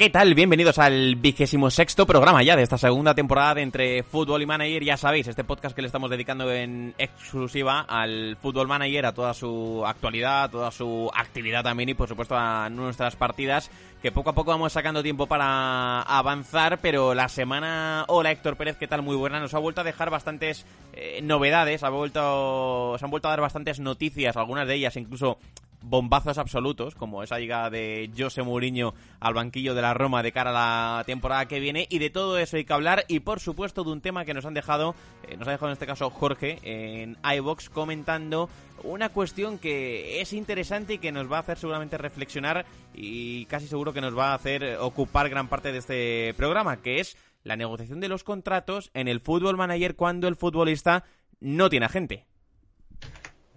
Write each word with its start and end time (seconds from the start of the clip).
¿qué 0.00 0.08
tal? 0.08 0.34
Bienvenidos 0.34 0.78
al 0.78 1.16
vigésimo 1.16 1.70
sexto 1.70 2.06
programa 2.06 2.42
ya 2.42 2.56
de 2.56 2.62
esta 2.62 2.78
segunda 2.78 3.14
temporada 3.14 3.56
de 3.56 3.60
Entre 3.60 4.02
Fútbol 4.02 4.40
y 4.40 4.46
Manager. 4.46 4.82
Ya 4.82 4.96
sabéis, 4.96 5.28
este 5.28 5.44
podcast 5.44 5.76
que 5.76 5.82
le 5.82 5.88
estamos 5.88 6.08
dedicando 6.08 6.50
en 6.50 6.94
exclusiva 6.96 7.80
al 7.86 8.38
Fútbol 8.40 8.66
Manager, 8.66 9.04
a 9.04 9.12
toda 9.12 9.34
su 9.34 9.84
actualidad, 9.84 10.44
a 10.44 10.48
toda 10.48 10.70
su 10.70 11.10
actividad 11.14 11.62
también 11.62 11.90
y 11.90 11.94
por 11.94 12.08
supuesto 12.08 12.34
a 12.34 12.70
nuestras 12.70 13.14
partidas 13.14 13.70
que 14.00 14.10
poco 14.10 14.30
a 14.30 14.34
poco 14.34 14.52
vamos 14.52 14.72
sacando 14.72 15.02
tiempo 15.02 15.26
para 15.26 16.00
avanzar, 16.00 16.78
pero 16.80 17.12
la 17.12 17.28
semana... 17.28 18.06
Hola 18.08 18.30
Héctor 18.30 18.56
Pérez, 18.56 18.78
¿qué 18.78 18.88
tal? 18.88 19.02
Muy 19.02 19.16
buena. 19.16 19.38
Nos 19.38 19.52
ha 19.52 19.58
vuelto 19.58 19.82
a 19.82 19.84
dejar 19.84 20.08
bastantes 20.08 20.64
eh, 20.94 21.20
novedades, 21.22 21.82
ha 21.82 21.90
vuelto... 21.90 22.96
se 22.98 23.04
han 23.04 23.10
vuelto 23.10 23.28
a 23.28 23.32
dar 23.32 23.42
bastantes 23.42 23.80
noticias, 23.80 24.38
algunas 24.38 24.66
de 24.66 24.76
ellas 24.76 24.96
incluso 24.96 25.36
bombazos 25.82 26.38
absolutos, 26.38 26.94
como 26.94 27.22
esa 27.22 27.38
llegada 27.38 27.70
de 27.70 28.10
José 28.16 28.42
Mourinho 28.42 28.94
al 29.18 29.34
banquillo 29.34 29.74
de 29.74 29.82
la 29.82 29.94
Roma 29.94 30.22
de 30.22 30.32
cara 30.32 30.50
a 30.50 30.98
la 30.98 31.04
temporada 31.04 31.46
que 31.46 31.60
viene. 31.60 31.86
Y 31.90 31.98
de 31.98 32.10
todo 32.10 32.38
eso 32.38 32.56
hay 32.56 32.64
que 32.64 32.72
hablar. 32.72 33.04
Y 33.08 33.20
por 33.20 33.40
supuesto 33.40 33.84
de 33.84 33.90
un 33.90 34.00
tema 34.00 34.24
que 34.24 34.34
nos 34.34 34.44
han 34.44 34.54
dejado, 34.54 34.94
eh, 35.28 35.36
nos 35.36 35.48
ha 35.48 35.52
dejado 35.52 35.68
en 35.68 35.74
este 35.74 35.86
caso 35.86 36.10
Jorge 36.10 36.58
en 36.62 37.16
iBox 37.22 37.70
comentando 37.70 38.48
una 38.82 39.10
cuestión 39.10 39.58
que 39.58 40.20
es 40.20 40.32
interesante 40.32 40.94
y 40.94 40.98
que 40.98 41.12
nos 41.12 41.30
va 41.30 41.38
a 41.38 41.40
hacer 41.40 41.58
seguramente 41.58 41.98
reflexionar 41.98 42.64
y 42.94 43.44
casi 43.46 43.66
seguro 43.66 43.92
que 43.92 44.00
nos 44.00 44.16
va 44.16 44.32
a 44.32 44.34
hacer 44.34 44.78
ocupar 44.80 45.28
gran 45.28 45.48
parte 45.48 45.72
de 45.72 45.78
este 45.78 46.34
programa, 46.34 46.80
que 46.80 47.00
es 47.00 47.16
la 47.44 47.56
negociación 47.56 48.00
de 48.00 48.08
los 48.08 48.24
contratos 48.24 48.90
en 48.94 49.08
el 49.08 49.20
fútbol 49.20 49.56
manager 49.56 49.96
cuando 49.96 50.28
el 50.28 50.36
futbolista 50.36 51.04
no 51.40 51.68
tiene 51.68 51.86
agente. 51.86 52.26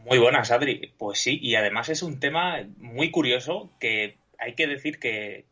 Muy 0.05 0.17
buenas, 0.17 0.51
Adri. 0.51 0.93
Pues 0.97 1.19
sí, 1.19 1.39
y 1.41 1.55
además 1.55 1.87
es 1.89 2.03
un 2.03 2.19
tema 2.19 2.67
muy 2.77 3.09
curioso 3.09 3.71
que 3.79 4.17
hay 4.37 4.53
que 4.53 4.67
decir 4.67 4.99
que, 4.99 5.45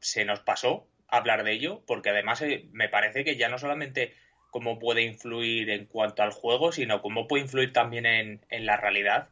se 0.00 0.24
nos 0.24 0.40
pasó 0.40 0.86
hablar 1.08 1.44
de 1.44 1.52
ello, 1.52 1.82
porque 1.86 2.10
además 2.10 2.42
eh, 2.42 2.66
me 2.72 2.88
parece 2.88 3.24
que 3.24 3.36
ya 3.36 3.48
no 3.48 3.56
solamente 3.56 4.12
cómo 4.50 4.78
puede 4.78 5.02
influir 5.02 5.70
en 5.70 5.86
cuanto 5.86 6.22
al 6.22 6.32
juego, 6.32 6.72
sino 6.72 7.00
cómo 7.00 7.26
puede 7.26 7.44
influir 7.44 7.72
también 7.72 8.04
en, 8.04 8.66
la 8.66 8.76
realidad. 8.76 9.28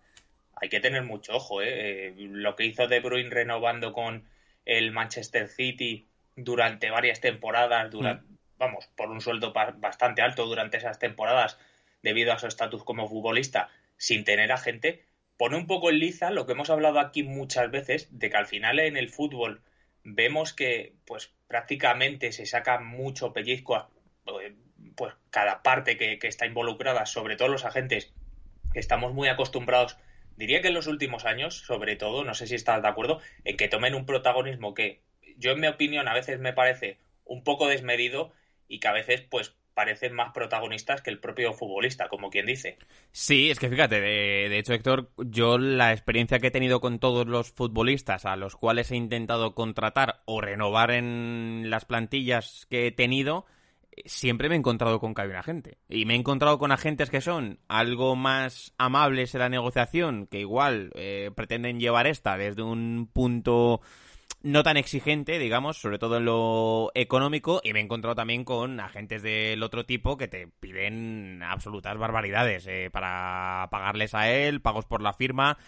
Hay 0.54 0.68
que 0.68 0.80
tener 0.80 1.02
mucho 1.02 1.34
ojo, 1.34 1.60
¿eh? 1.60 2.06
¿eh? 2.08 2.14
Lo 2.16 2.56
que 2.56 2.64
hizo 2.64 2.86
De 2.86 3.00
Bruyne 3.00 3.30
renovando 3.30 3.92
con 3.92 4.24
el 4.64 4.92
Manchester 4.92 5.48
City 5.48 6.06
durante 6.36 6.90
varias 6.90 7.20
temporadas, 7.20 7.90
durante, 7.90 8.24
mm. 8.24 8.38
vamos, 8.58 8.88
por 8.96 9.10
un 9.10 9.20
sueldo 9.20 9.52
bastante 9.52 10.22
alto 10.22 10.46
durante 10.46 10.76
esas 10.76 10.98
temporadas, 10.98 11.58
debido 12.02 12.32
a 12.32 12.38
su 12.38 12.46
estatus 12.46 12.84
como 12.84 13.08
futbolista, 13.08 13.68
sin 14.02 14.24
tener 14.24 14.50
a 14.50 14.58
gente, 14.58 15.04
pone 15.36 15.56
un 15.56 15.68
poco 15.68 15.88
en 15.88 16.00
liza 16.00 16.32
lo 16.32 16.44
que 16.44 16.54
hemos 16.54 16.70
hablado 16.70 16.98
aquí 16.98 17.22
muchas 17.22 17.70
veces, 17.70 18.08
de 18.10 18.30
que 18.30 18.36
al 18.36 18.48
final 18.48 18.80
en 18.80 18.96
el 18.96 19.08
fútbol 19.08 19.62
vemos 20.02 20.52
que 20.52 20.96
pues 21.04 21.32
prácticamente 21.46 22.32
se 22.32 22.44
saca 22.44 22.80
mucho 22.80 23.32
pellizco 23.32 23.76
a 23.76 23.90
eh, 24.42 24.56
pues 24.96 25.14
cada 25.30 25.62
parte 25.62 25.96
que, 25.96 26.18
está 26.26 26.46
involucrada, 26.46 27.06
sobre 27.06 27.36
todo 27.36 27.46
los 27.46 27.64
agentes, 27.64 28.12
que 28.72 28.80
estamos 28.80 29.14
muy 29.14 29.28
acostumbrados, 29.28 29.96
diría 30.36 30.62
que 30.62 30.68
en 30.68 30.74
los 30.74 30.88
últimos 30.88 31.24
años, 31.24 31.58
sobre 31.58 31.94
todo, 31.94 32.24
no 32.24 32.34
sé 32.34 32.48
si 32.48 32.56
estás 32.56 32.82
de 32.82 32.88
acuerdo, 32.88 33.20
en 33.44 33.56
que 33.56 33.68
tomen 33.68 33.94
un 33.94 34.04
protagonismo 34.04 34.74
que 34.74 35.00
yo 35.36 35.52
en 35.52 35.60
mi 35.60 35.68
opinión 35.68 36.08
a 36.08 36.14
veces 36.14 36.40
me 36.40 36.52
parece 36.52 36.98
un 37.24 37.44
poco 37.44 37.68
desmedido 37.68 38.32
y 38.66 38.80
que 38.80 38.88
a 38.88 38.92
veces 38.92 39.20
pues 39.20 39.54
parecen 39.74 40.14
más 40.14 40.32
protagonistas 40.32 41.02
que 41.02 41.10
el 41.10 41.18
propio 41.18 41.52
futbolista, 41.52 42.08
como 42.08 42.30
quien 42.30 42.46
dice. 42.46 42.78
Sí, 43.10 43.50
es 43.50 43.58
que 43.58 43.68
fíjate, 43.68 44.00
de, 44.00 44.58
hecho, 44.58 44.74
Héctor, 44.74 45.10
yo 45.18 45.58
la 45.58 45.92
experiencia 45.92 46.38
que 46.38 46.48
he 46.48 46.50
tenido 46.50 46.80
con 46.80 46.98
todos 46.98 47.26
los 47.26 47.52
futbolistas 47.52 48.24
a 48.24 48.36
los 48.36 48.56
cuales 48.56 48.90
he 48.90 48.96
intentado 48.96 49.54
contratar 49.54 50.22
o 50.24 50.40
renovar 50.40 50.90
en 50.90 51.70
las 51.70 51.84
plantillas 51.84 52.66
que 52.70 52.86
he 52.86 52.92
tenido, 52.92 53.46
siempre 54.04 54.48
me 54.48 54.54
he 54.54 54.58
encontrado 54.58 55.00
con 55.00 55.14
que 55.14 55.22
hay 55.22 55.28
un 55.28 55.36
agente. 55.36 55.78
Y 55.88 56.04
me 56.04 56.14
he 56.14 56.18
encontrado 56.18 56.58
con 56.58 56.72
agentes 56.72 57.10
que 57.10 57.20
son 57.20 57.58
algo 57.68 58.16
más 58.16 58.74
amables 58.78 59.34
en 59.34 59.40
la 59.40 59.48
negociación, 59.48 60.26
que 60.26 60.40
igual 60.40 60.92
eh, 60.94 61.30
pretenden 61.34 61.80
llevar 61.80 62.06
esta 62.06 62.36
desde 62.36 62.62
un 62.62 63.08
punto 63.12 63.80
no 64.42 64.62
tan 64.62 64.76
exigente, 64.76 65.38
digamos, 65.38 65.78
sobre 65.78 65.98
todo 65.98 66.16
en 66.16 66.24
lo 66.24 66.90
económico, 66.94 67.60
y 67.62 67.72
me 67.72 67.80
he 67.80 67.82
encontrado 67.82 68.14
también 68.14 68.44
con 68.44 68.80
agentes 68.80 69.22
del 69.22 69.62
otro 69.62 69.86
tipo 69.86 70.16
que 70.16 70.28
te 70.28 70.48
piden 70.48 71.42
absolutas 71.42 71.96
barbaridades 71.96 72.66
eh, 72.66 72.90
para 72.92 73.68
pagarles 73.70 74.14
a 74.14 74.30
él, 74.30 74.60
pagos 74.60 74.84
por 74.86 75.00
la 75.00 75.12
firma, 75.12 75.58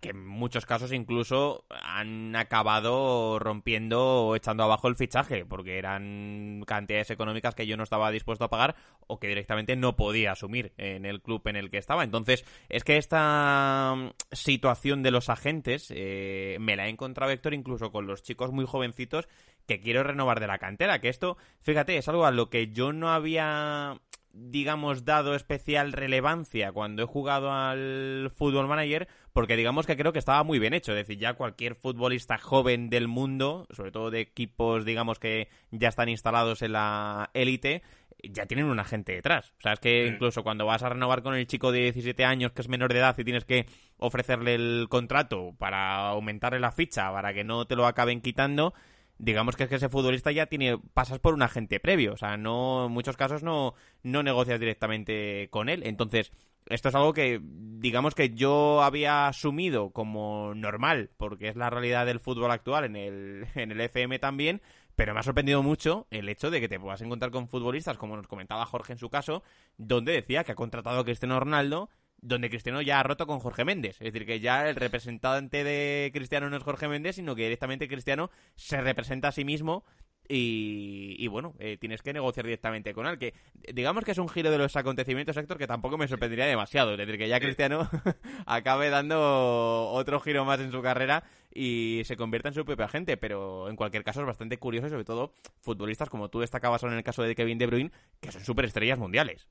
que 0.00 0.10
en 0.10 0.26
muchos 0.26 0.66
casos 0.66 0.92
incluso 0.92 1.64
han 1.70 2.34
acabado 2.34 3.38
rompiendo 3.38 4.26
o 4.26 4.36
echando 4.36 4.64
abajo 4.64 4.88
el 4.88 4.96
fichaje, 4.96 5.44
porque 5.44 5.78
eran 5.78 6.62
cantidades 6.66 7.10
económicas 7.10 7.54
que 7.54 7.66
yo 7.66 7.76
no 7.76 7.82
estaba 7.82 8.10
dispuesto 8.10 8.44
a 8.44 8.50
pagar 8.50 8.74
o 9.06 9.18
que 9.18 9.28
directamente 9.28 9.76
no 9.76 9.96
podía 9.96 10.32
asumir 10.32 10.72
en 10.78 11.04
el 11.04 11.20
club 11.20 11.42
en 11.46 11.56
el 11.56 11.70
que 11.70 11.78
estaba. 11.78 12.04
Entonces, 12.04 12.44
es 12.68 12.84
que 12.84 12.96
esta 12.96 13.94
mm, 13.96 14.10
situación 14.32 15.02
de 15.02 15.10
los 15.10 15.28
agentes 15.28 15.92
eh, 15.94 16.56
me 16.60 16.76
la 16.76 16.86
he 16.86 16.90
encontrado, 16.90 17.30
Héctor, 17.30 17.54
incluso 17.54 17.92
con 17.92 18.06
los 18.06 18.15
chicos 18.22 18.52
muy 18.52 18.66
jovencitos 18.66 19.28
que 19.66 19.80
quiero 19.80 20.02
renovar 20.02 20.40
de 20.40 20.46
la 20.46 20.58
cantera, 20.58 21.00
que 21.00 21.08
esto, 21.08 21.36
fíjate, 21.62 21.96
es 21.96 22.08
algo 22.08 22.24
a 22.24 22.30
lo 22.30 22.50
que 22.50 22.68
yo 22.68 22.92
no 22.92 23.10
había 23.10 24.00
digamos, 24.36 25.04
dado 25.04 25.34
especial 25.34 25.92
relevancia 25.92 26.70
cuando 26.72 27.02
he 27.02 27.06
jugado 27.06 27.52
al 27.52 28.30
Fútbol 28.34 28.68
Manager, 28.68 29.08
porque 29.32 29.56
digamos 29.56 29.86
que 29.86 29.96
creo 29.96 30.12
que 30.12 30.18
estaba 30.18 30.44
muy 30.44 30.58
bien 30.58 30.74
hecho. 30.74 30.92
Es 30.92 30.98
decir, 30.98 31.18
ya 31.18 31.34
cualquier 31.34 31.74
futbolista 31.74 32.36
joven 32.38 32.90
del 32.90 33.08
mundo, 33.08 33.66
sobre 33.70 33.92
todo 33.92 34.10
de 34.10 34.20
equipos, 34.20 34.84
digamos, 34.84 35.18
que 35.18 35.48
ya 35.70 35.88
están 35.88 36.08
instalados 36.08 36.62
en 36.62 36.72
la 36.72 37.30
élite, 37.32 37.82
ya 38.22 38.46
tienen 38.46 38.66
un 38.66 38.78
agente 38.78 39.12
detrás. 39.12 39.52
O 39.58 39.60
sea, 39.60 39.74
es 39.74 39.80
que 39.80 40.06
incluso 40.06 40.42
cuando 40.42 40.66
vas 40.66 40.82
a 40.82 40.88
renovar 40.88 41.22
con 41.22 41.34
el 41.34 41.46
chico 41.46 41.72
de 41.72 41.80
17 41.80 42.24
años 42.24 42.52
que 42.52 42.62
es 42.62 42.68
menor 42.68 42.92
de 42.92 42.98
edad 42.98 43.16
y 43.18 43.24
tienes 43.24 43.44
que 43.44 43.66
ofrecerle 43.98 44.54
el 44.54 44.86
contrato 44.88 45.54
para 45.58 46.08
aumentarle 46.08 46.60
la 46.60 46.72
ficha, 46.72 47.12
para 47.12 47.32
que 47.34 47.44
no 47.44 47.66
te 47.66 47.76
lo 47.76 47.86
acaben 47.86 48.20
quitando, 48.20 48.74
digamos 49.18 49.56
que 49.56 49.64
es 49.64 49.68
que 49.68 49.76
ese 49.76 49.88
futbolista 49.88 50.32
ya 50.32 50.46
tiene 50.46 50.78
pasas 50.94 51.18
por 51.18 51.34
un 51.34 51.42
agente 51.42 51.80
previo, 51.80 52.12
o 52.12 52.16
sea, 52.16 52.36
no 52.36 52.86
en 52.86 52.92
muchos 52.92 53.16
casos 53.16 53.42
no 53.42 53.74
no 54.02 54.22
negocias 54.22 54.60
directamente 54.60 55.48
con 55.50 55.68
él. 55.68 55.82
Entonces, 55.84 56.32
esto 56.66 56.88
es 56.88 56.94
algo 56.94 57.12
que 57.12 57.40
digamos 57.42 58.14
que 58.14 58.30
yo 58.30 58.82
había 58.82 59.28
asumido 59.28 59.90
como 59.90 60.54
normal, 60.54 61.10
porque 61.16 61.48
es 61.48 61.56
la 61.56 61.70
realidad 61.70 62.06
del 62.06 62.20
fútbol 62.20 62.50
actual 62.50 62.84
en 62.84 62.96
el 62.96 63.46
en 63.54 63.72
el 63.72 63.80
FM 63.80 64.18
también, 64.18 64.60
pero 64.96 65.14
me 65.14 65.20
ha 65.20 65.22
sorprendido 65.22 65.62
mucho 65.62 66.06
el 66.10 66.28
hecho 66.28 66.50
de 66.50 66.60
que 66.60 66.68
te 66.68 66.80
puedas 66.80 67.02
encontrar 67.02 67.30
con 67.30 67.48
futbolistas, 67.48 67.98
como 67.98 68.16
nos 68.16 68.26
comentaba 68.26 68.66
Jorge 68.66 68.94
en 68.94 68.98
su 68.98 69.10
caso, 69.10 69.42
donde 69.76 70.12
decía 70.12 70.42
que 70.42 70.52
ha 70.52 70.56
contratado 70.56 70.98
a 70.98 71.04
Cristiano 71.04 71.38
Ronaldo 71.38 71.90
donde 72.18 72.48
Cristiano 72.48 72.80
ya 72.80 72.98
ha 72.98 73.02
roto 73.02 73.26
con 73.26 73.40
Jorge 73.40 73.64
Méndez. 73.64 74.00
Es 74.00 74.12
decir, 74.12 74.26
que 74.26 74.40
ya 74.40 74.68
el 74.68 74.74
representante 74.74 75.64
de 75.64 76.10
Cristiano 76.12 76.48
no 76.48 76.56
es 76.56 76.62
Jorge 76.62 76.88
Méndez, 76.88 77.16
sino 77.16 77.36
que 77.36 77.42
directamente 77.42 77.88
Cristiano 77.88 78.30
se 78.54 78.80
representa 78.80 79.28
a 79.28 79.32
sí 79.32 79.44
mismo 79.44 79.84
y, 80.28 81.26
bueno, 81.28 81.54
eh, 81.58 81.76
tienes 81.78 82.02
que 82.02 82.12
negociar 82.12 82.46
directamente 82.46 82.94
con 82.94 83.06
él. 83.06 83.18
Que 83.18 83.34
digamos 83.72 84.04
que 84.04 84.10
es 84.10 84.18
un 84.18 84.28
giro 84.28 84.50
de 84.50 84.58
los 84.58 84.74
acontecimientos, 84.76 85.36
Héctor, 85.36 85.58
que 85.58 85.66
tampoco 85.66 85.98
me 85.98 86.08
sorprendería 86.08 86.46
demasiado. 86.46 86.92
Es 86.92 86.98
decir, 86.98 87.18
que 87.18 87.28
ya 87.28 87.38
Cristiano 87.38 87.88
acabe 88.46 88.90
dando 88.90 89.90
otro 89.90 90.18
giro 90.20 90.44
más 90.44 90.60
en 90.60 90.72
su 90.72 90.82
carrera 90.82 91.24
y 91.56 92.04
se 92.04 92.16
convierta 92.16 92.48
en 92.48 92.54
su 92.54 92.64
propio 92.64 92.84
agente. 92.84 93.16
Pero 93.16 93.68
en 93.68 93.76
cualquier 93.76 94.04
caso 94.04 94.20
es 94.20 94.26
bastante 94.26 94.58
curioso 94.58 94.86
y 94.86 94.90
sobre 94.90 95.04
todo 95.04 95.32
futbolistas 95.60 96.08
como 96.08 96.28
tú 96.28 96.40
destacabas 96.40 96.82
en 96.82 96.92
el 96.92 97.04
caso 97.04 97.22
de 97.22 97.34
Kevin 97.34 97.58
De 97.58 97.66
Bruyne, 97.66 97.92
que 98.20 98.32
son 98.32 98.44
superestrellas 98.44 98.98
mundiales. 98.98 99.48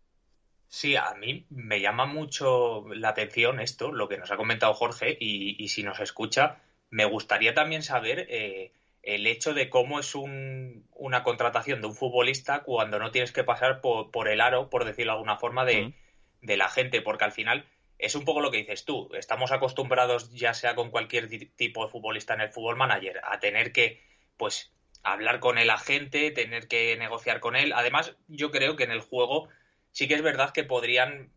Sí, 0.68 0.96
a 0.96 1.14
mí 1.14 1.46
me 1.50 1.80
llama 1.80 2.06
mucho 2.06 2.86
la 2.94 3.10
atención 3.10 3.60
esto, 3.60 3.92
lo 3.92 4.10
que 4.10 4.18
nos 4.18 4.32
ha 4.32 4.38
comentado 4.38 4.74
Jorge, 4.74 5.16
y, 5.20 5.68
si 5.68 5.84
nos 5.84 6.00
escucha, 6.00 6.58
me 6.90 7.06
gustaría 7.06 7.54
también 7.54 7.84
saber 7.84 8.28
eh, 8.30 8.72
el 9.04 9.28
hecho 9.28 9.54
de 9.54 9.70
cómo 9.70 10.00
es 10.00 10.16
una 10.16 11.24
contratación 11.24 11.82
de 11.82 11.88
un 11.88 11.96
futbolista 11.96 12.64
cuando 12.64 13.00
no 13.00 13.12
tienes 13.12 13.32
que 13.32 13.44
pasar 13.44 13.80
por, 13.80 14.28
el 14.28 14.42
aro, 14.42 14.70
por 14.70 14.86
decirlo 14.86 15.14
de 15.14 15.18
alguna 15.18 15.38
forma, 15.38 15.66
de, 15.66 15.94
de, 16.42 16.58
la 16.58 16.68
gente, 16.68 17.02
porque 17.02 17.26
al 17.26 17.32
final 17.32 17.66
es 17.98 18.16
un 18.16 18.26
poco 18.26 18.42
lo 18.42 18.52
que 18.52 18.58
dices 18.58 18.86
tú. 18.86 19.10
Estamos 19.14 19.52
acostumbrados, 19.52 20.32
ya 20.32 20.54
sea 20.54 20.76
con 20.76 20.92
cualquier 20.92 21.28
tipo 21.56 21.86
de 21.86 21.92
futbolista 21.92 22.34
en 22.34 22.42
el 22.42 22.50
fútbol 22.50 22.76
manager, 22.76 23.22
a 23.24 23.40
tener 23.40 23.72
que, 23.72 24.02
pues, 24.38 24.72
hablar 25.04 25.40
con 25.40 25.58
el 25.58 25.70
agente, 25.70 26.32
tener 26.32 26.68
que 26.68 26.98
negociar 26.98 27.40
con 27.40 27.56
él. 27.56 27.74
Además, 27.74 28.16
yo 28.28 28.52
creo 28.52 28.76
que 28.76 28.84
en 28.84 28.92
el 28.92 29.02
juego 29.02 29.50
sí 29.92 30.08
que 30.08 30.16
es 30.16 30.22
verdad 30.22 30.52
que 30.52 30.64
podrían, 30.64 31.32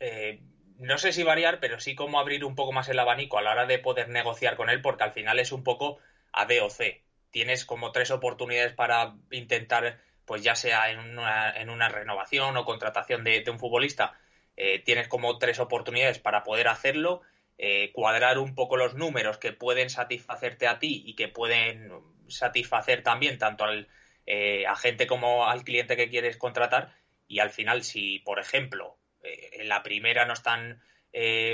eh, 0.00 0.40
no 0.78 0.98
sé 0.98 1.12
si 1.12 1.22
variar, 1.22 1.60
pero 1.60 1.78
sí 1.78 1.94
como 1.94 2.18
abrir 2.18 2.44
un 2.44 2.56
poco 2.56 2.72
más 2.72 2.88
el 2.88 2.98
abanico 2.98 3.38
a 3.38 3.42
la 3.42 3.52
hora 3.52 3.66
de 3.66 3.78
poder 3.78 4.08
negociar 4.08 4.56
con 4.56 4.70
él, 4.70 4.80
porque 4.80 5.04
al 5.04 5.12
final 5.12 5.38
es 5.38 5.52
un 5.52 5.62
poco 5.62 5.98
A, 6.32 6.46
B 6.46 6.60
o 6.60 6.70
C. 6.70 7.04
Tienes 7.30 7.64
como 7.64 7.92
tres 7.92 8.10
oportunidades 8.10 8.72
para 8.72 9.14
intentar, 9.30 10.00
pues 10.24 10.42
ya 10.42 10.56
sea 10.56 10.90
en 10.90 10.98
una, 10.98 11.54
en 11.54 11.70
una 11.70 11.88
renovación 11.88 12.56
o 12.56 12.64
contratación 12.64 13.22
de, 13.22 13.44
un 13.48 13.60
futbolista, 13.60 14.18
eh, 14.56 14.78
tienes 14.80 15.08
como 15.08 15.38
tres 15.38 15.58
oportunidades 15.60 16.18
para 16.18 16.42
poder 16.42 16.68
hacerlo. 16.68 17.22
eh, 17.62 17.92
cuadrar 17.92 18.38
un 18.38 18.54
poco 18.54 18.78
los 18.78 18.94
números 18.94 19.36
que 19.36 19.52
pueden 19.52 19.90
satisfacerte 19.90 20.66
a 20.66 20.78
ti 20.78 21.02
y 21.04 21.14
que 21.14 21.28
pueden 21.28 21.92
satisfacer 22.26 23.02
también 23.02 23.36
tanto 23.36 23.64
al 23.64 23.86
eh, 24.24 24.66
agente 24.66 25.06
como 25.06 25.46
al 25.46 25.62
cliente 25.62 25.94
que 25.94 26.08
quieres 26.08 26.38
contratar. 26.38 26.94
Y 27.28 27.40
al 27.40 27.50
final, 27.50 27.82
si, 27.82 28.18
por 28.20 28.38
ejemplo, 28.40 28.96
eh, 29.22 29.50
en 29.60 29.68
la 29.68 29.82
primera 29.82 30.24
no 30.24 30.32
están 30.32 30.82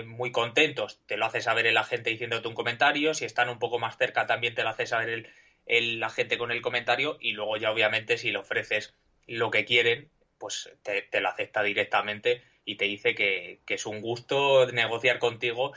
muy 0.05 0.33
contentos, 0.33 1.01
te 1.07 1.17
lo 1.17 1.25
hace 1.25 1.41
saber 1.41 1.67
el 1.67 1.79
agente 1.79 2.11
diciéndote 2.11 2.47
un 2.47 2.55
comentario. 2.55 3.15
Si 3.15 3.25
están 3.25 3.49
un 3.49 3.59
poco 3.59 3.79
más 3.79 3.97
cerca, 3.97 4.27
también 4.27 4.55
te 4.55 4.63
lo 4.63 4.69
hace 4.69 4.87
saber 4.87 5.09
el, 5.09 5.29
el 5.65 6.03
agente 6.03 6.37
con 6.37 6.53
el 6.53 6.61
comentario. 6.61 7.17
Y 7.21 7.33
luego 7.33 7.57
ya, 7.57 7.73
obviamente, 7.73 8.19
si 8.19 8.31
le 8.31 8.39
ofreces 8.39 8.95
lo 9.27 9.51
que 9.51 9.65
quieren, 9.65 10.11
pues 10.39 10.71
te, 10.83 11.03
te 11.03 11.21
lo 11.21 11.31
acepta 11.31 11.63
directamente 11.63 12.43
y 12.67 12.77
te 12.77 12.85
dice 12.85 13.15
que, 13.15 13.61
que, 13.65 13.75
es 13.75 13.87
un 13.87 14.03
gusto 14.03 14.67
negociar 14.73 15.19
contigo 15.19 15.73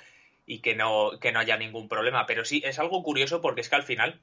y 0.45 0.59
que 0.59 0.75
no, 0.75 1.11
que 1.21 1.31
no 1.31 1.39
haya 1.39 1.55
ningún 1.55 1.87
problema. 1.87 2.25
Pero 2.25 2.43
sí, 2.43 2.61
es 2.65 2.79
algo 2.79 3.03
curioso 3.03 3.39
porque 3.39 3.61
es 3.61 3.69
que 3.69 3.75
al 3.75 3.83
final, 3.83 4.19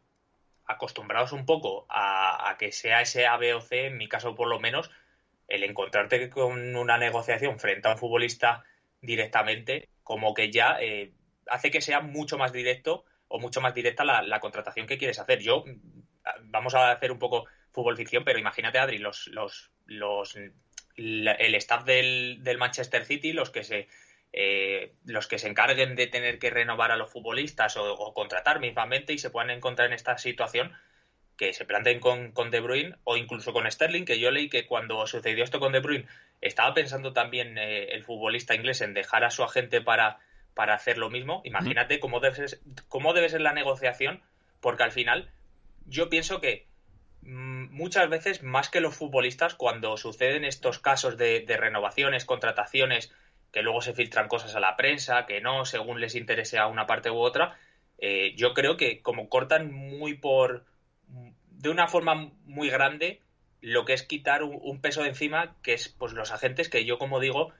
acostumbrados 0.66 1.30
un 1.30 1.46
poco 1.46 1.86
a, 1.88 2.56
que 2.58 2.72
sea 2.72 3.00
ese 3.00 3.26
A, 3.26 3.36
B 3.36 3.54
o 3.54 3.60
C, 3.60 3.86
en 3.86 3.96
mi 3.96 4.08
caso 4.08 4.34
por 4.34 4.48
lo 4.48 4.58
menos, 4.58 4.90
el 5.46 5.62
encontrarte 5.62 6.28
con 6.28 6.74
una 6.74 6.98
negociación 6.98 7.60
frente 7.60 7.86
a 7.86 7.92
un 7.92 7.98
futbolista 7.98 8.64
directamente, 9.00 9.88
como 10.02 10.34
que 10.34 10.50
ya 10.50 10.76
eh, 10.80 11.12
hace 11.48 11.70
que 11.70 11.80
sea 11.80 12.00
mucho 12.00 12.36
más 12.36 12.52
directo 12.52 13.04
o 13.28 13.38
mucho 13.38 13.60
más 13.60 13.74
directa 13.74 14.04
la, 14.04 14.40
contratación 14.40 14.88
que 14.88 14.98
quieres 14.98 15.20
hacer. 15.20 15.38
Yo, 15.38 15.64
vamos 16.42 16.74
a 16.74 16.90
hacer 16.90 17.12
un 17.12 17.20
poco 17.20 17.46
fútbol 17.70 17.96
ficción, 17.96 18.24
pero 18.24 18.40
imagínate, 18.40 18.80
Adri, 18.80 18.98
los, 18.98 19.28
los, 19.28 19.70
los 19.84 20.36
el 20.96 21.54
staff 21.56 21.84
del, 21.84 22.38
del 22.42 22.58
Manchester 22.58 23.04
City, 23.04 23.32
los 23.32 23.50
que 23.50 23.64
se 23.64 23.88
eh, 24.38 24.92
los 25.06 25.28
que 25.28 25.38
se 25.38 25.48
encarguen 25.48 25.94
de 25.96 26.08
tener 26.08 26.38
que 26.38 26.50
renovar 26.50 26.90
a 26.90 26.96
los 26.96 27.10
futbolistas 27.10 27.78
o, 27.78 28.12
contratar 28.12 28.60
mismamente 28.60 29.14
y 29.14 29.18
se 29.18 29.30
puedan 29.30 29.48
encontrar 29.48 29.88
en 29.88 29.94
esta 29.94 30.18
situación 30.18 30.74
que 31.38 31.54
se 31.54 31.64
planteen 31.64 32.00
con, 32.00 32.32
con, 32.32 32.50
De 32.50 32.60
Bruyne 32.60 32.96
o 33.04 33.16
incluso 33.16 33.54
con 33.54 33.70
Sterling, 33.70 34.04
que 34.04 34.18
yo 34.18 34.30
leí 34.30 34.50
que 34.50 34.66
cuando 34.66 35.06
sucedió 35.06 35.42
esto 35.42 35.58
con 35.58 35.72
De 35.72 35.80
Bruyne 35.80 36.06
estaba 36.42 36.74
pensando 36.74 37.14
también 37.14 37.56
eh, 37.56 37.94
el 37.94 38.04
futbolista 38.04 38.54
inglés 38.54 38.82
en 38.82 38.92
dejar 38.92 39.24
a 39.24 39.30
su 39.30 39.42
agente 39.42 39.80
para, 39.80 40.18
para 40.52 40.74
hacer 40.74 40.98
lo 40.98 41.08
mismo. 41.08 41.40
Imagínate 41.44 41.98
cómo, 41.98 42.20
debe 42.20 42.36
ser, 42.36 42.58
cómo 42.88 43.14
debe 43.14 43.30
ser 43.30 43.40
la 43.40 43.54
negociación, 43.54 44.22
porque 44.60 44.82
al 44.82 44.92
final 44.92 45.30
yo 45.86 46.10
pienso 46.10 46.42
que 46.42 46.66
muchas 47.26 48.08
veces, 48.08 48.42
más 48.42 48.68
que 48.68 48.80
los 48.80 48.96
futbolistas, 48.96 49.54
cuando 49.54 49.96
suceden 49.96 50.44
estos 50.44 50.78
casos 50.78 51.16
de, 51.16 51.40
de 51.40 51.56
renovaciones, 51.56 52.24
contrataciones, 52.24 53.12
que 53.52 53.62
luego 53.62 53.80
se 53.80 53.94
filtran 53.94 54.28
cosas 54.28 54.54
a 54.54 54.60
la 54.60 54.76
prensa, 54.76 55.26
que 55.26 55.40
no, 55.40 55.64
según 55.64 56.00
les 56.00 56.14
interese 56.14 56.58
a 56.58 56.66
una 56.66 56.86
parte 56.86 57.10
u 57.10 57.16
otra. 57.16 57.58
Eh, 57.98 58.34
yo 58.36 58.52
creo 58.52 58.76
que 58.76 59.00
como 59.00 59.28
cortan 59.28 59.72
muy 59.72 60.14
por, 60.14 60.66
de 61.06 61.70
una 61.70 61.88
forma 61.88 62.32
muy 62.44 62.68
grande, 62.68 63.20
lo 63.60 63.84
que 63.84 63.94
es 63.94 64.02
quitar 64.02 64.42
un, 64.42 64.80
peso 64.80 65.02
de 65.02 65.08
encima, 65.08 65.56
que 65.62 65.72
es 65.72 65.88
pues 65.88 66.12
los 66.12 66.32
agentes 66.32 66.68
que 66.68 66.84
yo, 66.84 66.98
como 66.98 67.20
digo, 67.20 67.52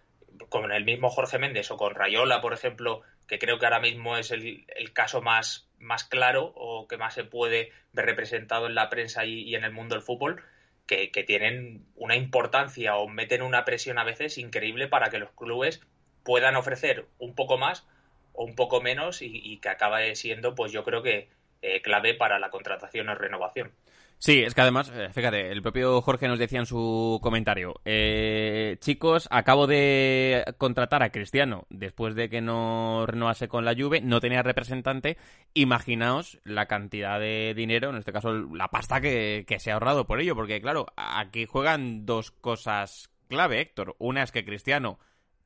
con 0.51 0.71
el 0.71 0.85
mismo 0.85 1.09
Jorge 1.09 1.39
Méndez 1.39 1.71
o 1.71 1.77
con 1.77 1.95
Rayola, 1.95 2.41
por 2.41 2.53
ejemplo, 2.53 3.01
que 3.27 3.39
creo 3.39 3.59
que 3.59 3.65
ahora 3.65 3.81
mismo 3.81 4.17
es 4.19 4.31
el, 4.31 4.67
caso 4.93 5.23
más, 5.23 5.66
más 5.79 6.05
claro 6.05 6.53
o 6.57 6.89
que 6.89 6.97
más 6.97 7.15
se 7.15 7.25
puede 7.25 7.71
ver 7.93 8.07
representado 8.07 8.67
en 8.67 8.75
la 8.75 8.89
prensa 8.89 9.25
y 9.25 9.55
en 9.55 9.65
el 9.65 9.73
mundo 9.73 9.95
del 9.95 10.03
fútbol, 10.03 10.43
que, 10.87 11.25
tienen 11.27 11.85
una 11.97 12.17
importancia 12.17 12.97
o 12.97 13.09
meten 13.09 13.43
una 13.43 13.65
presión 13.65 13.99
a 13.99 14.05
veces 14.05 14.39
increíble 14.39 14.89
para 14.89 15.11
que 15.11 15.19
los 15.19 15.31
clubes 15.33 15.81
puedan 16.23 16.57
ofrecer 16.57 17.07
un 17.19 17.35
poco 17.35 17.59
más 17.59 17.87
o 18.33 18.45
un 18.45 18.55
poco 18.55 18.81
menos 18.81 19.23
y, 19.23 19.59
que 19.59 19.69
acabe 19.69 20.15
siendo, 20.15 20.55
pues 20.55 20.73
yo 20.73 20.85
creo 20.85 21.03
que 21.03 21.29
eh, 21.63 21.83
clave 21.83 22.15
para 22.15 22.39
la 22.39 22.51
contratación 22.51 23.09
o 23.09 23.15
renovación. 23.15 23.73
Sí, 24.19 24.43
es 24.43 24.55
que 24.55 24.63
además, 24.63 24.91
eh, 24.95 25.11
fíjate, 25.13 25.53
el 25.53 25.61
propio 25.63 26.01
Jorge 26.01 26.27
nos 26.27 26.39
decía 26.39 26.59
en 26.59 26.67
su 26.67 27.21
comentario, 27.23 27.81
eh, 27.85 28.79
chicos, 28.81 29.29
acabo 29.31 29.67
de 29.67 30.43
contratar 30.57 31.03
a 31.03 31.11
Cristiano 31.11 31.67
después 31.69 32.15
de 32.15 32.31
que 32.31 32.41
no 32.41 33.05
renovase 33.07 33.47
con 33.47 33.67
la 33.67 33.75
Juve, 33.75 34.01
no 34.01 34.21
tenía 34.21 34.43
representante, 34.43 35.19
imaginaos 35.53 36.41
la 36.45 36.67
cantidad 36.67 37.21
de 37.21 37.53
dinero, 37.55 37.91
en 37.91 37.97
este 37.97 38.13
caso 38.13 38.33
la 38.33 38.69
pasta 38.69 39.03
que, 39.03 39.45
que 39.47 39.59
se 39.59 39.71
ha 39.71 39.75
ahorrado 39.75 40.07
por 40.07 40.19
ello, 40.19 40.35
porque 40.35 40.63
claro, 40.63 40.87
aquí 40.97 41.45
juegan 41.45 42.07
dos 42.07 42.31
cosas 42.31 43.11
clave, 43.29 43.61
Héctor. 43.61 43.97
Una 43.99 44.23
es 44.23 44.33
que 44.33 44.45
Cristiano 44.45 44.99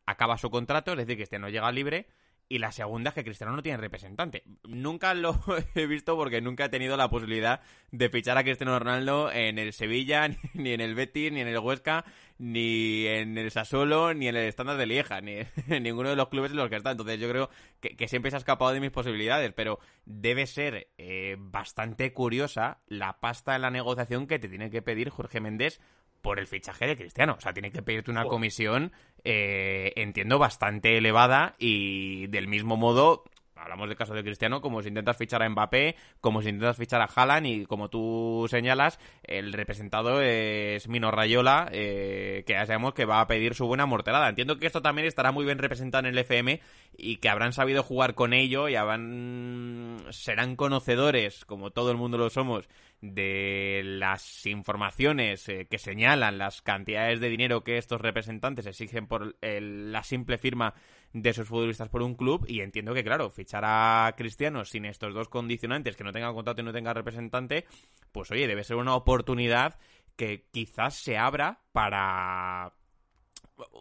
acaba 0.07 0.39
su 0.39 0.51
contrato, 0.51 0.93
es 0.93 0.99
decir, 0.99 1.17
Cristiano 1.17 1.49
llega 1.49 1.73
libre, 1.73 2.07
y 2.51 2.59
la 2.59 2.73
segunda 2.73 3.11
es 3.11 3.15
que 3.15 3.23
Cristiano 3.23 3.55
no 3.55 3.63
tiene 3.63 3.79
representante. 3.79 4.43
Nunca 4.65 5.15
lo 5.15 5.41
he 5.77 5.87
visto 5.87 6.17
porque 6.17 6.41
nunca 6.41 6.65
he 6.65 6.69
tenido 6.69 6.97
la 6.97 7.09
posibilidad 7.09 7.61
de 7.93 8.11
fichar 8.11 8.37
a 8.37 8.43
Cristiano 8.43 8.77
Ronaldo 8.77 9.31
en 9.31 9.61
el 9.61 9.73
Sevilla, 9.73 10.29
ni 10.55 10.73
en 10.73 10.81
el 10.81 10.97
Betis, 10.97 11.31
ni 11.31 11.41
en 11.41 11.47
el 11.47 11.61
Huesca, 11.61 12.05
ni 12.39 13.07
en 13.07 13.39
el 13.39 13.53
Sassuolo, 13.53 14.15
ni 14.15 14.27
en 14.27 14.35
el 14.35 14.49
Standard 14.49 14.79
de 14.79 14.87
Lieja, 14.87 15.21
ni 15.21 15.37
en 15.69 15.83
ninguno 15.85 16.11
de 16.11 16.17
los 16.17 16.29
clubes 16.29 16.51
en 16.51 16.57
los 16.57 16.69
que 16.69 16.77
está. 16.77 16.91
Entonces 16.91 17.21
yo 17.21 17.31
creo 17.31 17.51
que, 17.81 18.09
siempre 18.09 18.33
se 18.33 18.37
ha 18.37 18.39
escapado 18.39 18.73
de 18.73 18.81
mis 18.81 18.91
posibilidades, 18.91 19.53
pero 19.53 19.79
debe 20.05 20.49
ser 20.49 20.89
eh, 20.99 21.37
bastante 21.39 22.13
curiosa 22.13 22.81
la 22.89 23.21
pasta 23.21 23.55
en 23.55 23.63
la 23.63 23.71
negociación 23.71 24.27
que 24.27 24.41
te 24.41 24.49
tiene 24.49 24.71
que 24.71 24.83
pedir 24.83 25.11
Jorge 25.11 25.39
Méndez 25.39 25.81
por 26.23 26.39
el 26.39 26.47
fichaje 26.47 26.87
de 26.87 26.97
Cristiano. 26.97 27.35
O 27.39 27.41
sea, 27.41 27.53
tiene 27.53 27.71
que 27.71 27.83
pedirte 27.83 28.11
una 28.11 28.25
comisión, 28.25 28.93
eh, 29.25 29.93
entiendo, 29.97 30.39
bastante 30.39 30.97
elevada 30.97 31.55
y 31.59 32.27
del 32.29 32.49
mismo 32.49 32.77
modo, 32.77 33.25
hablamos 33.61 33.89
del 33.89 33.97
caso 33.97 34.15
de 34.15 34.23
Cristiano, 34.23 34.61
como 34.61 34.83
si 34.83 34.89
intentas 34.89 35.17
fichar 35.17 35.43
a 35.43 35.49
Mbappé, 35.49 35.97
como 36.21 36.43
si 36.43 36.49
intentas 36.49 36.77
fichar 36.77 37.01
a 37.01 37.09
Haaland 37.15 37.47
y 37.47 37.67
como 37.67 37.89
tú 37.89 38.47
señalas, 38.49 38.99
el 39.23 39.53
representado 39.53 40.21
es 40.23 40.89
Mino 40.89 41.11
Rayola, 41.11 41.69
eh, 41.73 42.45
que 42.47 42.55
ya 42.55 42.67
sabemos 42.67 42.95
que 42.95 43.05
va 43.05 43.21
a 43.21 43.27
pedir 43.27 43.55
su 43.55 43.67
buena 43.67 43.87
mortelada. 43.87 44.29
Entiendo 44.29 44.59
que 44.59 44.67
esto 44.67 44.83
también 44.83 45.07
estará 45.07 45.33
muy 45.33 45.45
bien 45.45 45.59
representado 45.59 46.07
en 46.07 46.13
el 46.13 46.19
FM 46.19 46.61
y 46.97 47.17
que 47.17 47.29
habrán 47.29 47.53
sabido 47.53 47.83
jugar 47.83 48.15
con 48.15 48.33
ello 48.33 48.69
y 48.69 48.77
habrán 48.77 49.99
serán 50.11 50.57
conocedores, 50.57 51.45
como 51.45 51.71
todo 51.71 51.91
el 51.91 51.97
mundo 51.97 52.19
lo 52.19 52.31
somos, 52.31 52.69
de 53.01 53.83
las 53.85 54.47
informaciones 54.47 55.49
eh, 55.49 55.67
que 55.71 55.79
señalan 55.79 56.39
las 56.39 56.61
cantidades 56.63 57.21
de 57.21 57.31
dinero 57.31 57.65
que 57.65 57.79
estos 57.79 58.01
representantes 58.01 58.67
exigen 58.67 59.07
por 59.07 59.37
la 59.41 60.03
simple 60.03 60.37
firma 60.37 60.75
de 61.13 61.33
sus 61.33 61.49
futbolistas 61.49 61.89
por 61.89 62.03
un 62.03 62.15
club 62.15 62.45
y 62.49 62.61
entiendo 62.61 62.95
que 62.95 63.05
claro, 63.05 63.31
fichar 63.31 63.65
a 63.65 64.15
Cristiano 64.17 64.65
sin 64.65 64.85
estos 64.85 65.13
dos 65.15 65.29
condicionantes, 65.29 65.97
que 65.97 66.05
no 66.05 66.13
tenga 66.13 66.33
contrato 66.33 66.61
y 66.61 66.65
no 66.65 66.73
tenga 66.73 66.95
representante, 66.95 67.67
pues 68.13 68.31
oye, 68.31 68.47
debe 68.47 68.65
ser 68.65 68.77
una 68.77 68.95
oportunidad 68.95 69.79
que 70.17 70.47
quizás 70.51 70.95
se 70.95 71.19
abra 71.19 71.61
para 71.73 72.73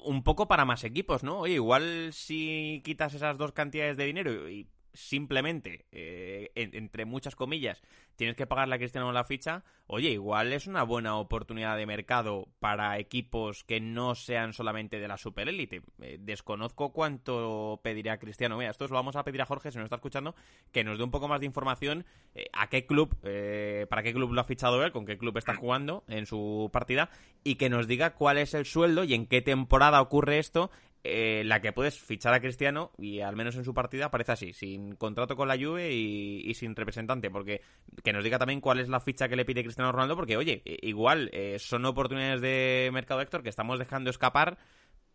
un 0.03 0.23
poco 0.23 0.47
para 0.47 0.65
más 0.65 0.83
equipos, 0.83 1.23
¿no? 1.23 1.39
Oye, 1.39 1.55
igual 1.55 2.11
si 2.13 2.81
quitas 2.83 3.13
esas 3.13 3.37
dos 3.37 3.51
cantidades 3.51 3.97
de 3.97 4.05
dinero 4.05 4.49
y 4.49 4.67
simplemente, 4.93 5.85
eh, 5.91 6.51
entre 6.55 7.05
muchas 7.05 7.35
comillas, 7.35 7.81
tienes 8.15 8.35
que 8.35 8.47
pagarle 8.47 8.75
a 8.75 8.79
Cristiano 8.79 9.11
la 9.11 9.23
ficha, 9.23 9.63
oye, 9.87 10.09
igual 10.09 10.51
es 10.51 10.67
una 10.67 10.83
buena 10.83 11.17
oportunidad 11.17 11.77
de 11.77 11.85
mercado 11.85 12.49
para 12.59 12.99
equipos 12.99 13.63
que 13.63 13.79
no 13.79 14.13
sean 14.13 14.53
solamente 14.53 14.99
de 14.99 15.07
la 15.07 15.17
superélite. 15.17 15.81
Eh, 16.01 16.17
desconozco 16.19 16.91
cuánto 16.91 17.79
pediría 17.81 18.19
Cristiano. 18.19 18.57
Mira, 18.57 18.71
esto 18.71 18.87
lo 18.87 18.95
vamos 18.95 19.15
a 19.15 19.23
pedir 19.23 19.41
a 19.41 19.45
Jorge, 19.45 19.71
si 19.71 19.77
nos 19.77 19.85
está 19.85 19.95
escuchando, 19.95 20.35
que 20.71 20.83
nos 20.83 20.97
dé 20.97 21.03
un 21.05 21.11
poco 21.11 21.27
más 21.27 21.39
de 21.39 21.45
información 21.45 22.05
eh, 22.35 22.49
a 22.53 22.67
qué 22.67 22.85
club, 22.85 23.15
eh, 23.23 23.87
para 23.89 24.03
qué 24.03 24.13
club 24.13 24.33
lo 24.33 24.41
ha 24.41 24.43
fichado 24.43 24.83
él, 24.83 24.91
con 24.91 25.05
qué 25.05 25.17
club 25.17 25.37
está 25.37 25.55
jugando 25.55 26.03
en 26.07 26.25
su 26.25 26.69
partida, 26.73 27.09
y 27.43 27.55
que 27.55 27.69
nos 27.69 27.87
diga 27.87 28.15
cuál 28.15 28.37
es 28.37 28.53
el 28.53 28.65
sueldo 28.65 29.05
y 29.05 29.13
en 29.13 29.25
qué 29.25 29.41
temporada 29.41 30.01
ocurre 30.01 30.39
esto 30.39 30.71
eh, 31.03 31.43
la 31.45 31.61
que 31.61 31.71
puedes 31.71 31.97
fichar 31.97 32.33
a 32.33 32.41
Cristiano 32.41 32.91
y 32.97 33.21
al 33.21 33.35
menos 33.35 33.55
en 33.55 33.63
su 33.63 33.73
partida 33.73 34.11
parece 34.11 34.33
así, 34.33 34.53
sin 34.53 34.95
contrato 34.95 35.35
con 35.35 35.47
la 35.47 35.57
Juve 35.57 35.91
y, 35.91 36.53
sin 36.55 36.75
representante, 36.75 37.29
porque 37.29 37.61
que 38.03 38.11
nos 38.11 38.23
diga 38.23 38.37
también 38.37 38.59
cuál 38.59 38.79
es 38.79 38.89
la 38.89 38.99
ficha 38.99 39.29
que 39.29 39.35
le 39.35 39.45
pide 39.45 39.63
Cristiano 39.63 39.91
Ronaldo, 39.91 40.15
porque 40.15 40.37
oye, 40.37 40.61
igual 40.65 41.29
eh, 41.31 41.57
son 41.59 41.85
oportunidades 41.85 42.41
de 42.41 42.89
mercado 42.91 43.21
Héctor 43.21 43.43
que 43.43 43.49
estamos 43.49 43.79
dejando 43.79 44.09
escapar 44.09 44.57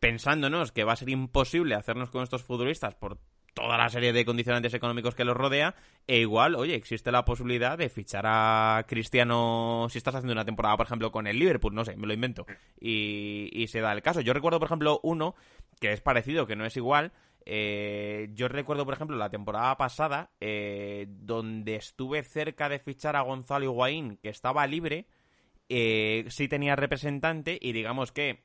pensándonos 0.01 0.73
que 0.73 0.85
va 0.85 0.93
a 0.93 0.97
ser 0.97 1.09
imposible 1.09 1.75
hacernos 1.75 2.11
con 2.11 2.23
estos 2.23 2.43
futbolistas 2.43 2.95
por 2.95 3.19
toda 3.55 3.79
la 3.79 3.89
serie 3.89 4.13
de 4.13 4.25
condicionantes 4.25 4.75
económicos 4.75 5.15
que 5.15 5.25
los 5.25 5.37
rodea, 5.37 5.75
e 6.07 6.19
igual, 6.19 6.55
oye, 6.57 6.75
existe 6.75 7.11
la 7.11 7.25
posibilidad 7.25 7.79
de 7.79 7.89
fichar 7.89 8.25
a 8.27 8.85
Cristiano 8.87 9.87
si 9.89 9.99
estás 9.99 10.17
haciendo 10.17 10.33
una 10.33 10.45
temporada, 10.45 10.77
por 10.77 10.87
ejemplo, 10.87 11.11
con 11.11 11.27
el 11.27 11.39
Liverpool, 11.39 11.75
no 11.75 11.85
sé, 11.85 11.97
me 11.97 12.07
lo 12.07 12.13
invento, 12.13 12.47
y, 12.79 13.49
y 13.53 13.69
se 13.69 13.81
da 13.81 13.93
el 13.93 14.03
caso. 14.03 14.21
Yo 14.21 14.35
recuerdo, 14.35 14.59
por 14.59 14.67
ejemplo, 14.67 15.01
uno 15.03 15.35
que 15.81 15.93
es 15.93 16.01
parecido, 16.01 16.47
que 16.47 16.57
no 16.57 16.67
es 16.67 16.77
igual. 16.77 17.13
Eh, 17.47 18.31
yo 18.33 18.49
recuerdo, 18.49 18.85
por 18.85 18.95
ejemplo, 18.95 19.17
la 19.17 19.31
temporada 19.31 19.77
pasada, 19.77 20.31
eh, 20.41 21.07
donde 21.09 21.77
estuve 21.77 22.23
cerca 22.23 22.69
de 22.69 22.79
fichar 22.79 23.17
a 23.17 23.23
Gonzalo 23.23 23.67
Higuaín, 23.67 24.17
que 24.17 24.31
estaba 24.31 24.67
libre, 24.67 25.07
eh, 25.69 26.27
sí 26.29 26.47
tenía 26.47 26.77
representante 26.77 27.59
y 27.61 27.73
digamos 27.73 28.13
que 28.13 28.43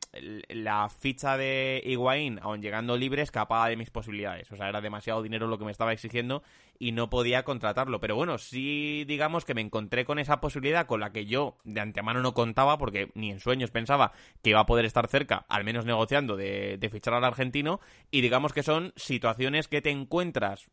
la 0.47 0.87
ficha 0.89 1.35
de 1.35 1.81
Higuaín, 1.85 2.39
aun 2.41 2.61
llegando 2.61 2.95
libre, 2.95 3.21
escapaba 3.21 3.67
de 3.67 3.75
mis 3.75 3.89
posibilidades. 3.89 4.51
O 4.51 4.55
sea, 4.55 4.69
era 4.69 4.79
demasiado 4.79 5.21
dinero 5.21 5.47
lo 5.47 5.57
que 5.57 5.65
me 5.65 5.71
estaba 5.71 5.91
exigiendo 5.91 6.43
y 6.77 6.93
no 6.93 7.09
podía 7.09 7.43
contratarlo. 7.43 7.99
Pero 7.99 8.15
bueno, 8.15 8.37
sí 8.37 9.03
digamos 9.05 9.43
que 9.43 9.53
me 9.53 9.61
encontré 9.61 10.05
con 10.05 10.17
esa 10.17 10.39
posibilidad 10.39 10.87
con 10.87 11.01
la 11.01 11.11
que 11.11 11.25
yo 11.25 11.57
de 11.65 11.81
antemano 11.81 12.21
no 12.21 12.33
contaba 12.33 12.77
porque 12.77 13.11
ni 13.15 13.31
en 13.31 13.41
sueños 13.41 13.71
pensaba 13.71 14.13
que 14.41 14.51
iba 14.51 14.61
a 14.61 14.65
poder 14.65 14.85
estar 14.85 15.07
cerca, 15.07 15.45
al 15.49 15.65
menos 15.65 15.85
negociando, 15.85 16.37
de, 16.37 16.77
de 16.77 16.89
fichar 16.89 17.13
al 17.13 17.25
argentino. 17.25 17.81
Y 18.11 18.21
digamos 18.21 18.53
que 18.53 18.63
son 18.63 18.93
situaciones 18.95 19.67
que 19.67 19.81
te 19.81 19.89
encuentras 19.89 20.69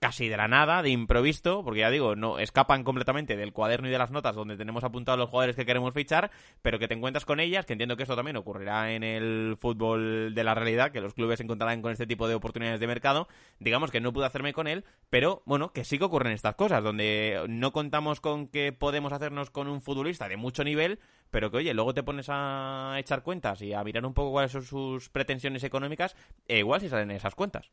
casi 0.00 0.28
de 0.28 0.36
la 0.36 0.48
nada, 0.48 0.82
de 0.82 0.90
improviso, 0.90 1.62
porque 1.64 1.80
ya 1.80 1.90
digo, 1.90 2.16
no 2.16 2.38
escapan 2.38 2.84
completamente 2.84 3.36
del 3.36 3.52
cuaderno 3.52 3.88
y 3.88 3.90
de 3.90 3.98
las 3.98 4.10
notas 4.10 4.34
donde 4.34 4.56
tenemos 4.56 4.84
apuntados 4.84 5.18
los 5.18 5.30
jugadores 5.30 5.56
que 5.56 5.66
queremos 5.66 5.94
fichar, 5.94 6.30
pero 6.62 6.78
que 6.78 6.88
te 6.88 6.94
encuentras 6.94 7.24
con 7.24 7.40
ellas, 7.40 7.64
que 7.64 7.72
entiendo 7.72 7.96
que 7.96 8.02
esto 8.02 8.16
también 8.16 8.36
ocurrirá 8.36 8.92
en 8.92 9.02
el 9.04 9.56
fútbol 9.60 10.34
de 10.34 10.44
la 10.44 10.54
realidad, 10.54 10.90
que 10.90 11.00
los 11.00 11.14
clubes 11.14 11.38
se 11.38 11.44
encontrarán 11.44 11.82
con 11.82 11.92
este 11.92 12.06
tipo 12.06 12.28
de 12.28 12.34
oportunidades 12.34 12.80
de 12.80 12.86
mercado. 12.86 13.28
Digamos 13.58 13.90
que 13.90 14.00
no 14.00 14.12
pude 14.12 14.26
hacerme 14.26 14.52
con 14.52 14.66
él, 14.66 14.84
pero 15.10 15.42
bueno, 15.46 15.72
que 15.72 15.84
sí 15.84 15.98
que 15.98 16.04
ocurren 16.04 16.32
estas 16.32 16.56
cosas, 16.56 16.82
donde 16.82 17.44
no 17.48 17.72
contamos 17.72 18.20
con 18.20 18.48
que 18.48 18.72
podemos 18.72 19.12
hacernos 19.12 19.50
con 19.50 19.68
un 19.68 19.80
futbolista 19.80 20.28
de 20.28 20.36
mucho 20.36 20.64
nivel, 20.64 20.98
pero 21.30 21.50
que 21.50 21.58
oye, 21.58 21.74
luego 21.74 21.94
te 21.94 22.02
pones 22.02 22.26
a 22.28 22.96
echar 22.98 23.22
cuentas 23.22 23.62
y 23.62 23.72
a 23.72 23.84
mirar 23.84 24.04
un 24.04 24.14
poco 24.14 24.32
cuáles 24.32 24.52
son 24.52 24.62
sus 24.62 25.08
pretensiones 25.10 25.64
económicas, 25.64 26.16
e 26.46 26.58
igual 26.58 26.80
si 26.80 26.88
salen 26.88 27.10
esas 27.10 27.34
cuentas. 27.34 27.70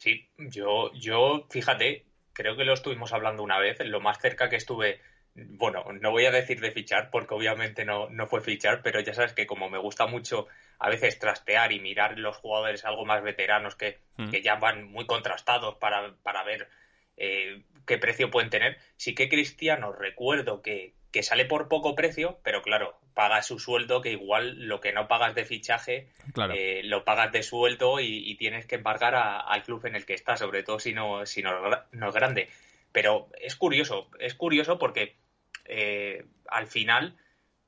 Sí, 0.00 0.30
yo, 0.38 0.90
yo, 0.94 1.46
fíjate, 1.50 2.06
creo 2.32 2.56
que 2.56 2.64
lo 2.64 2.72
estuvimos 2.72 3.12
hablando 3.12 3.42
una 3.42 3.58
vez, 3.58 3.80
lo 3.80 4.00
más 4.00 4.18
cerca 4.18 4.48
que 4.48 4.56
estuve, 4.56 4.98
bueno, 5.34 5.84
no 5.92 6.10
voy 6.10 6.24
a 6.24 6.30
decir 6.30 6.58
de 6.58 6.70
fichar, 6.70 7.10
porque 7.10 7.34
obviamente 7.34 7.84
no, 7.84 8.08
no 8.08 8.26
fue 8.26 8.40
fichar, 8.40 8.80
pero 8.82 9.00
ya 9.00 9.12
sabes 9.12 9.34
que 9.34 9.46
como 9.46 9.68
me 9.68 9.76
gusta 9.76 10.06
mucho 10.06 10.46
a 10.78 10.88
veces 10.88 11.18
trastear 11.18 11.70
y 11.72 11.80
mirar 11.80 12.18
los 12.18 12.38
jugadores 12.38 12.86
algo 12.86 13.04
más 13.04 13.22
veteranos 13.22 13.76
que, 13.76 13.98
mm. 14.16 14.30
que 14.30 14.40
ya 14.40 14.54
van 14.54 14.90
muy 14.90 15.04
contrastados 15.04 15.74
para, 15.74 16.14
para 16.22 16.44
ver 16.44 16.70
eh, 17.18 17.64
qué 17.86 17.98
precio 17.98 18.30
pueden 18.30 18.48
tener, 18.48 18.78
sí 18.96 19.14
que 19.14 19.28
Cristiano 19.28 19.92
recuerdo 19.92 20.62
que, 20.62 20.94
que 21.12 21.22
sale 21.22 21.44
por 21.44 21.68
poco 21.68 21.94
precio, 21.94 22.38
pero 22.42 22.62
claro, 22.62 22.98
pagas 23.14 23.46
su 23.46 23.58
sueldo 23.58 24.00
que 24.00 24.12
igual 24.12 24.68
lo 24.68 24.80
que 24.80 24.92
no 24.92 25.08
pagas 25.08 25.34
de 25.34 25.44
fichaje 25.44 26.08
eh, 26.54 26.82
lo 26.84 27.04
pagas 27.04 27.32
de 27.32 27.42
sueldo 27.42 28.00
y, 28.00 28.34
tienes 28.36 28.66
que 28.66 28.76
embargar 28.76 29.14
al 29.14 29.62
club 29.62 29.84
en 29.86 29.96
el 29.96 30.06
que 30.06 30.14
estás, 30.14 30.38
sobre 30.38 30.62
todo 30.62 30.78
si 30.78 30.92
no, 30.92 31.26
si 31.26 31.42
no, 31.42 31.52
no 31.92 32.08
es 32.08 32.14
grande. 32.14 32.48
Pero 32.92 33.28
es 33.40 33.56
curioso, 33.56 34.08
es 34.18 34.34
curioso 34.34 34.78
porque 34.78 35.16
eh, 35.64 36.24
al 36.48 36.66
final 36.66 37.16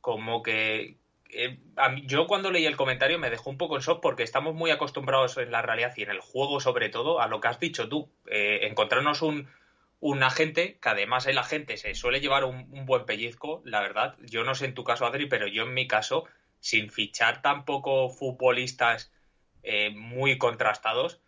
como 0.01 0.43
que 0.43 0.97
eh, 1.31 1.59
yo 2.05 2.27
cuando 2.27 2.51
leí 2.51 2.67
el 2.67 2.77
comentario 2.77 3.19
me 3.19 3.31
dejó 3.31 3.51
un 3.51 3.59
poco 3.59 3.77
en 3.77 3.83
shock 3.83 4.01
porque 4.01 4.23
estamos 4.23 4.55
muy 4.55 4.71
acostumbrados 4.71 5.37
en 5.37 5.51
la 5.51 5.63
realidad 5.63 5.93
y 5.97 6.03
en 6.03 6.11
el 6.11 6.21
juego 6.21 6.61
sobre 6.61 6.89
todo 6.89 7.21
a 7.21 7.27
lo 7.27 7.41
que 7.41 7.49
has 7.49 7.61
dicho 7.61 7.89
tú, 7.89 8.11
encontrarnos 8.27 9.23
un, 9.23 9.49
un 10.03 10.25
agente, 10.25 10.79
que 10.83 10.89
además 10.89 11.27
el 11.27 11.39
agente 11.39 11.77
se 11.77 11.95
suele 11.95 12.21
llevar 12.21 12.45
un, 12.45 12.87
buen 12.87 13.07
pellizco, 13.07 13.63
la 13.65 13.81
verdad. 13.81 14.17
Yo 14.23 14.43
no 14.43 14.57
sé 14.57 14.65
en 14.65 14.75
tu 14.75 14.83
caso, 14.83 15.07
Adri, 15.07 15.27
pero 15.27 15.47
yo 15.47 15.63
en 15.63 15.75
mi 15.75 15.87
caso, 15.87 16.25
sin 16.59 16.91
fichar 16.91 17.41
tampoco 17.41 18.09
futbolistas 18.09 19.13
eh, 19.63 19.91
muy 19.91 20.39
contrastados, 20.39 21.21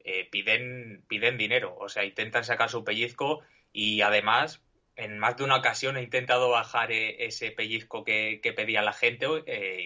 eh, 0.00 0.30
piden, 0.30 1.04
piden 1.08 1.36
dinero. 1.36 1.76
O 1.78 1.90
sea, 1.90 2.06
intentan 2.06 2.42
sacar 2.42 2.70
su 2.70 2.84
pellizco 2.84 3.42
y 3.70 4.00
además, 4.00 4.62
en 4.96 5.18
más 5.18 5.36
de 5.36 5.44
una 5.44 5.56
ocasión 5.56 5.98
he 5.98 6.02
intentado 6.02 6.48
bajar 6.48 6.90
eh, 6.90 7.26
ese 7.26 7.50
pellizco 7.50 8.02
que, 8.02 8.40
pedía 8.56 8.80
la 8.80 8.94
gente 8.94 9.26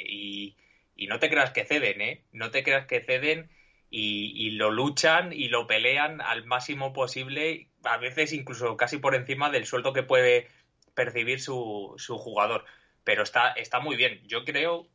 y, 0.09 0.57
y 0.95 1.07
no 1.09 1.19
te 1.19 1.31
creas 1.31 1.51
que 1.51 1.65
ceden, 1.65 2.01
¿eh? 2.01 2.23
No 2.31 2.53
te 2.53 2.63
creas 2.63 2.87
que 2.87 3.01
ceden 3.01 3.51
y, 3.91 4.51
lo 4.51 4.71
luchan 4.71 5.33
y 5.33 5.49
lo 5.49 5.67
pelean 5.67 6.21
al 6.21 6.45
máximo 6.45 6.93
posible, 6.93 7.69
a 7.85 7.97
veces 7.99 8.33
incluso 8.33 8.77
casi 8.77 8.99
por 8.99 9.15
encima 9.15 9.51
del 9.51 9.67
sueldo 9.67 9.93
que 9.93 10.03
puede 10.03 10.49
percibir 10.95 11.41
su, 11.41 11.95
su 11.99 12.19
jugador. 12.19 12.65
Pero 13.05 13.23
está, 13.23 13.53
está 13.53 13.81
muy 13.81 13.97
bien. 13.97 14.21
Yo 14.27 14.45
creo 14.45 14.89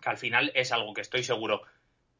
que 0.00 0.10
al 0.10 0.18
final 0.18 0.50
es 0.54 0.72
algo 0.72 0.94
que 0.94 1.02
estoy 1.02 1.22
seguro 1.22 1.62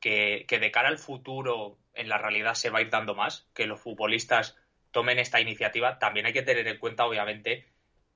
que, 0.01 0.45
que 0.47 0.59
de 0.59 0.71
cara 0.71 0.89
al 0.89 0.99
futuro 0.99 1.79
en 1.95 2.09
la 2.09 2.19
realidad 2.19 2.55
se 2.55 2.71
va 2.71 2.81
a 2.81 2.83
ir 2.83 2.91
dando 2.91 3.15
más, 3.15 3.49
que 3.55 3.67
los 3.67 3.81
futbolistas 3.81 4.57
tomen 4.91 5.19
esta 5.19 5.41
iniciativa. 5.41 5.99
También 5.99 6.27
hay 6.27 6.33
que 6.33 6.43
tener 6.43 6.67
en 6.69 6.79
cuenta, 6.79 7.07
obviamente, 7.07 7.67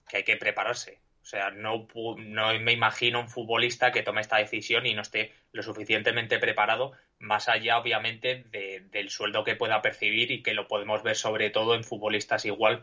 que 0.08 0.18
hay 0.18 0.24
que 0.24 0.36
prepararse. 0.36 1.00
O 1.22 1.28
sea, 1.28 1.50
no, 1.50 1.88
no 2.18 2.60
me 2.60 2.72
imagino 2.72 3.18
un 3.18 3.28
futbolista 3.28 3.90
que 3.90 4.04
tome 4.04 4.20
esta 4.20 4.36
decisión 4.36 4.86
y 4.86 4.94
no 4.94 5.02
esté 5.02 5.32
lo 5.50 5.62
suficientemente 5.64 6.38
preparado, 6.38 6.92
más 7.18 7.48
allá, 7.48 7.78
obviamente, 7.78 8.44
del 8.90 9.10
sueldo 9.10 9.44
que 9.44 9.56
pueda 9.56 9.82
percibir 9.82 10.30
y 10.30 10.42
que 10.42 10.54
lo 10.54 10.68
podemos 10.68 11.02
ver 11.02 11.16
sobre 11.16 11.50
todo 11.50 11.74
en 11.74 11.84
futbolistas 11.84 12.44
igual 12.44 12.82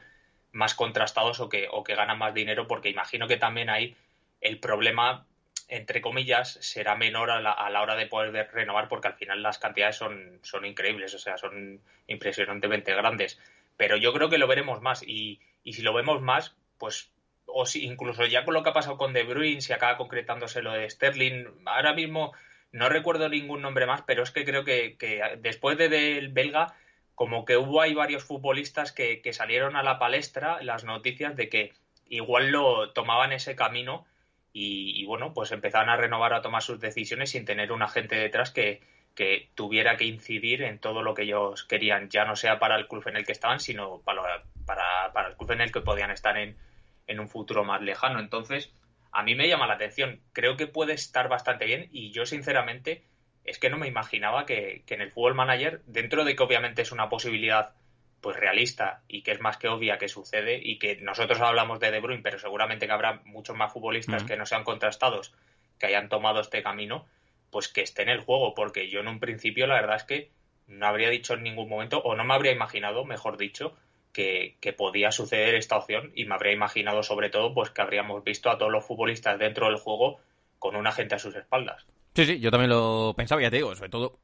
más 0.52 0.76
contrastados 0.76 1.40
o 1.40 1.50
que, 1.50 1.68
o 1.72 1.84
que 1.84 1.96
ganan 1.96 2.18
más 2.18 2.34
dinero, 2.34 2.68
porque 2.68 2.90
imagino 2.90 3.28
que 3.28 3.38
también 3.38 3.70
ahí 3.70 3.96
el 4.42 4.60
problema, 4.60 5.26
entre 5.68 6.02
comillas, 6.02 6.58
será 6.62 6.96
menor 6.96 7.32
a 7.32 7.42
la, 7.42 7.52
a 7.52 7.70
la 7.70 7.82
hora 7.82 7.96
de 7.96 8.08
poder 8.08 8.50
renovar, 8.52 8.88
porque 8.88 9.08
al 9.08 9.16
final 9.16 9.42
las 9.42 9.58
cantidades 9.58 9.96
son, 9.96 10.40
son 10.44 10.66
increíbles, 10.66 11.14
o 11.14 11.20
sea, 11.20 11.38
son 11.38 11.82
impresionantemente 12.08 12.94
grandes. 12.94 13.40
Pero 13.78 13.98
yo 13.98 14.14
creo 14.14 14.30
que 14.30 14.38
lo 14.38 14.48
veremos 14.48 14.82
más 14.82 15.04
y, 15.04 15.40
y 15.64 15.74
si 15.74 15.82
lo 15.82 15.94
vemos 15.94 16.22
más, 16.22 16.56
pues 16.78 17.12
o 17.46 17.66
si 17.66 17.86
incluso 17.86 18.26
ya 18.26 18.46
con 18.46 18.54
lo 18.54 18.64
que 18.64 18.70
ha 18.70 18.74
pasado 18.74 18.98
con 18.98 19.14
De 19.14 19.24
Bruyne, 19.24 19.62
si 19.62 19.74
acaba 19.74 19.98
concretándose 19.98 20.62
lo 20.62 20.72
de 20.72 20.90
Sterling, 20.90 21.46
ahora 21.66 21.94
mismo 21.94 22.34
no 22.74 22.90
recuerdo 22.90 23.30
ningún 23.30 23.62
nombre 23.62 23.86
más, 23.86 24.02
pero 24.02 24.24
es 24.24 24.32
que 24.32 24.44
creo 24.44 24.66
que, 24.66 24.98
después 25.40 25.78
de 25.78 25.90
del 25.90 26.30
belga, 26.30 26.76
como 27.16 27.46
que 27.46 27.56
hubo 27.56 27.82
ahí 27.82 27.94
varios 27.94 28.24
futbolistas 28.24 28.92
que, 28.92 29.22
salieron 29.32 29.76
a 29.76 29.84
la 29.84 30.00
palestra 30.00 30.62
las 30.64 30.84
noticias 30.84 31.36
de 31.36 31.50
que 31.50 31.74
igual 32.10 32.52
lo 32.52 32.92
tomaban 32.92 33.32
ese 33.32 33.56
camino 33.56 34.06
y, 34.52 35.06
bueno, 35.06 35.34
pues 35.34 35.52
empezaban 35.52 35.90
a 35.90 35.98
renovar, 35.98 36.34
a 36.34 36.42
tomar 36.42 36.64
sus 36.64 36.80
decisiones 36.80 37.30
sin 37.30 37.46
tener 37.46 37.72
un 37.72 37.84
agente 37.84 38.16
detrás 38.16 38.50
que, 38.50 38.82
que 39.16 39.50
tuviera 39.54 39.96
que 39.96 40.06
incidir 40.06 40.64
en 40.64 40.80
todo 40.80 41.04
lo 41.04 41.14
que 41.14 41.24
ellos 41.24 41.64
querían, 41.64 42.10
ya 42.10 42.26
no 42.26 42.36
sea 42.36 42.58
para 42.58 42.76
el 42.76 42.88
club 42.88 43.08
en 43.08 43.18
el 43.18 43.26
que 43.26 43.32
estaban, 43.32 43.60
sino 43.60 44.02
para, 44.02 44.44
para, 44.66 45.14
para 45.14 45.30
el 45.30 45.38
club 45.38 45.52
en 45.52 45.62
el 45.62 45.72
que 45.72 45.82
podían 45.82 46.10
estar 46.10 46.38
en, 46.38 46.58
en 47.06 47.20
un 47.20 47.30
futuro 47.30 47.64
más 47.64 47.82
lejano. 47.84 48.20
Entonces, 48.20 48.74
a 49.14 49.24
mí 49.24 49.36
me 49.36 49.48
llama 49.48 49.68
la 49.68 49.76
atención. 49.76 50.22
Creo 50.34 50.58
que 50.58 50.68
puede 50.68 50.94
estar 50.94 51.30
bastante 51.30 51.66
bien 51.66 51.88
y 51.92 52.12
yo, 52.12 52.26
sinceramente, 52.26 53.04
es 53.46 53.60
que 53.60 53.70
no 53.70 53.78
me 53.78 53.88
imaginaba 53.88 54.46
que, 54.46 54.84
en 54.88 55.02
el 55.02 55.12
Fútbol 55.12 55.36
Manager, 55.36 55.82
dentro 55.86 56.26
de 56.26 56.36
que 56.36 56.44
obviamente 56.44 56.82
es 56.82 56.92
una 56.92 57.10
posibilidad 57.10 57.76
pues 58.22 58.38
realista 58.38 59.02
y 59.08 59.22
que 59.22 59.32
es 59.32 59.42
más 59.42 59.58
que 59.58 59.68
obvia 59.68 59.98
que 59.98 60.08
sucede 60.08 60.60
y 60.64 60.80
que 60.80 60.96
nosotros 61.02 61.42
hablamos 61.42 61.80
de 61.80 61.92
De 61.92 62.00
Bruyne, 62.00 62.24
pero 62.24 62.40
seguramente 62.40 62.88
que 62.88 62.94
habrá 62.94 63.22
muchos 63.26 63.56
más 63.56 63.74
futbolistas 63.74 64.24
que 64.24 64.38
no 64.38 64.46
sean 64.46 64.64
contrastados 64.64 65.34
que 65.78 65.88
hayan 65.88 66.08
tomado 66.08 66.40
este 66.40 66.64
camino, 66.64 67.06
pues 67.52 67.68
que 67.68 67.82
esté 67.82 68.04
en 68.04 68.10
el 68.10 68.22
juego, 68.22 68.54
porque 68.54 68.88
yo 68.88 69.02
en 69.02 69.10
un 69.10 69.20
principio 69.20 69.68
la 69.68 69.76
verdad 69.76 69.98
es 69.98 70.04
que 70.06 70.32
no 70.68 70.88
habría 70.88 71.10
dicho 71.10 71.34
en 71.34 71.44
ningún 71.44 71.68
momento, 71.68 72.00
o 72.00 72.16
no 72.16 72.24
me 72.24 72.34
habría 72.34 72.54
imaginado, 72.54 73.04
mejor 73.04 73.38
dicho, 73.38 73.76
que, 74.14 74.76
podía 74.78 75.12
suceder 75.12 75.56
esta 75.56 75.78
opción 75.78 76.12
y 76.16 76.26
me 76.26 76.36
habría 76.36 76.54
imaginado 76.54 77.04
sobre 77.04 77.30
todo 77.30 77.54
pues 77.54 77.72
que 77.72 77.82
habríamos 77.82 78.24
visto 78.24 78.50
a 78.50 78.58
todos 78.58 78.72
los 78.72 78.86
futbolistas 78.86 79.38
dentro 79.40 79.68
del 79.68 79.78
juego 79.78 80.20
con 80.60 80.76
un 80.76 80.88
agente 80.88 81.16
a 81.16 81.20
sus 81.20 81.36
espaldas. 81.36 81.86
Sí, 82.16 82.26
sí, 82.26 82.40
yo 82.40 82.52
también 82.52 82.70
lo 82.70 83.14
pensaba, 83.18 83.42
ya 83.42 83.50
te 83.50 83.58
digo, 83.58 83.76
sobre 83.76 83.90
todo 83.90 84.20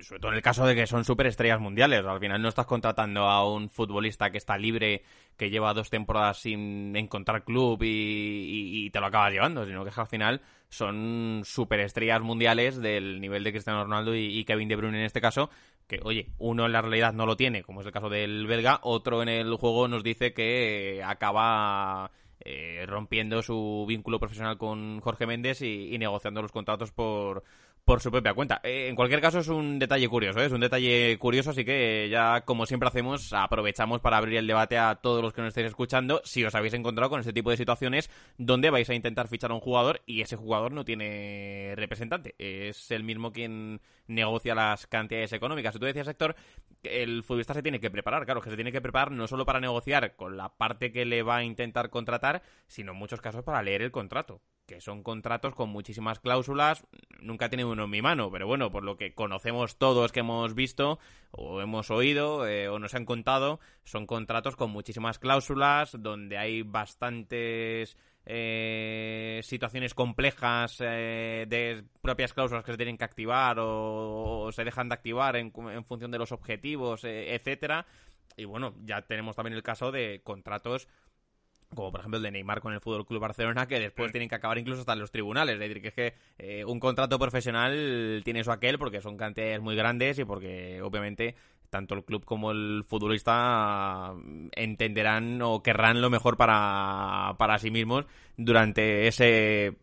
sobre 0.00 0.20
todo 0.20 0.30
en 0.30 0.36
el 0.36 0.42
caso 0.42 0.66
de 0.66 0.74
que 0.74 0.86
son 0.86 1.04
superestrellas 1.04 1.60
mundiales. 1.60 2.04
Al 2.04 2.20
final 2.20 2.40
no 2.40 2.48
estás 2.48 2.66
contratando 2.66 3.22
a 3.22 3.48
un 3.48 3.68
futbolista 3.68 4.30
que 4.30 4.38
está 4.38 4.56
libre, 4.56 5.02
que 5.36 5.50
lleva 5.50 5.74
dos 5.74 5.90
temporadas 5.90 6.38
sin 6.38 6.94
encontrar 6.96 7.44
club 7.44 7.80
y, 7.82 8.90
te 8.90 9.00
lo 9.00 9.06
acabas 9.06 9.32
llevando, 9.32 9.66
sino 9.66 9.84
que 9.84 9.92
al 9.94 10.06
final 10.06 10.40
son 10.68 11.42
superestrellas 11.44 12.20
mundiales 12.20 12.80
del 12.80 13.20
nivel 13.20 13.44
de 13.44 13.52
Cristiano 13.52 13.84
Ronaldo 13.84 14.14
y, 14.14 14.44
Kevin 14.44 14.68
De 14.68 14.76
Bruyne 14.76 14.98
en 14.98 15.04
este 15.04 15.20
caso, 15.20 15.50
que 15.86 16.00
oye, 16.02 16.30
uno 16.38 16.66
en 16.66 16.72
la 16.72 16.82
realidad 16.82 17.12
no 17.12 17.26
lo 17.26 17.36
tiene, 17.36 17.62
como 17.62 17.80
es 17.80 17.86
el 17.86 17.92
caso 17.92 18.08
del 18.08 18.46
belga, 18.46 18.80
otro 18.82 19.22
en 19.22 19.28
el 19.28 19.54
juego 19.56 19.88
nos 19.88 20.02
dice 20.02 20.32
que 20.32 21.02
acaba 21.04 22.10
eh, 22.40 22.84
rompiendo 22.86 23.42
su 23.42 23.84
vínculo 23.88 24.18
profesional 24.18 24.58
con 24.58 25.00
Jorge 25.00 25.26
Méndez 25.26 25.62
y, 25.62 25.96
negociando 25.98 26.42
los 26.42 26.52
contratos 26.52 26.92
por, 26.92 27.44
por 27.86 28.00
su 28.00 28.10
propia 28.10 28.34
cuenta. 28.34 28.60
Eh, 28.64 28.88
en 28.88 28.96
cualquier 28.96 29.20
caso 29.20 29.38
es 29.38 29.46
un 29.46 29.78
detalle 29.78 30.08
curioso, 30.08 30.40
¿eh? 30.40 30.46
es 30.46 30.52
un 30.52 30.60
detalle 30.60 31.16
curioso, 31.20 31.50
así 31.50 31.64
que 31.64 32.08
ya 32.10 32.40
como 32.40 32.66
siempre 32.66 32.88
hacemos, 32.88 33.32
aprovechamos 33.32 34.00
para 34.00 34.16
abrir 34.16 34.38
el 34.38 34.46
debate 34.48 34.76
a 34.76 34.96
todos 34.96 35.22
los 35.22 35.32
que 35.32 35.40
nos 35.40 35.50
estéis 35.50 35.68
escuchando 35.68 36.20
si 36.24 36.44
os 36.44 36.52
habéis 36.56 36.74
encontrado 36.74 37.10
con 37.10 37.20
este 37.20 37.32
tipo 37.32 37.48
de 37.50 37.56
situaciones 37.56 38.10
donde 38.38 38.70
vais 38.70 38.90
a 38.90 38.94
intentar 38.94 39.28
fichar 39.28 39.52
a 39.52 39.54
un 39.54 39.60
jugador 39.60 40.02
y 40.04 40.20
ese 40.20 40.34
jugador 40.34 40.72
no 40.72 40.84
tiene 40.84 41.74
representante, 41.76 42.34
es 42.38 42.90
el 42.90 43.04
mismo 43.04 43.30
quien 43.32 43.80
negocia 44.08 44.56
las 44.56 44.88
cantidades 44.88 45.32
económicas. 45.32 45.76
Y 45.76 45.78
tú 45.78 45.86
decías, 45.86 46.08
Héctor, 46.08 46.34
el 46.82 47.22
futbolista 47.22 47.54
se 47.54 47.62
tiene 47.62 47.78
que 47.78 47.92
preparar, 47.92 48.24
claro, 48.24 48.40
que 48.40 48.50
se 48.50 48.56
tiene 48.56 48.72
que 48.72 48.80
preparar 48.80 49.12
no 49.12 49.28
solo 49.28 49.46
para 49.46 49.60
negociar 49.60 50.16
con 50.16 50.36
la 50.36 50.48
parte 50.56 50.90
que 50.90 51.04
le 51.04 51.22
va 51.22 51.36
a 51.36 51.44
intentar 51.44 51.90
contratar, 51.90 52.42
sino 52.66 52.90
en 52.90 52.98
muchos 52.98 53.20
casos 53.20 53.44
para 53.44 53.62
leer 53.62 53.82
el 53.82 53.92
contrato 53.92 54.40
que 54.66 54.80
son 54.80 55.02
contratos 55.02 55.54
con 55.54 55.70
muchísimas 55.70 56.18
cláusulas. 56.18 56.84
Nunca 57.20 57.46
he 57.46 57.48
tenido 57.48 57.70
uno 57.70 57.84
en 57.84 57.90
mi 57.90 58.02
mano, 58.02 58.30
pero 58.30 58.46
bueno, 58.46 58.70
por 58.70 58.82
lo 58.82 58.96
que 58.96 59.14
conocemos 59.14 59.78
todos 59.78 60.12
que 60.12 60.20
hemos 60.20 60.54
visto 60.54 60.98
o 61.30 61.60
hemos 61.60 61.90
oído 61.90 62.46
eh, 62.46 62.68
o 62.68 62.78
nos 62.78 62.94
han 62.94 63.04
contado, 63.04 63.60
son 63.84 64.06
contratos 64.06 64.56
con 64.56 64.70
muchísimas 64.70 65.18
cláusulas, 65.18 65.96
donde 65.98 66.36
hay 66.36 66.62
bastantes 66.62 67.96
eh, 68.26 69.40
situaciones 69.44 69.94
complejas 69.94 70.78
eh, 70.80 71.46
de 71.48 71.84
propias 72.02 72.32
cláusulas 72.32 72.64
que 72.64 72.72
se 72.72 72.78
tienen 72.78 72.98
que 72.98 73.04
activar 73.04 73.58
o, 73.60 74.50
se 74.52 74.64
dejan 74.64 74.88
de 74.88 74.94
activar 74.94 75.36
en, 75.36 75.52
en 75.70 75.84
función 75.84 76.10
de 76.10 76.18
los 76.18 76.32
objetivos, 76.32 77.04
etcétera. 77.04 77.86
Y 78.36 78.44
bueno, 78.44 78.74
ya 78.84 79.02
tenemos 79.02 79.36
también 79.36 79.54
el 79.54 79.62
caso 79.62 79.92
de 79.92 80.20
contratos 80.22 80.88
como 81.76 81.92
por 81.92 82.00
ejemplo 82.00 82.16
el 82.16 82.24
de 82.24 82.32
Neymar 82.32 82.60
con 82.60 82.72
el 82.72 82.80
Fútbol 82.80 83.06
Club 83.06 83.20
Barcelona, 83.20 83.68
que 83.68 83.78
después 83.78 84.08
mm. 84.08 84.12
tienen 84.12 84.28
que 84.28 84.34
acabar 84.34 84.58
incluso 84.58 84.80
hasta 84.80 84.94
en 84.94 84.98
los 84.98 85.12
tribunales. 85.12 85.54
Es 85.54 85.60
decir, 85.60 85.80
que 85.80 85.88
es 85.88 85.94
que 85.94 86.14
eh, 86.38 86.64
un 86.64 86.80
contrato 86.80 87.18
profesional 87.18 88.22
tiene 88.24 88.40
eso 88.40 88.50
aquel 88.50 88.78
porque 88.78 89.00
son 89.00 89.16
cantidades 89.16 89.60
muy 89.60 89.76
grandes 89.76 90.18
y 90.18 90.24
porque 90.24 90.82
obviamente 90.82 91.36
tanto 91.70 91.94
el 91.94 92.04
club 92.04 92.24
como 92.24 92.50
el 92.50 92.84
futbolista 92.86 94.12
entenderán 94.52 95.40
o 95.42 95.62
querrán 95.62 96.00
lo 96.00 96.10
mejor 96.10 96.36
para, 96.36 97.34
para 97.38 97.58
sí 97.58 97.70
mismos 97.70 98.06
durante 98.36 99.06
ese 99.08 99.76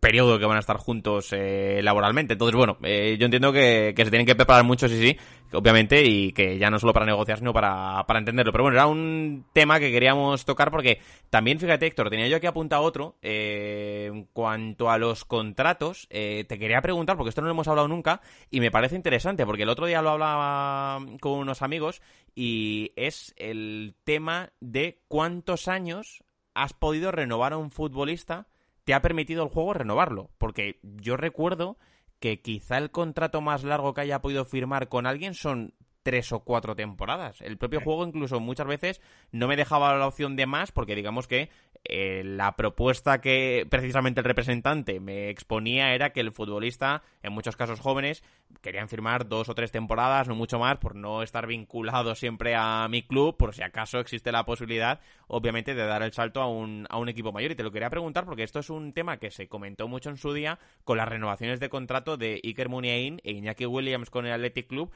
periodo 0.00 0.38
que 0.38 0.44
van 0.44 0.56
a 0.56 0.60
estar 0.60 0.76
juntos 0.76 1.32
eh, 1.32 1.80
laboralmente. 1.82 2.34
Entonces, 2.34 2.56
bueno, 2.56 2.76
eh, 2.82 3.16
yo 3.18 3.24
entiendo 3.24 3.52
que, 3.52 3.94
se 3.96 4.10
tienen 4.10 4.26
que 4.26 4.34
preparar 4.34 4.64
mucho, 4.64 4.88
sí, 4.88 5.00
sí, 5.00 5.16
obviamente, 5.52 6.04
y 6.04 6.32
que 6.32 6.58
ya 6.58 6.70
no 6.70 6.78
solo 6.78 6.92
para 6.92 7.06
negociar, 7.06 7.38
sino 7.38 7.52
para, 7.52 8.04
para 8.06 8.18
entenderlo. 8.18 8.52
Pero 8.52 8.64
bueno, 8.64 8.76
era 8.76 8.86
un 8.86 9.46
tema 9.52 9.80
que 9.80 9.90
queríamos 9.90 10.44
tocar 10.44 10.70
porque 10.70 11.00
también, 11.30 11.58
fíjate, 11.58 11.86
Héctor, 11.86 12.10
tenía 12.10 12.28
yo 12.28 12.36
aquí 12.36 12.46
apuntado 12.46 12.82
otro. 12.82 13.16
Eh, 13.22 14.10
en 14.12 14.24
cuanto 14.32 14.90
a 14.90 14.98
los 14.98 15.24
contratos, 15.24 16.08
te 16.08 16.46
quería 16.46 16.80
preguntar, 16.80 17.16
porque 17.16 17.30
esto 17.30 17.40
no 17.40 17.48
lo 17.48 17.54
hemos 17.54 17.68
hablado 17.68 17.88
nunca, 17.88 18.20
y 18.50 18.60
me 18.60 18.70
parece 18.70 18.96
interesante, 18.96 19.44
porque 19.46 19.64
el 19.64 19.68
otro 19.68 19.86
día 19.86 20.02
lo 20.02 20.10
hablaba 20.10 21.04
con 21.20 21.32
unos 21.32 21.62
amigos, 21.62 22.02
y 22.34 22.92
es 22.96 23.34
el 23.36 23.96
tema 24.04 24.52
de 24.60 25.00
cuántos 25.08 25.68
años 25.68 26.22
has 26.54 26.72
podido 26.72 27.10
renovar 27.10 27.52
a 27.52 27.58
un 27.58 27.70
futbolista 27.70 28.46
te 28.86 28.94
ha 28.94 29.02
permitido 29.02 29.42
el 29.42 29.50
juego 29.50 29.74
renovarlo. 29.74 30.30
Porque 30.38 30.78
yo 30.82 31.16
recuerdo 31.16 31.76
que 32.20 32.40
quizá 32.40 32.78
el 32.78 32.92
contrato 32.92 33.40
más 33.40 33.64
largo 33.64 33.92
que 33.92 34.02
haya 34.02 34.22
podido 34.22 34.44
firmar 34.44 34.88
con 34.88 35.06
alguien 35.06 35.34
son 35.34 35.74
tres 36.04 36.30
o 36.30 36.44
cuatro 36.44 36.76
temporadas. 36.76 37.40
El 37.40 37.58
propio 37.58 37.80
juego 37.80 38.06
incluso 38.06 38.38
muchas 38.38 38.68
veces 38.68 39.02
no 39.32 39.48
me 39.48 39.56
dejaba 39.56 39.96
la 39.96 40.06
opción 40.06 40.36
de 40.36 40.46
más 40.46 40.70
porque 40.70 40.94
digamos 40.94 41.26
que 41.26 41.50
eh, 41.88 42.22
la 42.24 42.56
propuesta 42.56 43.20
que 43.20 43.66
precisamente 43.68 44.20
el 44.20 44.24
representante 44.24 45.00
me 45.00 45.30
exponía 45.30 45.94
era 45.94 46.10
que 46.10 46.20
el 46.20 46.32
futbolista, 46.32 47.02
en 47.22 47.32
muchos 47.32 47.56
casos 47.56 47.80
jóvenes, 47.80 48.22
querían 48.60 48.88
firmar 48.88 49.28
dos 49.28 49.48
o 49.48 49.54
tres 49.54 49.70
temporadas, 49.70 50.28
no 50.28 50.34
mucho 50.34 50.58
más, 50.58 50.78
por 50.78 50.94
no 50.96 51.22
estar 51.22 51.46
vinculado 51.46 52.14
siempre 52.14 52.54
a 52.56 52.86
mi 52.88 53.02
club, 53.02 53.36
por 53.36 53.54
si 53.54 53.62
acaso 53.62 53.98
existe 53.98 54.32
la 54.32 54.44
posibilidad, 54.44 55.00
obviamente, 55.28 55.74
de 55.74 55.86
dar 55.86 56.02
el 56.02 56.12
salto 56.12 56.40
a 56.40 56.48
un, 56.48 56.86
a 56.90 56.98
un 56.98 57.08
equipo 57.08 57.32
mayor. 57.32 57.52
Y 57.52 57.56
te 57.56 57.62
lo 57.62 57.72
quería 57.72 57.90
preguntar 57.90 58.24
porque 58.24 58.42
esto 58.42 58.60
es 58.60 58.70
un 58.70 58.92
tema 58.92 59.18
que 59.18 59.30
se 59.30 59.48
comentó 59.48 59.88
mucho 59.88 60.10
en 60.10 60.16
su 60.16 60.32
día 60.32 60.58
con 60.84 60.96
las 60.96 61.08
renovaciones 61.08 61.60
de 61.60 61.68
contrato 61.68 62.16
de 62.16 62.40
Iker 62.42 62.68
Muniain 62.68 63.20
e 63.22 63.32
Iñaki 63.32 63.66
Williams 63.66 64.10
con 64.10 64.26
el 64.26 64.32
Athletic 64.32 64.66
Club, 64.66 64.90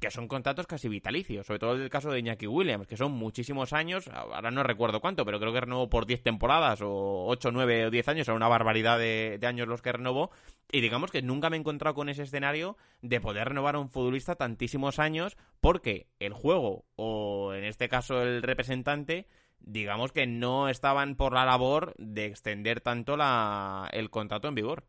que 0.00 0.10
son 0.10 0.28
contratos 0.28 0.66
casi 0.66 0.88
vitalicios, 0.88 1.46
sobre 1.46 1.58
todo 1.58 1.74
el 1.74 1.90
caso 1.90 2.10
de 2.10 2.18
Iñaki 2.18 2.46
Williams, 2.46 2.86
que 2.86 2.96
son 2.96 3.12
muchísimos 3.12 3.72
años, 3.72 4.08
ahora 4.08 4.50
no 4.50 4.62
recuerdo 4.62 5.00
cuánto, 5.00 5.24
pero 5.24 5.38
creo 5.38 5.52
que 5.52 5.60
renovó 5.60 5.88
por 5.88 6.06
10 6.06 6.22
temporadas, 6.22 6.80
o 6.82 7.26
8, 7.26 7.50
9 7.52 7.86
o 7.86 7.90
10 7.90 8.08
años, 8.08 8.28
era 8.28 8.36
una 8.36 8.48
barbaridad 8.48 8.98
de, 8.98 9.38
años 9.44 9.68
los 9.68 9.82
que 9.82 9.92
renovó, 9.92 10.30
y 10.70 10.80
digamos 10.80 11.10
que 11.10 11.22
nunca 11.22 11.50
me 11.50 11.56
he 11.56 11.60
encontrado 11.60 11.94
con 11.94 12.08
ese 12.08 12.22
escenario 12.22 12.76
de 13.02 13.20
poder 13.20 13.48
renovar 13.48 13.76
a 13.76 13.80
un 13.80 13.90
futbolista 13.90 14.36
tantísimos 14.36 14.98
años, 14.98 15.36
porque 15.60 16.08
el 16.18 16.32
juego, 16.32 16.84
o 16.96 17.54
en 17.54 17.64
este 17.64 17.88
caso 17.88 18.22
el 18.22 18.42
representante, 18.42 19.26
digamos 19.60 20.12
que 20.12 20.26
no 20.26 20.68
estaban 20.68 21.16
por 21.16 21.32
la 21.32 21.44
labor 21.44 21.94
de 21.98 22.26
extender 22.26 22.80
tanto 22.80 23.16
la, 23.16 23.88
el 23.92 24.10
contrato 24.10 24.48
en 24.48 24.54
vigor. 24.54 24.84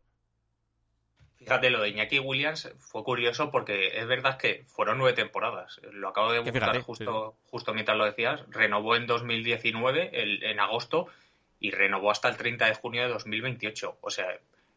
Fíjate, 1.46 1.70
lo 1.70 1.80
de 1.80 1.90
Iñaki 1.90 2.18
Williams 2.18 2.74
fue 2.80 3.04
curioso 3.04 3.52
porque 3.52 3.98
es 3.98 4.06
verdad 4.08 4.36
que 4.36 4.64
fueron 4.66 4.98
nueve 4.98 5.14
temporadas. 5.14 5.80
Lo 5.92 6.08
acabo 6.08 6.32
de 6.32 6.40
buscar 6.40 6.80
justo, 6.80 7.36
justo 7.44 7.72
mientras 7.72 7.96
lo 7.96 8.04
decías. 8.04 8.42
Renovó 8.48 8.96
en 8.96 9.06
2019, 9.06 10.10
en 10.50 10.58
agosto, 10.58 11.06
y 11.60 11.70
renovó 11.70 12.10
hasta 12.10 12.28
el 12.28 12.36
30 12.36 12.66
de 12.66 12.74
junio 12.74 13.02
de 13.02 13.10
2028. 13.10 13.98
O 14.00 14.10
sea, 14.10 14.26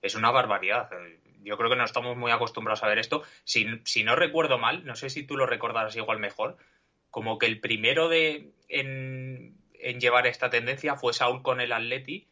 es 0.03 0.13
una 0.13 0.29
barbaridad. 0.29 0.91
Yo 1.41 1.57
creo 1.57 1.71
que 1.71 1.75
no 1.75 1.85
estamos 1.85 2.15
muy 2.15 2.31
acostumbrados 2.31 2.83
a 2.83 2.87
ver 2.87 2.99
esto. 2.99 3.23
Si, 3.45 3.65
si 3.85 4.03
no 4.03 4.15
recuerdo 4.15 4.59
mal, 4.59 4.85
no 4.85 4.95
sé 4.95 5.09
si 5.09 5.23
tú 5.23 5.37
lo 5.37 5.47
recordarás 5.47 5.95
igual 5.95 6.19
mejor, 6.19 6.57
como 7.09 7.39
que 7.39 7.47
el 7.47 7.59
primero 7.59 8.09
de 8.09 8.51
en, 8.67 9.57
en 9.73 9.99
llevar 9.99 10.27
esta 10.27 10.51
tendencia 10.51 10.97
fue 10.97 11.13
Saúl 11.13 11.41
con 11.41 11.61
el 11.61 11.71
Atleti 11.71 12.28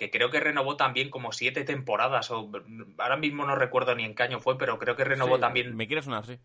que 0.00 0.10
creo 0.10 0.30
que 0.30 0.40
renovó 0.40 0.78
también 0.78 1.10
como 1.10 1.30
siete 1.30 1.62
temporadas, 1.62 2.30
o 2.30 2.50
ahora 2.96 3.18
mismo 3.18 3.44
no 3.44 3.54
recuerdo 3.54 3.94
ni 3.94 4.04
en 4.04 4.14
qué 4.14 4.22
año 4.22 4.40
fue, 4.40 4.56
pero 4.56 4.78
creo 4.78 4.96
que 4.96 5.04
renovó 5.04 5.38
también... 5.38 5.76
Me 5.76 5.86
quieres 5.86 6.06
sonar, 6.06 6.24
sí. 6.24 6.38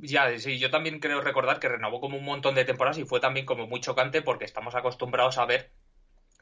ya, 0.00 0.38
sí, 0.38 0.58
yo 0.58 0.70
también 0.70 0.98
creo 0.98 1.20
recordar 1.20 1.60
que 1.60 1.68
renovó 1.68 2.00
como 2.00 2.16
un 2.16 2.24
montón 2.24 2.54
de 2.54 2.64
temporadas 2.64 2.96
y 2.96 3.04
fue 3.04 3.20
también 3.20 3.44
como 3.44 3.66
muy 3.66 3.80
chocante 3.80 4.22
porque 4.22 4.46
estamos 4.46 4.74
acostumbrados 4.74 5.36
a 5.36 5.44
ver 5.44 5.72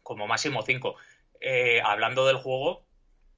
como 0.05 0.29
máximo 0.29 0.63
cinco. 0.63 0.95
Eh, 1.41 1.83
hablando 1.85 2.25
del 2.25 2.37
juego, 2.37 2.85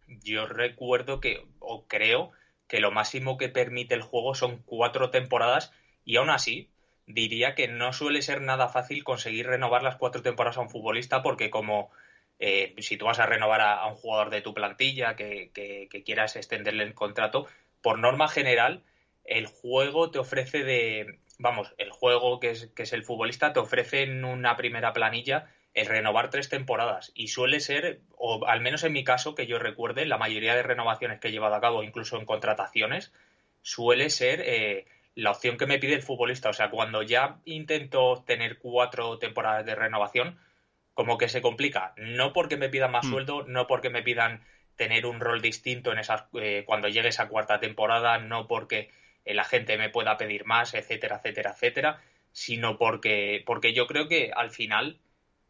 yo 0.07 0.45
recuerdo 0.45 1.21
que, 1.21 1.47
o 1.59 1.87
creo, 1.87 2.33
que 2.69 2.81
lo 2.81 2.91
máximo 2.91 3.39
que 3.39 3.49
permite 3.49 3.95
el 3.95 4.03
juego 4.03 4.35
son 4.35 4.59
cuatro 4.67 5.09
temporadas 5.09 5.73
y 6.05 6.17
aún 6.17 6.29
así 6.29 6.69
diría 7.07 7.55
que 7.55 7.67
no 7.67 7.95
suele 7.95 8.21
ser 8.21 8.43
nada 8.43 8.69
fácil 8.69 9.05
conseguir 9.05 9.47
renovar 9.47 9.83
las 9.83 9.97
cuatro 9.97 10.21
temporadas 10.21 10.59
a 10.59 10.61
un 10.61 10.69
futbolista 10.69 11.23
porque 11.23 11.49
como 11.49 11.91
eh, 12.45 12.75
si 12.79 12.97
tú 12.97 13.05
vas 13.05 13.21
a 13.21 13.27
renovar 13.27 13.61
a, 13.61 13.87
un 13.87 13.95
jugador 13.95 14.31
de 14.31 14.41
tu 14.43 14.53
plantilla 14.53 15.15
que, 15.15 15.53
quieras 16.05 16.35
extenderle 16.35 16.83
el 16.83 16.93
contrato, 16.93 17.47
por 17.81 18.01
norma 18.01 18.27
general, 18.27 18.83
el 19.25 19.47
juego 19.47 20.11
te 20.11 20.19
ofrece 20.19 20.65
de, 20.65 21.21
vamos, 21.39 21.73
el 21.79 21.93
juego 21.93 22.41
que 22.41 22.51
es, 22.51 22.67
que 22.75 22.83
es 22.83 22.93
el 22.93 23.05
futbolista 23.05 23.53
te 23.53 23.61
ofrece 23.61 24.03
en 24.03 24.25
una 24.25 24.57
primera 24.57 24.93
planilla 24.93 25.51
el 25.73 25.87
renovar 25.87 26.31
tres 26.31 26.49
temporadas 26.49 27.13
y 27.15 27.29
suele 27.29 27.61
ser, 27.61 28.01
o 28.17 28.45
al 28.45 28.61
menos 28.61 28.83
en 28.83 28.93
mi 28.93 29.05
caso, 29.05 29.37
que 29.37 29.47
yo 29.47 29.61
recuerde, 29.61 30.05
la 30.05 30.19
mayoría 30.19 30.57
de 30.57 30.65
renovaciones 30.65 31.21
que 31.21 31.29
he 31.29 31.33
llevado 31.33 31.55
a 31.55 31.61
cabo, 31.61 31.85
incluso 31.85 32.19
en 32.19 32.27
contrataciones, 32.27 33.13
suele 33.63 34.11
ser 34.11 34.43
eh, 34.45 34.87
la 35.15 35.31
opción 35.31 35.59
que 35.59 35.67
me 35.67 35.79
pide 35.79 35.95
el 35.95 36.03
futbolista. 36.03 36.49
O 36.49 36.55
sea, 36.55 36.71
cuando 36.71 37.05
ya 37.05 37.39
intento 37.45 38.25
tener 38.27 38.59
cuatro 38.59 39.19
temporadas 39.19 39.65
de 39.65 39.77
renovación, 39.77 40.41
como 40.95 41.19
que 41.19 41.29
se 41.29 41.43
complica. 41.43 41.95
No 41.97 42.33
porque 42.33 42.57
me 42.57 42.69
pidan 42.69 42.93
más 42.93 43.07
hmm. 43.07 43.11
sueldo, 43.11 43.45
no 43.47 43.67
porque 43.67 43.91
me 43.91 44.03
pidan 44.03 44.45
tener 44.77 45.07
un 45.07 45.21
rol 45.21 45.41
distinto 45.43 45.93
en 45.93 45.99
esas, 45.99 46.25
eh, 46.35 46.65
cuando 46.67 46.89
llegue 46.89 47.09
esa 47.09 47.29
cuarta 47.29 47.61
temporada, 47.61 48.19
no 48.19 48.47
porque 48.49 48.91
la 49.25 49.45
gente 49.45 49.77
me 49.77 49.91
pueda 49.91 50.17
pedir 50.17 50.45
más, 50.47 50.75
etcétera, 50.75 51.17
etcétera, 51.17 51.53
etcétera, 51.53 52.03
sino 52.33 52.77
porque, 52.77 53.43
porque 53.47 53.73
yo 53.73 53.87
creo 53.87 54.09
que 54.09 54.33
al 54.35 54.51
final, 54.51 54.99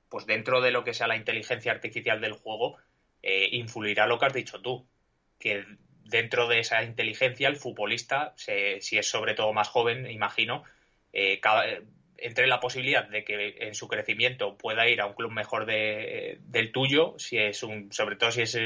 pues 0.09 0.27
dentro 0.27 0.61
de 0.61 0.73
lo 0.73 0.85
que 0.85 0.95
sea 0.95 1.07
la 1.07 1.17
inteligencia 1.17 1.73
artificial 1.73 2.21
del 2.21 2.33
juego, 2.33 2.77
eh, 3.23 3.49
influirá 3.53 4.07
lo 4.07 4.19
que 4.19 4.27
has 4.27 4.35
dicho 4.35 4.61
tú, 4.61 4.87
que 5.39 5.65
dentro 6.05 6.49
de 6.49 6.59
esa 6.59 6.83
inteligencia 6.83 7.49
el 7.49 7.57
futbolista, 7.57 8.35
si 8.37 8.99
es 8.99 9.09
sobre 9.09 9.35
todo 9.35 9.53
más 9.53 9.69
joven, 9.69 10.11
imagino, 10.11 10.65
eh, 11.13 11.41
cada, 11.41 11.65
entre 12.19 12.47
la 12.47 12.61
posibilidad 12.61 13.09
de 13.09 13.25
que 13.25 13.57
en 13.61 13.75
su 13.75 13.89
crecimiento 13.89 14.57
pueda 14.57 14.89
ir 14.89 15.01
a 15.01 15.07
un 15.07 15.15
club 15.15 15.33
mejor 15.33 15.67
de, 15.67 16.39
del 16.47 16.73
tuyo, 16.73 17.15
si 17.19 17.39
es 17.39 17.63
un, 17.63 17.93
sobre 17.93 18.17
todo 18.17 18.31
si 18.31 18.43
es 18.43 18.57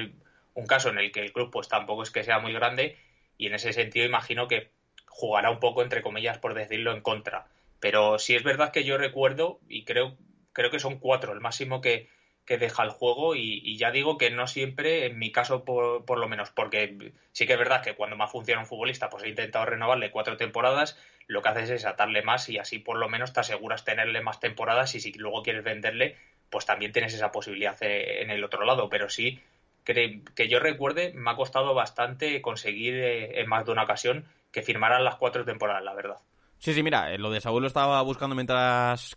un 0.54 0.66
caso 0.66 0.90
en 0.90 0.98
el 0.98 1.12
que 1.12 1.20
el 1.20 1.32
club 1.32 1.50
pues 1.50 1.68
tampoco 1.68 2.02
es 2.02 2.10
que 2.10 2.24
sea 2.24 2.38
muy 2.38 2.52
grande 2.52 2.96
y 3.38 3.46
en 3.46 3.54
ese 3.54 3.72
sentido 3.72 4.06
imagino 4.06 4.48
que 4.48 4.70
jugará 5.06 5.50
un 5.50 5.60
poco 5.60 5.82
entre 5.82 6.02
comillas 6.02 6.38
por 6.38 6.54
decirlo 6.54 6.92
en 6.92 7.00
contra. 7.00 7.46
Pero 7.80 8.18
sí 8.18 8.34
es 8.34 8.42
verdad 8.42 8.72
que 8.72 8.84
yo 8.84 8.98
recuerdo 8.98 9.60
y 9.68 9.84
creo 9.84 10.16
creo 10.52 10.70
que 10.70 10.78
son 10.78 10.98
cuatro 10.98 11.34
el 11.34 11.40
máximo 11.40 11.82
que, 11.82 12.08
que 12.46 12.58
deja 12.58 12.84
el 12.84 12.90
juego 12.90 13.34
y, 13.34 13.76
ya 13.76 13.90
digo 13.90 14.16
que 14.16 14.30
no 14.30 14.46
siempre, 14.46 15.06
en 15.06 15.18
mi 15.18 15.32
caso 15.32 15.64
por, 15.64 16.04
por, 16.04 16.18
lo 16.18 16.28
menos, 16.28 16.50
porque 16.50 17.12
sí 17.32 17.46
que 17.46 17.54
es 17.54 17.58
verdad 17.58 17.82
que 17.82 17.96
cuando 17.96 18.16
más 18.16 18.30
funciona 18.30 18.60
un 18.60 18.66
futbolista, 18.66 19.10
pues 19.10 19.24
he 19.24 19.28
intentado 19.28 19.66
renovarle 19.66 20.12
cuatro 20.12 20.36
temporadas, 20.36 20.96
lo 21.26 21.42
que 21.42 21.48
haces 21.48 21.70
es 21.70 21.84
atarle 21.84 22.22
más 22.22 22.48
y 22.48 22.58
así 22.58 22.78
por 22.78 22.98
lo 22.98 23.08
menos 23.08 23.32
te 23.32 23.40
aseguras 23.40 23.84
tenerle 23.84 24.20
más 24.20 24.38
temporadas 24.38 24.94
y 24.94 25.00
si 25.00 25.12
luego 25.12 25.42
quieres 25.42 25.64
venderle, 25.64 26.16
pues 26.48 26.64
también 26.64 26.92
tienes 26.92 27.12
esa 27.14 27.32
posibilidad 27.32 27.76
en 27.80 28.30
el 28.30 28.44
otro 28.44 28.64
lado, 28.64 28.88
pero 28.88 29.10
sí 29.10 29.40
que, 29.84 30.22
que 30.34 30.48
yo 30.48 30.60
recuerde, 30.60 31.12
me 31.14 31.30
ha 31.32 31.36
costado 31.36 31.74
bastante 31.74 32.40
conseguir 32.42 32.94
eh, 32.94 33.40
en 33.40 33.48
más 33.48 33.64
de 33.66 33.72
una 33.72 33.82
ocasión 33.82 34.24
que 34.52 34.62
firmaran 34.62 35.04
las 35.04 35.16
cuatro 35.16 35.44
temporadas, 35.44 35.82
la 35.82 35.94
verdad. 35.94 36.18
Sí, 36.58 36.72
sí, 36.72 36.82
mira, 36.82 37.12
eh, 37.12 37.18
lo 37.18 37.30
de 37.30 37.40
Saúl 37.40 37.62
lo 37.62 37.66
estaba 37.66 38.00
buscando 38.02 38.34
mientras 38.34 39.16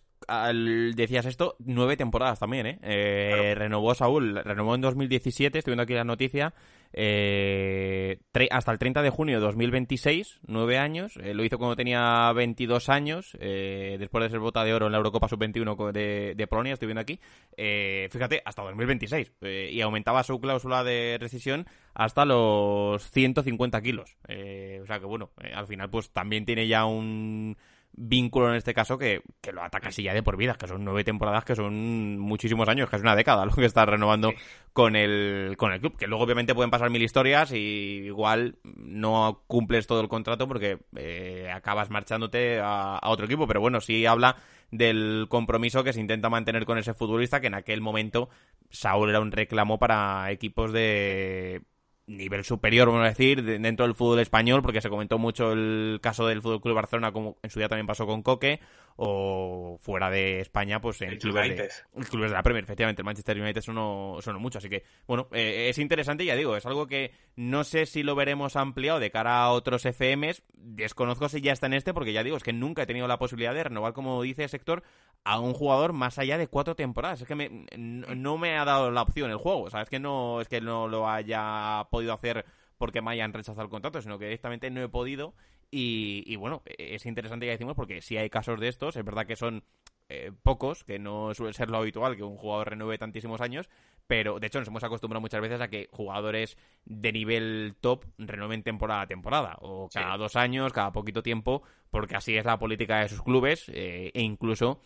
decías 0.95 1.25
esto, 1.25 1.55
nueve 1.59 1.97
temporadas 1.97 2.39
también, 2.39 2.65
¿eh? 2.65 2.79
eh 2.81 3.53
renovó 3.55 3.93
Saúl, 3.95 4.35
renovó 4.43 4.75
en 4.75 4.81
2017, 4.81 5.59
estoy 5.59 5.71
viendo 5.71 5.83
aquí 5.83 5.93
la 5.93 6.03
noticia, 6.03 6.53
eh, 6.93 8.19
hasta 8.51 8.71
el 8.71 8.79
30 8.79 9.01
de 9.01 9.09
junio 9.09 9.39
de 9.39 9.45
2026, 9.45 10.39
nueve 10.47 10.77
años, 10.77 11.17
eh, 11.17 11.33
lo 11.33 11.43
hizo 11.43 11.57
cuando 11.57 11.75
tenía 11.75 12.31
22 12.33 12.89
años, 12.89 13.37
después 13.39 14.23
de 14.23 14.29
ser 14.29 14.39
bota 14.39 14.63
de 14.63 14.73
oro 14.73 14.87
en 14.87 14.91
la 14.91 14.97
Eurocopa 14.97 15.27
Sub-21 15.27 15.91
de, 15.91 16.33
de, 16.35 16.47
Polonia, 16.47 16.73
estoy 16.73 16.87
viendo 16.87 17.01
aquí, 17.01 17.19
fíjate, 17.55 18.41
hasta 18.45 18.63
2026, 18.63 19.31
y 19.71 19.81
aumentaba 19.81 20.23
su 20.23 20.39
cláusula 20.39 20.83
de 20.83 21.17
rescisión 21.19 21.65
hasta 21.93 22.25
los 22.25 23.09
150 23.11 23.81
kilos, 23.81 24.17
o 24.23 24.85
sea 24.85 24.99
que 24.99 25.05
bueno, 25.05 25.31
al 25.53 25.67
final 25.67 25.89
pues 25.89 26.11
también 26.11 26.45
tiene 26.45 26.67
ya 26.67 26.85
un 26.85 27.57
vínculo 28.01 28.49
en 28.49 28.55
este 28.55 28.73
caso 28.73 28.97
que, 28.97 29.21
lo 29.51 29.61
ataca 29.61 29.89
así 29.89 30.03
ya 30.03 30.13
de 30.13 30.23
por 30.23 30.37
vida, 30.37 30.55
que 30.55 30.67
son 30.67 30.85
nueve 30.85 31.03
temporadas, 31.03 31.43
que 31.43 31.55
son 31.55 32.17
muchísimos 32.17 32.69
años, 32.69 32.89
que 32.89 32.95
es 32.95 33.01
una 33.01 33.15
década 33.15 33.45
lo 33.45 33.51
que 33.51 33.65
está 33.65 33.85
renovando 33.85 34.33
con, 34.71 34.95
el, 34.95 35.55
con 35.57 35.73
el 35.73 35.81
club. 35.81 35.97
Que 35.97 36.07
luego 36.07 36.23
obviamente 36.23 36.55
pueden 36.55 36.71
pasar 36.71 36.89
mil 36.89 37.03
historias 37.03 37.51
y 37.51 38.03
igual 38.05 38.55
no 38.63 39.43
cumples 39.47 39.85
todo 39.85 39.99
el 39.99 40.07
contrato 40.07 40.47
porque 40.47 40.79
eh, 40.95 41.51
acabas 41.53 41.89
marchándote 41.89 42.59
a, 42.63 42.99
otro 43.03 43.25
equipo, 43.25 43.47
pero 43.47 43.59
bueno, 43.59 43.81
sí 43.81 44.05
habla 44.05 44.37
del 44.71 45.25
compromiso 45.29 45.83
que 45.83 45.93
se 45.93 45.99
intenta 45.99 46.29
mantener 46.29 46.65
con 46.65 46.77
ese 46.77 46.93
futbolista 46.93 47.41
que 47.41 47.47
en 47.47 47.55
aquel 47.55 47.81
momento 47.81 48.29
Saúl 48.69 49.09
era 49.09 49.19
un 49.19 49.31
reclamo 49.31 49.77
para 49.77 50.31
equipos 50.31 50.71
de 50.71 51.63
nivel 52.09 52.43
superior, 52.43 52.87
vamos 52.87 53.05
a 53.05 53.09
decir, 53.09 53.43
dentro 53.43 53.85
del 53.85 53.95
fútbol 53.95 54.19
español, 54.19 54.61
porque 54.61 54.81
se 54.81 54.89
comentó 54.89 55.17
mucho 55.17 55.53
el 55.53 55.99
caso 56.01 56.27
del 56.27 56.41
Fútbol 56.41 56.61
Club 56.61 56.75
Barcelona, 56.75 57.11
como 57.11 57.37
en 57.41 57.49
su 57.49 57.59
día 57.59 57.69
también 57.69 57.87
pasó 57.87 58.05
con 58.05 58.23
Coque, 58.23 58.59
o 59.01 59.77
fuera 59.79 60.09
de 60.09 60.41
España, 60.41 60.81
pues 60.81 61.01
en 61.01 61.17
clubes 61.17 61.55
de, 61.55 61.69
clubes 62.09 62.31
de 62.31 62.35
la 62.35 62.43
Premier, 62.43 62.65
efectivamente, 62.65 63.01
el 63.01 63.05
Manchester 63.05 63.39
United 63.39 63.61
sonó, 63.61 64.17
sonó 64.19 64.41
mucho, 64.41 64.57
así 64.57 64.67
que, 64.67 64.83
bueno, 65.07 65.29
eh, 65.31 65.67
es 65.69 65.77
interesante, 65.77 66.25
ya 66.25 66.35
digo, 66.35 66.57
es 66.57 66.65
algo 66.65 66.85
que 66.85 67.13
no 67.37 67.63
sé 67.63 67.85
si 67.85 68.03
lo 68.03 68.13
veremos 68.15 68.57
ampliado 68.57 68.99
de 68.99 69.09
cara 69.09 69.41
a 69.41 69.51
otros 69.51 69.85
FMs, 69.85 70.43
desconozco 70.53 71.29
si 71.29 71.39
ya 71.39 71.53
está 71.53 71.67
en 71.67 71.75
este, 71.75 71.93
porque 71.93 72.11
ya 72.11 72.25
digo, 72.25 72.35
es 72.35 72.43
que 72.43 72.51
nunca 72.51 72.83
he 72.83 72.87
tenido 72.87 73.07
la 73.07 73.17
posibilidad 73.17 73.53
de 73.53 73.63
renovar, 73.63 73.93
como 73.93 74.21
dice 74.21 74.43
el 74.43 74.49
sector, 74.49 74.83
a 75.23 75.39
un 75.39 75.53
jugador 75.53 75.93
más 75.93 76.19
allá 76.19 76.37
de 76.37 76.47
cuatro 76.47 76.75
temporadas, 76.75 77.21
es 77.21 77.27
que 77.27 77.35
me, 77.35 77.67
no 77.77 78.37
me 78.37 78.57
ha 78.57 78.65
dado 78.65 78.91
la 78.91 79.03
opción 79.03 79.31
el 79.31 79.37
juego, 79.37 79.61
o 79.61 79.69
sea, 79.69 79.81
es 79.81 79.89
que 79.89 79.99
no, 79.99 80.41
es 80.41 80.49
que 80.49 80.59
no 80.59 80.89
lo 80.89 81.07
haya 81.07 81.87
podido 81.89 82.11
hacer 82.11 82.45
porque 82.77 83.01
me 83.01 83.11
hayan 83.11 83.31
rechazado 83.31 83.61
el 83.63 83.69
contrato, 83.69 84.01
sino 84.01 84.19
que 84.19 84.25
directamente 84.25 84.69
no 84.69 84.81
he 84.81 84.89
podido. 84.89 85.35
Y, 85.71 86.35
bueno, 86.35 86.63
es 86.65 87.05
interesante 87.05 87.45
que 87.45 87.51
decimos 87.51 87.75
porque 87.75 88.01
si 88.01 88.17
hay 88.17 88.29
casos 88.29 88.59
de 88.59 88.67
estos, 88.67 88.95
es 88.95 89.05
verdad 89.05 89.27
que 89.27 89.35
son 89.35 89.63
eh, 90.09 90.31
pocos, 90.41 90.83
que 90.83 90.97
no 90.97 91.33
suele 91.35 91.53
ser 91.53 91.69
lo 91.69 91.77
habitual 91.77 92.15
que 92.15 92.23
un 92.23 92.37
jugador 92.37 92.69
renueve 92.69 92.97
tantísimos 92.97 93.41
años, 93.41 93.69
pero 94.07 94.39
de 94.39 94.47
hecho 94.47 94.57
nos 94.57 94.67
hemos 94.67 94.83
acostumbrado 94.83 95.21
muchas 95.21 95.41
veces 95.41 95.61
a 95.61 95.67
que 95.67 95.87
jugadores 95.91 96.57
de 96.85 97.11
nivel 97.11 97.75
top 97.79 98.05
renueven 98.17 98.63
temporada 98.63 99.01
a 99.01 99.07
temporada, 99.07 99.57
o 99.61 99.87
cada 99.93 100.17
dos 100.17 100.35
años, 100.35 100.73
cada 100.73 100.91
poquito 100.91 101.21
tiempo, 101.21 101.61
porque 101.91 102.15
así 102.15 102.35
es 102.35 102.45
la 102.45 102.57
política 102.57 103.01
de 103.01 103.09
sus 103.09 103.21
clubes, 103.21 103.69
eh, 103.69 104.09
e 104.15 104.21
incluso 104.23 104.81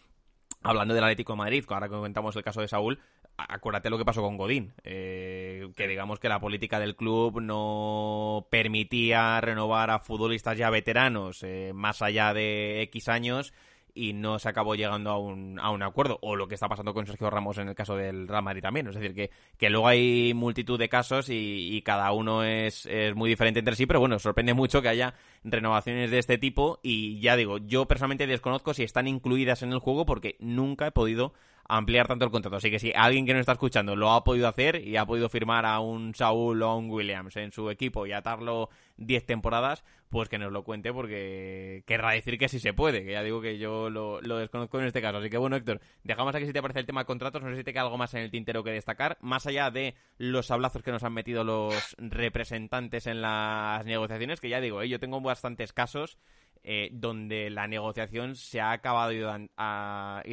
hablando 0.61 0.93
del 0.93 1.05
Atlético 1.05 1.33
de 1.33 1.37
Madrid, 1.37 1.63
ahora 1.69 1.87
que 1.87 1.95
comentamos 1.95 2.35
el 2.35 2.43
caso 2.43 2.59
de 2.59 2.67
Saúl, 2.67 2.99
acuérdate 3.37 3.89
lo 3.89 3.97
que 3.97 4.05
pasó 4.05 4.21
con 4.21 4.37
Godín, 4.37 4.73
eh, 4.83 5.69
que 5.75 5.87
digamos 5.87 6.19
que 6.19 6.29
la 6.29 6.39
política 6.39 6.79
del 6.79 6.95
club 6.95 7.41
no 7.41 8.47
permitía 8.49 9.39
renovar 9.41 9.89
a 9.89 9.99
futbolistas 9.99 10.57
ya 10.57 10.69
veteranos 10.69 11.43
eh, 11.43 11.71
más 11.73 12.01
allá 12.01 12.33
de 12.33 12.81
X 12.83 13.09
años 13.09 13.53
y 13.95 14.13
no 14.13 14.39
se 14.39 14.49
acabó 14.49 14.75
llegando 14.75 15.11
a 15.11 15.19
un, 15.19 15.59
a 15.59 15.69
un 15.69 15.83
acuerdo. 15.83 16.17
O 16.21 16.35
lo 16.35 16.47
que 16.47 16.55
está 16.55 16.67
pasando 16.67 16.93
con 16.93 17.05
Sergio 17.05 17.29
Ramos 17.29 17.57
en 17.57 17.69
el 17.69 17.75
caso 17.75 17.95
del 17.95 18.27
Real 18.27 18.43
Madrid 18.43 18.61
también. 18.61 18.87
Es 18.87 18.95
decir, 18.95 19.13
que, 19.13 19.29
que 19.57 19.69
luego 19.69 19.87
hay 19.87 20.33
multitud 20.33 20.79
de 20.79 20.89
casos 20.89 21.27
y, 21.29 21.81
cada 21.83 22.11
uno 22.11 22.43
es, 22.43 22.85
es, 22.85 23.15
muy 23.15 23.29
diferente 23.29 23.59
entre 23.59 23.75
sí, 23.75 23.85
pero 23.85 23.99
bueno, 23.99 24.17
sorprende 24.19 24.53
mucho 24.53 24.81
que 24.81 24.89
haya 24.89 25.13
renovaciones 25.43 26.11
de 26.11 26.19
este 26.19 26.37
tipo 26.37 26.79
y 26.81 27.19
ya 27.19 27.35
digo, 27.35 27.57
yo 27.57 27.85
personalmente 27.85 28.25
desconozco 28.25 28.73
si 28.73 28.83
están 28.83 29.07
incluidas 29.07 29.63
en 29.63 29.73
el 29.73 29.79
juego 29.79 30.05
porque 30.05 30.37
nunca 30.39 30.87
he 30.87 30.91
podido 30.91 31.33
ampliar 31.67 32.07
tanto 32.07 32.25
el 32.25 32.31
contrato. 32.31 32.57
Así 32.57 32.69
que 32.69 32.79
si 32.79 32.91
alguien 32.95 33.25
que 33.25 33.33
no 33.33 33.39
está 33.39 33.53
escuchando 33.53 33.95
lo 33.95 34.11
ha 34.11 34.23
podido 34.23 34.47
hacer 34.47 34.85
y 34.85 34.97
ha 34.97 35.05
podido 35.05 35.29
firmar 35.29 35.65
a 35.65 35.79
un 35.79 36.13
Saúl 36.15 36.61
o 36.61 36.69
a 36.69 36.75
un 36.75 36.89
Williams 36.89 37.35
en 37.37 37.51
su 37.51 37.69
equipo 37.69 38.05
y 38.05 38.11
atarlo 38.11 38.69
10 38.97 39.25
temporadas, 39.25 39.83
pues 40.09 40.29
que 40.29 40.37
nos 40.37 40.51
lo 40.51 40.63
cuente 40.63 40.93
porque 40.93 41.83
querrá 41.87 42.11
decir 42.11 42.37
que 42.37 42.47
sí 42.47 42.59
se 42.59 42.73
puede, 42.73 43.03
que 43.03 43.13
ya 43.13 43.23
digo 43.23 43.41
que 43.41 43.57
yo 43.57 43.89
lo, 43.89 44.19
desconozco 44.21 44.79
en 44.79 44.85
este 44.85 45.01
caso. 45.01 45.17
Así 45.17 45.29
que 45.29 45.37
bueno, 45.37 45.55
Héctor, 45.55 45.81
dejamos 46.03 46.35
aquí 46.35 46.45
si 46.45 46.53
te 46.53 46.61
parece 46.61 46.81
el 46.81 46.85
tema 46.85 47.01
de 47.01 47.05
contratos, 47.05 47.41
no 47.41 47.49
sé 47.49 47.57
si 47.57 47.63
te 47.63 47.73
queda 47.73 47.83
algo 47.83 47.97
más 47.97 48.13
en 48.13 48.21
el 48.21 48.31
tintero 48.31 48.63
que 48.63 48.71
destacar, 48.71 49.17
más 49.21 49.47
allá 49.47 49.71
de 49.71 49.95
los 50.17 50.51
hablazos 50.51 50.83
que 50.83 50.91
nos 50.91 51.03
han 51.03 51.13
metido 51.13 51.43
los 51.43 51.95
representantes 51.97 53.07
en 53.07 53.21
las 53.21 53.83
negociaciones, 53.85 54.39
que 54.39 54.49
ya 54.49 54.61
digo, 54.61 54.81
¿eh? 54.81 54.89
yo 54.89 54.99
tengo 54.99 55.19
bastantes 55.21 55.73
casos 55.73 56.19
eh, 56.63 56.89
donde 56.91 57.49
la 57.49 57.67
negociación 57.67 58.35
se 58.35 58.61
ha 58.61 58.71
acabado 58.71 59.13
a, 59.57 60.23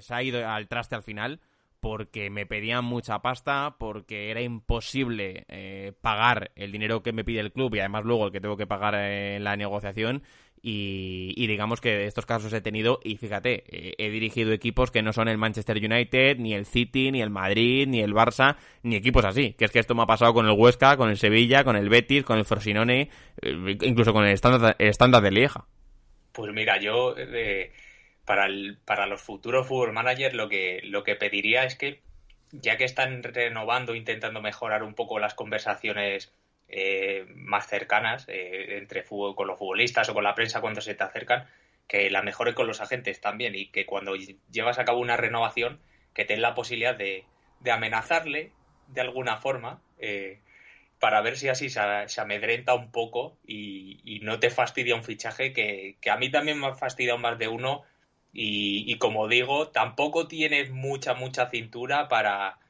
se 0.00 0.14
ha 0.14 0.22
ido 0.22 0.48
al 0.48 0.68
traste 0.68 0.94
al 0.94 1.02
final 1.02 1.40
porque 1.82 2.30
me 2.30 2.46
pedían 2.46 2.84
mucha 2.84 3.22
pasta, 3.22 3.74
porque 3.76 4.30
era 4.30 4.40
imposible 4.40 5.44
eh, 5.48 5.92
pagar 6.00 6.52
el 6.54 6.70
dinero 6.70 7.02
que 7.02 7.12
me 7.12 7.24
pide 7.24 7.40
el 7.40 7.52
club 7.52 7.74
y 7.74 7.80
además 7.80 8.04
luego 8.04 8.26
el 8.26 8.32
que 8.32 8.40
tengo 8.40 8.56
que 8.56 8.68
pagar 8.68 8.94
en 8.94 9.42
la 9.42 9.56
negociación. 9.56 10.22
Y, 10.64 11.44
digamos 11.48 11.80
que 11.80 12.06
estos 12.06 12.24
casos 12.24 12.52
he 12.52 12.60
tenido, 12.60 13.00
y 13.02 13.16
fíjate, 13.16 13.64
eh, 13.66 13.94
he 13.98 14.10
dirigido 14.10 14.52
equipos 14.52 14.92
que 14.92 15.02
no 15.02 15.12
son 15.12 15.26
el 15.26 15.36
Manchester 15.36 15.76
United, 15.76 16.38
ni 16.38 16.54
el 16.54 16.66
City, 16.66 17.10
ni 17.10 17.20
el 17.20 17.30
Madrid, 17.30 17.88
ni 17.88 18.00
el 18.00 18.14
Barça, 18.14 18.56
ni 18.84 18.94
equipos 18.94 19.24
así. 19.24 19.54
Que 19.54 19.64
es 19.64 19.72
que 19.72 19.80
esto 19.80 19.96
me 19.96 20.02
ha 20.02 20.06
pasado 20.06 20.32
con 20.32 20.46
el 20.46 20.52
Huesca, 20.56 20.96
con 20.96 21.10
el 21.10 21.16
Sevilla, 21.16 21.64
con 21.64 21.74
el 21.74 21.88
Betis, 21.88 22.22
con 22.22 22.38
el 22.38 22.44
Frosinone, 22.44 23.10
incluso 23.42 24.12
con 24.12 24.24
el 24.24 24.34
Standard 24.34 25.22
de 25.22 25.30
Lieja. 25.32 25.66
Pues 26.30 26.52
mira, 26.52 26.80
yo 26.80 27.16
eh, 27.18 27.72
para, 28.24 28.46
el, 28.46 28.78
para 28.84 29.06
los 29.06 29.20
futuros 29.20 29.66
fútbol 29.66 29.92
managers 29.92 30.34
lo 30.34 30.48
que, 30.48 30.80
lo 30.84 31.02
que 31.02 31.16
pediría 31.16 31.64
es 31.64 31.74
que, 31.74 32.02
ya 32.52 32.76
que 32.76 32.84
están 32.84 33.22
renovando, 33.24 33.96
intentando 33.96 34.40
mejorar 34.40 34.84
un 34.84 34.94
poco 34.94 35.18
las 35.18 35.34
conversaciones 35.34 36.32
eh, 36.68 37.26
más 37.34 37.66
cercanas 37.66 38.26
eh, 38.28 38.78
entre 38.78 39.04
con 39.04 39.46
los 39.46 39.58
futbolistas 39.58 40.08
o 40.08 40.14
con 40.14 40.24
la 40.24 40.34
prensa 40.34 40.60
cuando 40.60 40.80
se 40.80 40.94
te 40.94 41.04
acercan, 41.04 41.46
que 41.86 42.10
la 42.10 42.22
mejoren 42.22 42.54
con 42.54 42.66
los 42.66 42.80
agentes 42.80 43.20
también 43.20 43.54
y 43.54 43.70
que 43.70 43.86
cuando 43.86 44.14
llevas 44.50 44.78
a 44.78 44.84
cabo 44.84 45.00
una 45.00 45.16
renovación, 45.16 45.80
que 46.14 46.24
ten 46.24 46.42
la 46.42 46.54
posibilidad 46.54 46.96
de, 46.96 47.24
de 47.60 47.70
amenazarle 47.70 48.52
de 48.88 49.00
alguna 49.00 49.36
forma 49.36 49.80
para 51.02 51.20
ver 51.20 51.36
si 51.36 51.48
así 51.48 51.68
se, 51.68 51.80
amedrenta 52.20 52.74
un 52.74 52.92
poco 52.92 53.36
y, 53.44 54.20
no 54.22 54.38
te 54.38 54.50
fastidia 54.50 54.94
un 54.94 55.02
fichaje 55.02 55.52
que, 55.52 55.96
a 56.08 56.16
mí 56.16 56.30
también 56.30 56.60
me 56.60 56.68
ha 56.68 56.74
fastidiado 56.74 57.18
más 57.18 57.40
de 57.40 57.48
uno 57.48 57.82
y, 58.32 58.96
como 58.98 59.26
digo, 59.26 59.66
tampoco 59.70 60.28
tienes 60.28 60.70
mucha, 60.70 61.14
mucha 61.14 61.50
cintura 61.50 62.06
para, 62.06 62.60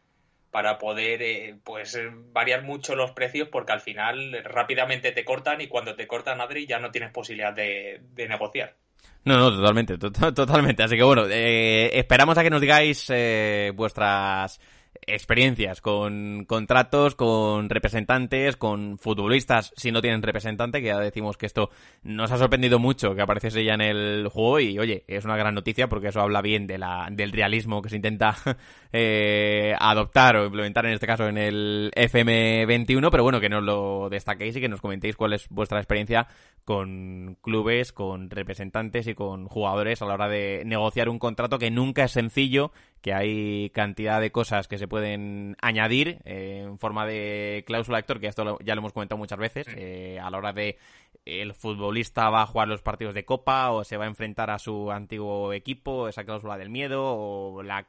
para 0.53 0.79
poder 0.79 1.23
eh, 1.23 1.57
pues 1.65 1.99
variar 2.31 2.63
mucho 2.63 2.95
los 2.95 3.13
precios 3.13 3.49
porque 3.51 3.73
al 3.73 3.81
final 3.81 4.39
rápidamente 4.45 5.11
te 5.11 5.25
cortan 5.25 5.63
y 5.63 5.67
cuando 5.67 5.97
te 5.97 6.07
cortan 6.07 6.43
Adri 6.43 6.67
ya 6.67 6.79
no 6.79 6.91
tienes 6.91 7.11
posibilidad 7.11 7.55
de, 7.55 8.03
negociar. 8.29 8.77
No, 9.25 9.39
no, 9.39 9.51
totalmente, 9.51 9.97
totalmente. 10.35 10.83
Así 10.83 10.95
que 10.97 11.03
bueno, 11.03 11.25
eh, 11.27 11.99
esperamos 11.99 12.37
a 12.37 12.43
que 12.43 12.51
nos 12.51 12.61
digáis 12.61 13.07
eh, 13.09 13.73
vuestras 13.75 14.61
experiencias 15.07 15.81
con 15.81 16.45
contratos, 16.47 17.15
con 17.15 17.69
representantes, 17.69 18.57
con 18.57 18.99
futbolistas 18.99 19.73
si 19.77 19.91
no 19.91 20.01
tienen 20.01 20.23
representante, 20.23 20.81
que 20.81 20.89
ya 20.89 20.99
decimos 20.99 21.37
que 21.37 21.47
esto 21.47 21.71
nos 22.03 22.31
ha 22.31 22.39
sorprendido 22.39 22.79
mucho 22.79 23.15
que 23.15 23.23
apareciese 23.23 23.65
ya 23.65 23.75
en 23.75 23.81
el 23.81 24.29
juego 24.29 24.61
y 24.61 24.79
oye, 24.79 25.05
es 25.09 25.25
una 25.25 25.37
gran 25.37 25.55
noticia 25.55 25.89
porque 25.89 26.09
eso 26.09 26.21
habla 26.21 26.43
bien 26.43 26.67
de 26.67 26.79
la, 26.79 27.09
del 27.11 27.33
realismo 27.33 27.83
que 27.83 27.89
se 27.89 27.97
intenta 27.97 28.37
eh, 28.93 29.75
adoptar 29.79 30.37
o 30.37 30.47
implementar 30.47 30.87
en 30.87 30.93
este 30.93 31.07
caso 31.07 31.27
en 31.27 31.39
el 31.39 31.91
FM21, 31.97 33.11
pero 33.11 33.23
bueno, 33.23 33.41
que 33.41 33.49
nos 33.49 33.63
lo 33.63 34.09
destaquéis 34.09 34.57
y 34.57 34.61
que 34.61 34.69
nos 34.69 34.81
comentéis 34.81 35.17
cuál 35.17 35.33
es 35.33 35.49
vuestra 35.49 35.79
experiencia 35.79 36.29
con 36.65 37.37
clubes, 37.43 37.93
con 37.93 38.31
representantes 38.31 39.07
y 39.09 39.15
con 39.15 39.47
jugadores 39.47 40.01
a 40.01 40.07
la 40.07 40.15
hora 40.15 40.29
de 40.29 40.63
negociar 40.65 41.09
un 41.09 41.19
contrato 41.19 41.59
que 41.59 41.71
nunca 41.71 42.05
es 42.05 42.13
sencillo, 42.13 42.73
que 43.03 43.13
hay 43.13 43.71
cantidad 43.71 44.21
de 44.21 44.31
cosas 44.31 44.69
que 44.69 44.79
se 44.79 44.87
pueden 44.87 45.57
añadir 45.61 46.21
eh, 46.25 46.63
en 46.65 46.79
forma 46.79 47.05
de 47.05 47.65
cláusula 47.67 47.99
Héctor, 47.99 48.21
que 48.21 48.29
esto 48.29 48.59
ya 48.65 48.75
lo 48.75 48.81
hemos 48.81 48.93
comentado 48.93 49.19
muchas 49.19 49.39
veces, 49.39 49.67
eh, 49.77 50.21
a 50.23 50.31
la 50.31 50.39
hora 50.39 50.53
de 50.53 50.79
el 51.25 51.53
futbolista 51.53 52.31
va 52.31 52.43
a 52.43 52.47
jugar 52.47 52.69
los 52.69 52.81
partidos 52.81 53.15
de 53.15 53.25
copa 53.25 53.73
o 53.73 53.85
se 53.85 53.97
va 53.97 54.05
a 54.05 54.09
enfrentar 54.09 54.51
a 54.51 54.59
su 54.59 54.91
antiguo 54.93 55.53
equipo, 55.53 56.09
esa 56.09 56.25
cláusula 56.25 56.57
del 56.57 56.71
miedo 56.71 57.03
o 57.05 57.63
la 57.63 57.89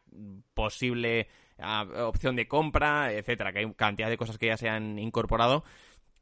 posible 0.55 1.27
ah, 1.59 1.85
opción 2.07 2.35
de 2.35 2.47
compra, 2.47 3.13
etcétera, 3.13 3.53
que 3.53 3.59
hay 3.59 3.73
cantidad 3.73 4.09
de 4.09 4.17
cosas 4.17 4.39
que 4.39 4.47
ya 4.47 4.57
se 4.57 4.67
han 4.67 4.97
incorporado 4.97 5.63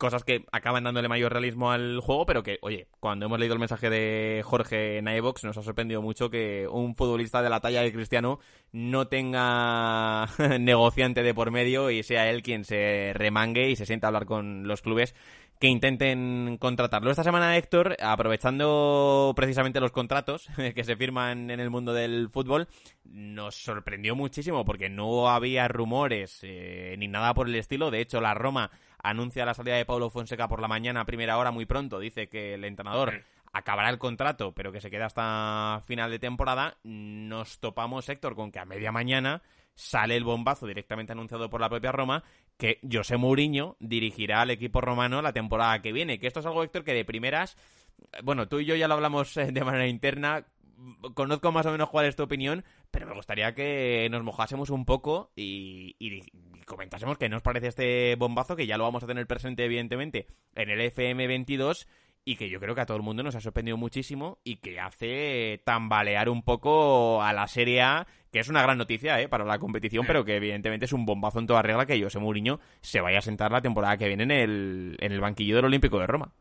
cosas 0.02 0.24
que 0.24 0.46
acaban 0.52 0.84
dándole 0.84 1.08
mayor 1.08 1.32
realismo 1.32 1.70
al 1.70 2.00
juego, 2.00 2.26
pero 2.26 2.42
que, 2.42 2.58
oye, 2.64 2.88
cuando 3.00 3.28
hemos 3.28 3.38
leído 3.38 3.54
el 3.54 3.60
mensaje 3.60 3.88
de 3.92 4.42
Jorge 4.44 4.98
en 4.98 5.08
iVox, 5.08 5.44
nos 5.44 5.60
ha 5.60 5.62
sorprendido 5.62 6.02
mucho 6.02 6.32
que 6.32 6.68
un 6.68 6.96
futbolista 6.96 7.44
de 7.44 7.52
la 7.52 7.60
talla 7.60 7.84
de 7.84 7.94
Cristiano 7.94 8.40
no 8.72 9.08
tenga 9.08 10.26
negociante 10.60 11.22
de 11.22 11.36
por 11.36 11.52
medio 11.52 11.92
y 11.92 12.02
sea 12.02 12.32
él 12.32 12.42
quien 12.42 12.66
se 12.66 13.12
remangue 13.14 13.70
y 13.70 13.76
se 13.76 13.86
sienta 13.86 14.08
a 14.08 14.10
hablar 14.10 14.26
con 14.26 14.68
los 14.68 14.82
clubes 14.82 15.14
que 15.62 15.68
intenten 15.68 16.58
contratarlo. 16.58 17.12
Esta 17.12 17.24
semana, 17.24 17.56
Héctor, 17.56 17.96
aprovechando 18.02 19.32
precisamente 19.36 19.80
los 19.80 19.92
contratos 19.92 20.50
que 20.76 20.84
se 20.84 20.96
firman 20.96 21.52
en 21.52 21.60
el 21.60 21.70
mundo 21.70 21.94
del 21.94 22.30
fútbol, 22.30 22.68
nos 23.04 23.62
sorprendió 23.62 24.16
muchísimo 24.16 24.66
porque 24.66 24.90
no 24.90 25.30
había 25.30 25.68
rumores 25.68 26.40
eh, 26.42 26.96
ni 26.98 27.08
nada 27.08 27.36
por 27.36 27.48
el 27.48 27.54
estilo. 27.54 27.92
De 27.92 28.02
hecho, 28.02 28.20
la 28.22 28.34
Roma 28.34 28.72
anuncia 29.04 29.46
la 29.46 29.54
salida 29.54 29.76
de 29.76 29.86
Paulo 29.86 30.10
Fonseca 30.10 30.48
por 30.48 30.62
la 30.62 30.68
mañana 30.68 31.02
a 31.02 31.06
primera 31.06 31.38
hora 31.38 31.52
muy 31.52 31.68
pronto. 31.68 32.00
Dice 32.00 32.28
que 32.28 32.56
el 32.56 32.66
entrenador 32.66 33.24
acabará 33.54 33.92
el 33.92 34.00
contrato, 34.00 34.54
pero 34.56 34.72
que 34.72 34.82
se 34.82 34.90
queda 34.90 35.06
hasta 35.06 35.84
final 35.86 36.10
de 36.10 36.18
temporada. 36.18 36.78
Nos 36.84 37.60
topamos, 37.60 38.10
Héctor, 38.10 38.34
con 38.34 38.52
que 38.52 38.58
a 38.58 38.66
media 38.66 38.92
mañana 38.92 39.44
sale 39.76 40.16
el 40.16 40.24
bombazo 40.24 40.66
directamente 40.66 41.12
anunciado 41.12 41.50
por 41.50 41.62
la 41.62 41.70
propia 41.70 41.92
Roma 41.92 42.24
que 42.62 42.80
José 42.90 43.18
Mourinho 43.18 43.76
dirigirá 43.80 44.42
al 44.42 44.52
equipo 44.52 44.82
romano 44.82 45.24
la 45.24 45.34
temporada 45.34 45.82
que 45.82 45.92
viene. 45.92 46.20
Que 46.20 46.28
esto 46.28 46.42
es 46.42 46.46
algo, 46.46 46.62
Héctor, 46.62 46.84
que 46.84 46.94
de 46.94 47.04
primeras, 47.04 47.58
bueno, 48.24 48.48
tú 48.48 48.60
y 48.60 48.66
yo 48.66 48.76
ya 48.76 48.88
lo 48.88 48.94
hablamos 48.94 49.36
eh, 49.38 49.52
de 49.52 49.64
manera 49.64 49.88
interna, 49.88 50.46
conozco 51.16 51.52
más 51.52 51.66
o 51.66 51.72
menos 51.72 51.90
cuál 51.90 52.06
es 52.06 52.16
tu 52.16 52.22
opinión, 52.22 52.64
pero 52.92 53.08
me 53.08 53.16
gustaría 53.16 53.56
que 53.56 54.08
nos 54.12 54.24
mojásemos 54.24 54.70
un 54.70 54.86
poco 54.86 55.32
y, 55.36 55.96
comentásemos 56.68 57.18
qué 57.18 57.30
nos 57.30 57.42
parece 57.42 57.66
este 57.66 58.16
bombazo, 58.16 58.56
que 58.56 58.68
ya 58.68 58.78
lo 58.78 58.84
vamos 58.84 59.04
a 59.04 59.08
tener 59.08 59.26
presente, 59.26 59.66
evidentemente, 59.66 60.28
en 60.54 60.70
el 60.70 60.82
FM22 60.82 61.88
y 62.24 62.36
que 62.36 62.48
yo 62.48 62.60
creo 62.60 62.76
que 62.76 62.82
a 62.82 62.86
todo 62.86 62.98
el 62.98 63.04
mundo 63.04 63.24
nos 63.24 63.34
ha 63.34 63.42
sorprendido 63.42 63.76
muchísimo 63.78 64.38
y 64.44 64.58
que 64.58 64.80
hace 64.80 65.64
tambalear 65.66 66.30
un 66.30 66.44
poco 66.44 67.24
a 67.24 67.34
la 67.34 67.48
Serie 67.48 67.82
A, 67.82 68.06
que 68.32 68.40
es 68.40 68.48
una 68.48 68.62
gran 68.62 68.78
noticia 68.78 69.20
¿eh? 69.20 69.28
para 69.28 69.44
la 69.44 69.60
competición, 69.60 70.06
pero 70.08 70.24
que 70.24 70.38
evidentemente 70.38 70.86
es 70.86 70.94
un 70.94 71.06
bombazo 71.06 71.40
en 71.40 71.48
toda 71.48 71.62
regla 71.62 71.86
que 71.86 72.02
José 72.02 72.20
Mourinho 72.20 72.60
se 72.82 73.02
vaya 73.02 73.20
a 73.20 73.22
sentar 73.22 73.52
la 73.52 73.62
temporada 73.62 73.98
que 73.98 74.08
viene 74.08 74.24
en 74.24 74.32
el, 74.32 74.98
en 75.00 75.12
el 75.12 75.20
banquillo 75.20 75.58
del 75.58 75.66
Olímpico 75.66 76.00
de 76.00 76.08
Roma. 76.08 76.32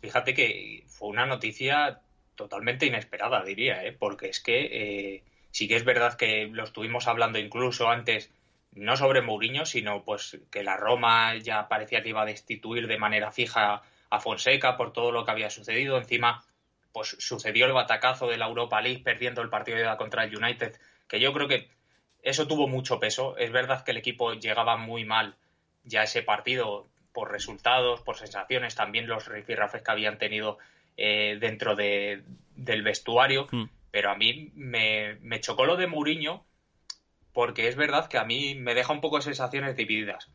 Fíjate 0.00 0.34
que 0.34 0.84
fue 0.86 1.08
una 1.08 1.26
noticia 1.26 2.00
totalmente 2.36 2.86
inesperada, 2.86 3.44
diría, 3.44 3.84
¿eh? 3.84 3.92
porque 3.92 4.28
es 4.28 4.40
que 4.40 5.16
eh, 5.16 5.24
sí 5.50 5.68
que 5.68 5.76
es 5.76 5.84
verdad 5.84 6.16
que 6.16 6.46
lo 6.46 6.64
estuvimos 6.64 7.06
hablando 7.06 7.38
incluso 7.38 7.88
antes, 7.88 8.30
no 8.72 8.96
sobre 8.96 9.22
Mourinho, 9.22 9.66
sino 9.66 10.04
pues 10.04 10.38
que 10.50 10.62
la 10.62 10.76
Roma 10.76 11.36
ya 11.36 11.68
parecía 11.68 12.02
que 12.02 12.10
iba 12.10 12.22
a 12.22 12.26
destituir 12.26 12.86
de 12.86 12.98
manera 12.98 13.32
fija 13.32 13.82
a 14.10 14.20
Fonseca 14.20 14.76
por 14.76 14.92
todo 14.92 15.12
lo 15.12 15.24
que 15.24 15.30
había 15.30 15.50
sucedido. 15.50 15.98
Encima, 15.98 16.44
pues 16.92 17.16
sucedió 17.18 17.66
el 17.66 17.72
batacazo 17.72 18.28
de 18.28 18.36
la 18.36 18.46
Europa 18.46 18.80
League 18.80 19.02
perdiendo 19.02 19.42
el 19.42 19.48
partido 19.48 19.76
de 19.76 19.84
ida 19.84 19.96
contra 19.96 20.24
el 20.24 20.36
United, 20.36 20.78
que 21.08 21.20
yo 21.20 21.32
creo 21.32 21.48
que 21.48 21.68
eso 22.22 22.46
tuvo 22.46 22.68
mucho 22.68 22.98
peso. 22.98 23.36
Es 23.36 23.52
verdad 23.52 23.84
que 23.84 23.92
el 23.92 23.96
equipo 23.96 24.34
llegaba 24.34 24.76
muy 24.76 25.04
mal 25.04 25.36
ya 25.84 26.02
ese 26.02 26.22
partido 26.22 26.88
por 27.12 27.30
resultados, 27.30 28.02
por 28.02 28.16
sensaciones, 28.16 28.74
también 28.74 29.06
los 29.06 29.26
rifirrafes 29.26 29.82
que 29.82 29.90
habían 29.90 30.18
tenido 30.18 30.58
eh, 30.96 31.38
dentro 31.40 31.76
de, 31.76 32.24
del 32.54 32.82
vestuario. 32.82 33.46
Hmm. 33.50 33.64
Pero 33.90 34.10
a 34.10 34.16
mí 34.16 34.50
me, 34.54 35.40
chocó 35.40 35.64
lo 35.64 35.76
de 35.76 35.86
Mourinho 35.86 36.44
porque 37.32 37.68
es 37.68 37.76
verdad 37.76 38.08
que 38.08 38.18
a 38.18 38.24
mí 38.24 38.54
me 38.54 38.74
deja 38.74 38.92
un 38.92 39.00
poco 39.00 39.16
de 39.16 39.22
sensaciones 39.22 39.76
divididas. 39.76 40.30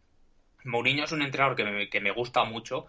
Mourinho 0.64 1.04
es 1.04 1.12
un 1.12 1.22
entrenador 1.22 1.56
que 1.56 1.64
me, 1.64 1.90
que 1.90 2.00
me 2.00 2.12
gusta 2.12 2.44
mucho, 2.44 2.88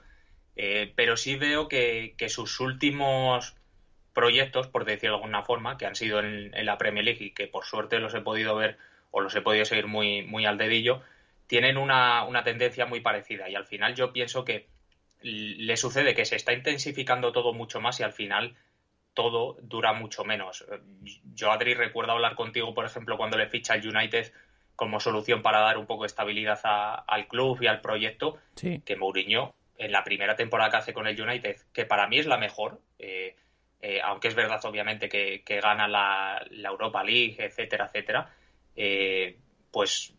eh, 0.56 0.92
pero 0.94 1.16
sí 1.16 1.36
veo 1.36 1.68
que, 1.68 2.14
sus 2.28 2.60
últimos 2.60 3.56
proyectos, 4.12 4.68
por 4.68 4.84
decirlo 4.84 5.16
de 5.16 5.22
alguna 5.22 5.42
forma, 5.42 5.76
que 5.78 5.86
han 5.86 5.94
sido 5.94 6.20
en, 6.20 6.52
la 6.64 6.78
Premier 6.78 7.04
League 7.04 7.24
y 7.24 7.30
que 7.30 7.46
por 7.46 7.64
suerte 7.64 7.98
los 7.98 8.14
he 8.14 8.20
podido 8.20 8.54
ver 8.56 8.78
o 9.10 9.20
los 9.20 9.34
he 9.34 9.42
podido 9.42 9.64
seguir 9.64 9.86
muy, 9.86 10.22
muy 10.22 10.46
al 10.46 10.58
dedillo, 10.58 11.02
tienen 11.46 11.76
una, 11.76 12.24
una 12.24 12.44
tendencia 12.44 12.86
muy 12.86 13.00
parecida. 13.00 13.48
Y 13.48 13.54
al 13.54 13.66
final 13.66 13.94
yo 13.94 14.12
pienso 14.12 14.44
que 14.44 14.66
le 15.22 15.76
sucede 15.76 16.14
que 16.14 16.24
se 16.24 16.36
está 16.36 16.52
intensificando 16.52 17.32
todo 17.32 17.52
mucho 17.52 17.80
más 17.80 18.00
y 18.00 18.02
al 18.02 18.12
final 18.12 18.56
todo 19.14 19.56
dura 19.60 19.92
mucho 19.92 20.24
menos. 20.24 20.64
Yo, 21.34 21.52
Adri, 21.52 21.74
recuerdo 21.74 22.12
hablar 22.12 22.34
contigo, 22.34 22.74
por 22.74 22.84
ejemplo, 22.84 23.16
cuando 23.16 23.36
le 23.36 23.48
ficha 23.48 23.74
el 23.74 23.86
United 23.86 24.32
como 24.76 25.00
solución 25.00 25.42
para 25.42 25.60
dar 25.60 25.78
un 25.78 25.86
poco 25.86 26.02
de 26.02 26.08
estabilidad 26.08 26.60
al 26.64 27.28
club 27.28 27.58
y 27.60 27.66
al 27.66 27.80
proyecto, 27.80 28.38
que 28.56 28.96
Mourinho, 28.96 29.54
en 29.78 29.92
la 29.92 30.04
primera 30.04 30.34
temporada 30.36 30.70
que 30.70 30.76
hace 30.78 30.94
con 30.94 31.06
el 31.06 31.20
United, 31.20 31.56
que 31.72 31.84
para 31.84 32.06
mí 32.08 32.18
es 32.18 32.26
la 32.26 32.38
mejor, 32.38 32.80
eh, 32.98 33.36
eh, 33.82 34.00
aunque 34.00 34.28
es 34.28 34.36
verdad, 34.36 34.64
obviamente, 34.64 35.08
que, 35.08 35.42
gana 35.60 35.88
la, 35.88 36.46
Europa 36.50 37.02
League, 37.02 37.36
etcétera, 37.38 37.86
etcétera, 37.86 38.32
eh, 38.76 39.36
pues 39.72 40.14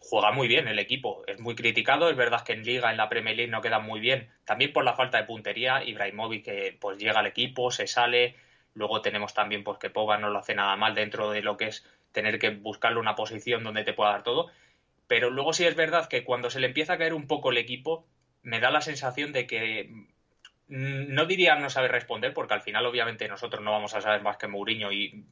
juega 0.00 0.32
muy 0.32 0.48
bien 0.48 0.66
el 0.66 0.80
equipo. 0.80 1.22
Es 1.28 1.38
muy 1.38 1.54
criticado, 1.54 2.10
es 2.10 2.16
verdad 2.16 2.42
que 2.42 2.52
en 2.52 2.64
Liga, 2.64 2.90
en 2.90 2.96
la 2.96 3.08
Premier 3.08 3.36
League 3.36 3.50
no 3.50 3.60
queda 3.60 3.78
muy 3.78 4.00
bien, 4.00 4.28
también 4.44 4.72
por 4.72 4.84
la 4.84 4.94
falta 4.94 5.18
de 5.18 5.24
puntería. 5.24 5.84
Ibrahimovic 5.84 6.44
que 6.44 6.76
pues 6.80 6.98
llega 6.98 7.20
al 7.20 7.26
equipo, 7.26 7.70
se 7.70 7.86
sale. 7.86 8.34
Luego 8.74 9.02
tenemos 9.02 9.34
también 9.34 9.62
pues 9.62 9.78
que 9.78 9.90
Poga 9.90 10.18
no 10.18 10.30
lo 10.30 10.40
hace 10.40 10.56
nada 10.56 10.74
mal 10.76 10.94
dentro 10.96 11.30
de 11.30 11.42
lo 11.42 11.56
que 11.56 11.66
es 11.66 11.86
tener 12.10 12.40
que 12.40 12.50
buscarle 12.50 12.98
una 12.98 13.14
posición 13.14 13.62
donde 13.62 13.84
te 13.84 13.92
pueda 13.92 14.10
dar 14.10 14.24
todo. 14.24 14.50
Pero 15.06 15.30
luego 15.30 15.52
sí 15.52 15.64
es 15.64 15.76
verdad 15.76 16.08
que 16.08 16.24
cuando 16.24 16.50
se 16.50 16.58
le 16.58 16.66
empieza 16.66 16.94
a 16.94 16.98
caer 16.98 17.14
un 17.14 17.28
poco 17.28 17.50
el 17.50 17.58
equipo, 17.58 18.04
me 18.42 18.58
da 18.58 18.70
la 18.72 18.80
sensación 18.80 19.32
de 19.32 19.46
que 19.46 19.90
no 20.70 21.26
diría 21.26 21.56
no 21.56 21.68
saber 21.68 21.92
responder, 21.92 22.32
porque 22.32 22.54
al 22.54 22.62
final 22.62 22.86
obviamente 22.86 23.28
nosotros 23.28 23.62
no 23.62 23.72
vamos 23.72 23.94
a 23.94 24.00
saber 24.00 24.22
más 24.22 24.36
que 24.36 24.48
Mourinho 24.48 24.92
y, 24.92 25.24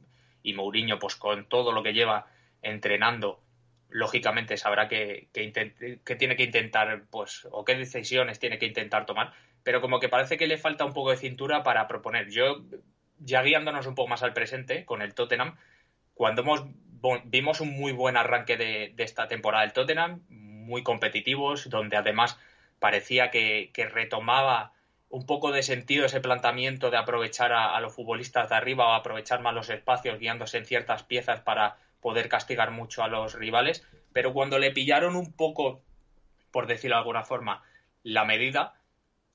y 0.43 0.53
Mourinho 0.53 0.99
pues 0.99 1.15
con 1.15 1.47
todo 1.47 1.71
lo 1.71 1.81
que 1.81 1.93
lleva 1.93 2.27
entrenando 2.61 3.41
lógicamente 3.89 4.57
sabrá 4.57 4.87
que, 4.87 5.29
que, 5.33 6.15
tiene 6.15 6.35
que 6.35 6.43
intentar, 6.43 7.03
pues, 7.09 7.47
o 7.51 7.65
qué 7.65 7.75
decisiones 7.75 8.39
tiene 8.39 8.59
que 8.59 8.65
intentar 8.65 9.05
tomar, 9.05 9.33
pero 9.63 9.81
como 9.81 9.99
que 9.99 10.09
parece 10.09 10.37
que 10.37 10.47
le 10.47 10.57
falta 10.57 10.85
un 10.85 10.93
poco 10.93 11.11
de 11.11 11.17
cintura 11.17 11.63
para 11.63 11.87
proponer. 11.87 12.29
Yo, 12.29 12.61
ya 13.17 13.41
guiándonos 13.41 13.87
un 13.87 13.95
poco 13.95 14.09
más 14.09 14.23
al 14.23 14.33
presente 14.33 14.85
con 14.85 15.01
el 15.01 15.13
Tottenham, 15.13 15.57
cuando 16.13 16.43
hemos, 16.43 16.65
vimos 17.25 17.61
un 17.61 17.71
muy 17.71 17.91
buen 17.91 18.17
arranque 18.17 18.57
de, 18.57 18.93
esta 18.97 19.27
temporada 19.27 19.63
del 19.63 19.73
Tottenham, 19.73 20.21
muy 20.29 20.83
competitivos, 20.83 21.69
donde 21.69 21.97
además 21.97 22.37
parecía 22.79 23.31
que, 23.31 23.71
retomaba 23.91 24.73
un 25.09 25.25
poco 25.25 25.51
de 25.51 25.63
sentido 25.63 26.05
ese 26.05 26.21
planteamiento 26.21 26.91
de 26.91 26.97
aprovechar 26.97 27.51
a, 27.51 27.75
a 27.75 27.81
los 27.81 27.93
futbolistas 27.93 28.49
de 28.49 28.55
arriba 28.55 28.87
o 28.87 28.93
aprovechar 28.93 29.41
más 29.41 29.53
los 29.53 29.69
espacios 29.69 30.19
guiándose 30.19 30.57
en 30.57 30.65
ciertas 30.65 31.03
piezas 31.03 31.41
para 31.41 31.77
poder 31.99 32.29
castigar 32.29 32.71
mucho 32.71 33.03
a 33.03 33.07
los 33.07 33.33
rivales, 33.33 33.85
pero 34.13 34.33
cuando 34.33 34.59
le 34.59 34.71
pillaron 34.71 35.15
un 35.15 35.33
poco, 35.33 35.81
por 36.51 36.67
decirlo 36.67 36.95
de 36.95 36.99
alguna 36.99 37.23
forma, 37.23 37.63
la 38.03 38.25
medida, 38.25 38.75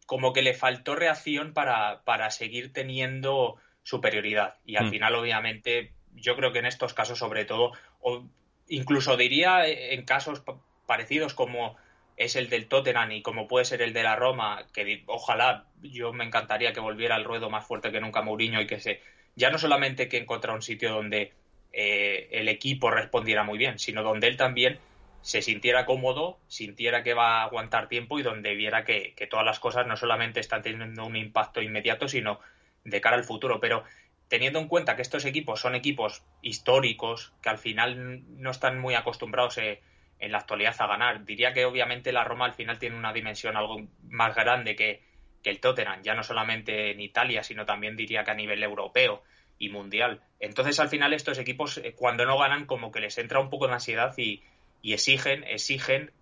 como 0.07 0.33
que 0.33 0.43
le 0.43 0.55
faltó 0.55 0.95
reacción 0.95 1.53
para, 1.53 2.03
para 2.05 2.31
seguir 2.31 2.73
teniendo 2.73 3.57
superioridad. 3.83 4.57
Y 4.65 4.77
al 4.77 4.87
mm. 4.87 4.91
final, 4.91 5.15
obviamente, 5.15 5.93
yo 6.15 6.37
creo 6.37 6.53
que 6.53 6.59
en 6.59 6.67
estos 6.67 6.95
casos, 6.95 7.19
sobre 7.19 7.45
todo, 7.45 7.73
o 8.01 8.25
incluso 8.69 9.17
diría 9.17 9.67
en 9.67 10.05
casos 10.05 10.43
parecidos 10.87 11.35
como 11.35 11.77
es 12.17 12.37
el 12.37 12.49
del 12.49 12.69
Tottenham 12.69 13.13
y 13.13 13.23
como 13.23 13.49
puede 13.49 13.65
ser 13.65 13.83
el 13.83 13.93
de 13.93 14.03
la 14.03 14.17
Roma, 14.17 14.67
que 14.73 15.03
ojalá 15.07 15.67
yo 15.83 16.13
me 16.13 16.25
encantaría 16.25 16.73
que 16.73 16.81
volviera 16.81 17.17
al 17.17 17.25
ruedo 17.25 17.51
más 17.51 17.67
fuerte 17.67 17.91
que 17.91 18.01
nunca 18.01 18.23
Mourinho 18.23 18.61
y 18.61 18.67
que 18.67 18.81
se 18.81 19.01
ya 19.37 19.51
no 19.51 19.59
solamente 19.59 20.09
que 20.09 20.19
encontrara 20.19 20.55
un 20.55 20.63
sitio 20.63 20.93
donde 20.93 21.33
eh, 21.73 22.29
el 22.31 22.49
equipo 22.49 22.91
respondiera 22.91 23.43
muy 23.43 23.59
bien, 23.59 23.79
sino 23.79 24.03
donde 24.03 24.29
él 24.29 24.37
también 24.37 24.79
se 25.23 25.43
sintiera 25.43 25.87
cómodo, 25.87 26.39
sintiera 26.49 27.03
que 27.03 27.15
va 27.15 27.41
a 27.41 27.45
aguantar 27.45 27.89
tiempo 27.89 28.19
y 28.19 28.23
donde 28.23 28.55
viera 28.55 28.85
que, 28.85 29.15
todas 29.31 29.45
las 29.45 29.59
cosas 29.59 29.87
no 29.87 29.97
solamente 29.97 30.39
están 30.39 30.63
teniendo 30.63 31.05
un 31.05 31.17
impacto 31.17 31.63
inmediato, 31.63 32.09
sino 32.09 32.41
de 32.85 33.01
cara 33.01 33.17
al 33.17 33.25
futuro. 33.25 33.59
Pero 33.59 33.85
teniendo 34.29 34.59
en 34.59 34.69
cuenta 34.69 34.97
que 34.97 35.03
estos 35.03 35.25
equipos 35.25 35.61
son 35.61 35.75
equipos 35.75 36.23
históricos, 36.43 37.33
que 37.43 37.49
al 37.49 37.59
final 37.59 38.23
no 38.39 38.51
están 38.51 38.79
muy 38.79 38.95
acostumbrados 38.95 39.57
eh, 39.59 39.81
en 40.19 40.33
la 40.33 40.39
actualidad 40.39 40.75
a 40.79 40.87
ganar, 40.87 41.25
diría 41.25 41.53
que 41.53 41.65
obviamente 41.65 42.13
la 42.13 42.25
Roma 42.25 42.47
al 42.47 42.55
final 42.55 42.79
tiene 42.79 42.97
una 42.97 43.13
dimensión 43.13 43.57
algo 43.57 43.87
más 44.09 44.35
grande 44.35 44.75
que, 44.77 45.03
que 45.45 45.51
el 45.51 45.61
Tottenham, 45.61 46.03
ya 46.03 46.15
no 46.15 46.23
solamente 46.23 46.91
en 46.91 47.01
Italia, 47.01 47.45
sino 47.45 47.67
también 47.67 47.97
diría 47.97 48.25
que 48.25 48.31
a 48.33 48.35
nivel 48.35 48.63
europeo 48.63 49.23
y 49.59 49.69
mundial. 49.69 50.23
Entonces, 50.41 50.81
al 50.81 50.89
final, 50.89 51.13
estos 51.13 51.39
equipos, 51.39 51.79
eh, 51.79 51.95
cuando 51.95 52.25
no 52.25 52.39
ganan, 52.39 52.67
como 52.67 52.91
que 52.91 53.01
les 53.01 53.17
entra 53.19 53.39
un 53.39 53.51
poco 53.51 53.69
de 53.69 53.75
ansiedad 53.75 54.13
y, 54.17 54.43
exigen, 54.83 55.45
exigen. 55.45 56.13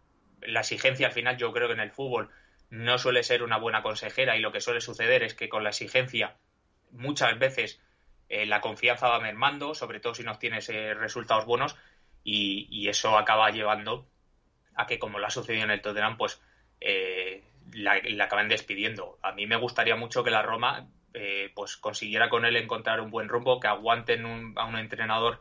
La 0.40 0.60
exigencia, 0.60 1.06
al 1.06 1.12
final, 1.12 1.36
yo 1.38 1.52
creo 1.52 1.68
que 1.68 1.74
en 1.74 1.80
el 1.80 1.92
fútbol 1.92 2.30
no 2.68 2.98
suele 2.98 3.22
ser 3.22 3.42
una 3.42 3.58
buena 3.58 3.82
consejera 3.82 4.36
y 4.36 4.40
lo 4.40 4.52
que 4.52 4.60
suele 4.60 4.80
suceder 4.80 5.22
es 5.22 5.34
que 5.34 5.48
con 5.48 5.62
la 5.62 5.70
exigencia 5.70 6.36
muchas 6.90 7.38
veces 7.38 7.80
eh, 8.28 8.46
la 8.46 8.60
confianza 8.60 9.08
va 9.08 9.20
mermando, 9.20 9.74
sobre 9.74 10.00
todo 10.00 10.14
si 10.14 10.24
no 10.24 10.38
tienes 10.38 10.68
eh, 10.68 10.94
resultados 10.94 11.44
buenos 11.44 11.76
y, 12.24 12.88
eso 12.88 13.16
acaba 13.16 13.50
llevando 13.50 14.06
a 14.74 14.86
que, 14.86 14.98
como 14.98 15.18
lo 15.18 15.26
ha 15.26 15.30
sucedido 15.30 15.64
en 15.64 15.70
el 15.70 15.82
Tottenham, 15.82 16.16
pues 16.16 16.40
la, 17.72 18.00
la, 18.04 18.24
acaben 18.24 18.48
despidiendo. 18.48 19.18
A 19.22 19.32
mí 19.32 19.46
me 19.46 19.56
gustaría 19.56 19.96
mucho 19.96 20.24
que 20.24 20.30
la 20.30 20.42
Roma 20.42 20.88
eh, 21.14 21.52
pues 21.54 21.76
consiguiera 21.76 22.30
con 22.30 22.46
él 22.46 22.56
encontrar 22.56 23.00
un 23.00 23.10
buen 23.10 23.28
rumbo, 23.28 23.60
que 23.60 23.68
aguanten 23.68 24.54
a 24.56 24.64
un 24.64 24.78
entrenador 24.78 25.40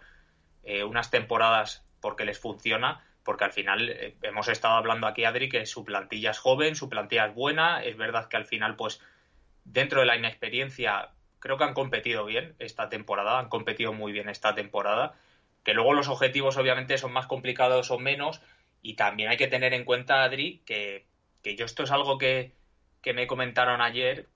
eh, 0.63 0.83
unas 0.83 1.09
temporadas 1.09 1.85
porque 2.01 2.25
les 2.25 2.39
funciona, 2.39 3.05
porque 3.23 3.45
al 3.45 3.53
final 3.53 3.89
eh, 3.89 4.17
hemos 4.21 4.49
estado 4.49 4.75
hablando 4.75 5.07
aquí, 5.07 5.23
Adri, 5.23 5.47
que 5.47 5.65
su 5.65 5.85
plantilla 5.85 6.31
es 6.31 6.39
joven, 6.39 6.75
su 6.75 6.89
plantilla 6.89 7.27
es 7.27 7.35
buena, 7.35 7.83
es 7.83 7.95
verdad 7.95 8.27
que 8.27 8.35
al 8.35 8.45
final, 8.45 8.75
pues 8.75 8.99
dentro 9.63 10.01
de 10.01 10.07
la 10.07 10.17
inexperiencia, 10.17 11.11
creo 11.39 11.57
que 11.57 11.63
han 11.63 11.73
competido 11.73 12.25
bien 12.25 12.53
esta 12.59 12.89
temporada, 12.89 13.39
han 13.39 13.47
competido 13.47 13.93
muy 13.93 14.11
bien 14.11 14.27
esta 14.27 14.53
temporada, 14.53 15.13
que 15.63 15.73
luego 15.73 15.93
los 15.93 16.07
objetivos 16.07 16.57
obviamente 16.57 16.97
son 16.97 17.13
más 17.13 17.27
complicados 17.27 17.91
o 17.91 17.99
menos, 17.99 18.41
y 18.81 18.95
también 18.95 19.29
hay 19.29 19.37
que 19.37 19.47
tener 19.47 19.73
en 19.73 19.85
cuenta, 19.85 20.23
Adri, 20.23 20.61
que, 20.65 21.05
que 21.43 21.55
yo 21.55 21.65
esto 21.65 21.83
es 21.83 21.91
algo 21.91 22.17
que, 22.17 22.53
que 23.01 23.13
me 23.13 23.27
comentaron 23.27 23.81
ayer, 23.81 24.29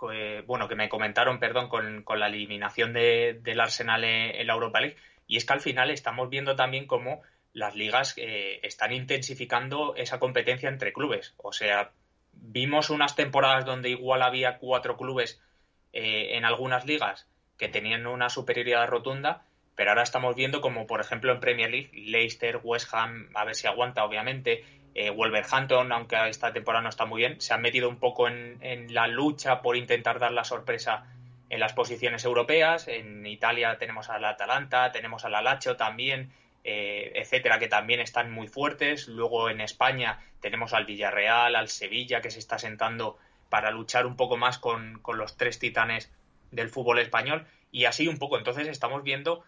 bueno, 0.46 0.68
que 0.68 0.76
me 0.76 0.90
comentaron, 0.90 1.40
perdón, 1.40 1.70
con, 1.70 2.20
la 2.20 2.28
eliminación 2.28 2.94
de, 2.94 3.40
del 3.42 3.60
Arsenal 3.60 4.04
en, 4.04 4.48
la 4.48 4.54
Europa 4.54 4.82
League, 4.82 4.98
y 5.28 5.38
es 5.38 5.46
que 5.46 5.54
al 5.54 5.62
final 5.62 5.92
estamos 5.92 6.30
viendo 6.30 6.56
también 6.56 6.88
cómo 6.88 7.22
las 7.54 7.76
ligas 7.76 8.16
eh, 8.18 8.60
están 8.64 8.92
intensificando 8.92 9.96
esa 9.96 10.20
competencia 10.20 10.68
entre 10.68 10.94
clubes. 10.94 11.36
O 11.38 11.54
sea, 11.54 11.92
vimos 12.34 12.90
unas 12.90 13.16
temporadas 13.16 13.66
donde 13.66 13.90
igual 13.90 14.24
había 14.24 14.58
cuatro 14.58 14.98
clubes 14.98 15.42
eh, 15.94 16.36
en 16.36 16.44
algunas 16.44 16.86
ligas 16.86 17.30
que 17.58 17.70
tenían 17.70 18.08
una 18.08 18.30
superioridad 18.30 18.88
rotunda, 18.88 19.46
pero 19.76 19.92
ahora 19.92 20.04
estamos 20.04 20.36
viendo 20.36 20.62
como, 20.62 20.88
por 20.88 21.02
ejemplo, 21.02 21.32
en 21.32 21.40
Premier 21.40 21.70
League, 21.70 21.92
Leicester, 21.94 22.60
West 22.64 22.94
Ham, 22.94 23.30
a 23.34 23.44
ver 23.44 23.56
si 23.56 23.68
aguanta, 23.68 24.06
obviamente, 24.06 24.64
eh, 24.98 25.10
Wolverhampton, 25.10 25.92
aunque 25.92 26.16
esta 26.30 26.54
temporada 26.54 26.84
no 26.84 26.90
está 26.90 27.06
muy 27.06 27.20
bien, 27.20 27.42
se 27.42 27.54
han 27.54 27.62
metido 27.62 27.90
un 27.90 27.98
poco 28.00 28.30
en, 28.30 28.94
la 28.94 29.08
lucha 29.08 29.62
por 29.62 29.76
intentar 29.76 30.20
dar 30.20 30.32
la 30.32 30.46
sorpresa 30.46 31.06
en 31.50 31.60
las 31.60 31.74
posiciones 31.74 32.24
europeas. 32.24 32.88
En 32.88 33.26
Italia 33.26 33.78
tenemos 33.78 34.10
al 34.10 34.24
Atalanta, 34.24 34.94
tenemos 34.94 35.26
al 35.26 35.36
Alacho 35.36 35.76
también, 35.76 36.32
eh, 36.64 37.12
etcétera, 37.16 37.60
que 37.60 37.68
también 37.68 38.00
están 38.00 38.32
muy 38.32 38.48
fuertes. 38.48 39.10
Luego 39.10 39.50
en 39.50 39.60
España 39.60 40.20
tenemos 40.40 40.74
al 40.74 40.86
Villarreal, 40.86 41.58
al 41.58 41.68
Sevilla, 41.68 42.22
que 42.22 42.32
se 42.32 42.40
está 42.40 42.58
sentando 42.58 43.18
para 43.50 43.72
luchar 43.72 44.06
un 44.06 44.16
poco 44.16 44.38
más 44.38 44.58
con, 44.58 45.00
con 45.00 45.18
los 45.18 45.36
tres 45.36 45.60
titanes 45.60 46.10
del 46.52 46.70
fútbol 46.70 47.00
español. 47.00 47.46
Y 47.70 47.84
así 47.84 48.08
un 48.08 48.18
poco. 48.18 48.38
Entonces 48.38 48.70
estamos 48.70 49.04
viendo 49.04 49.44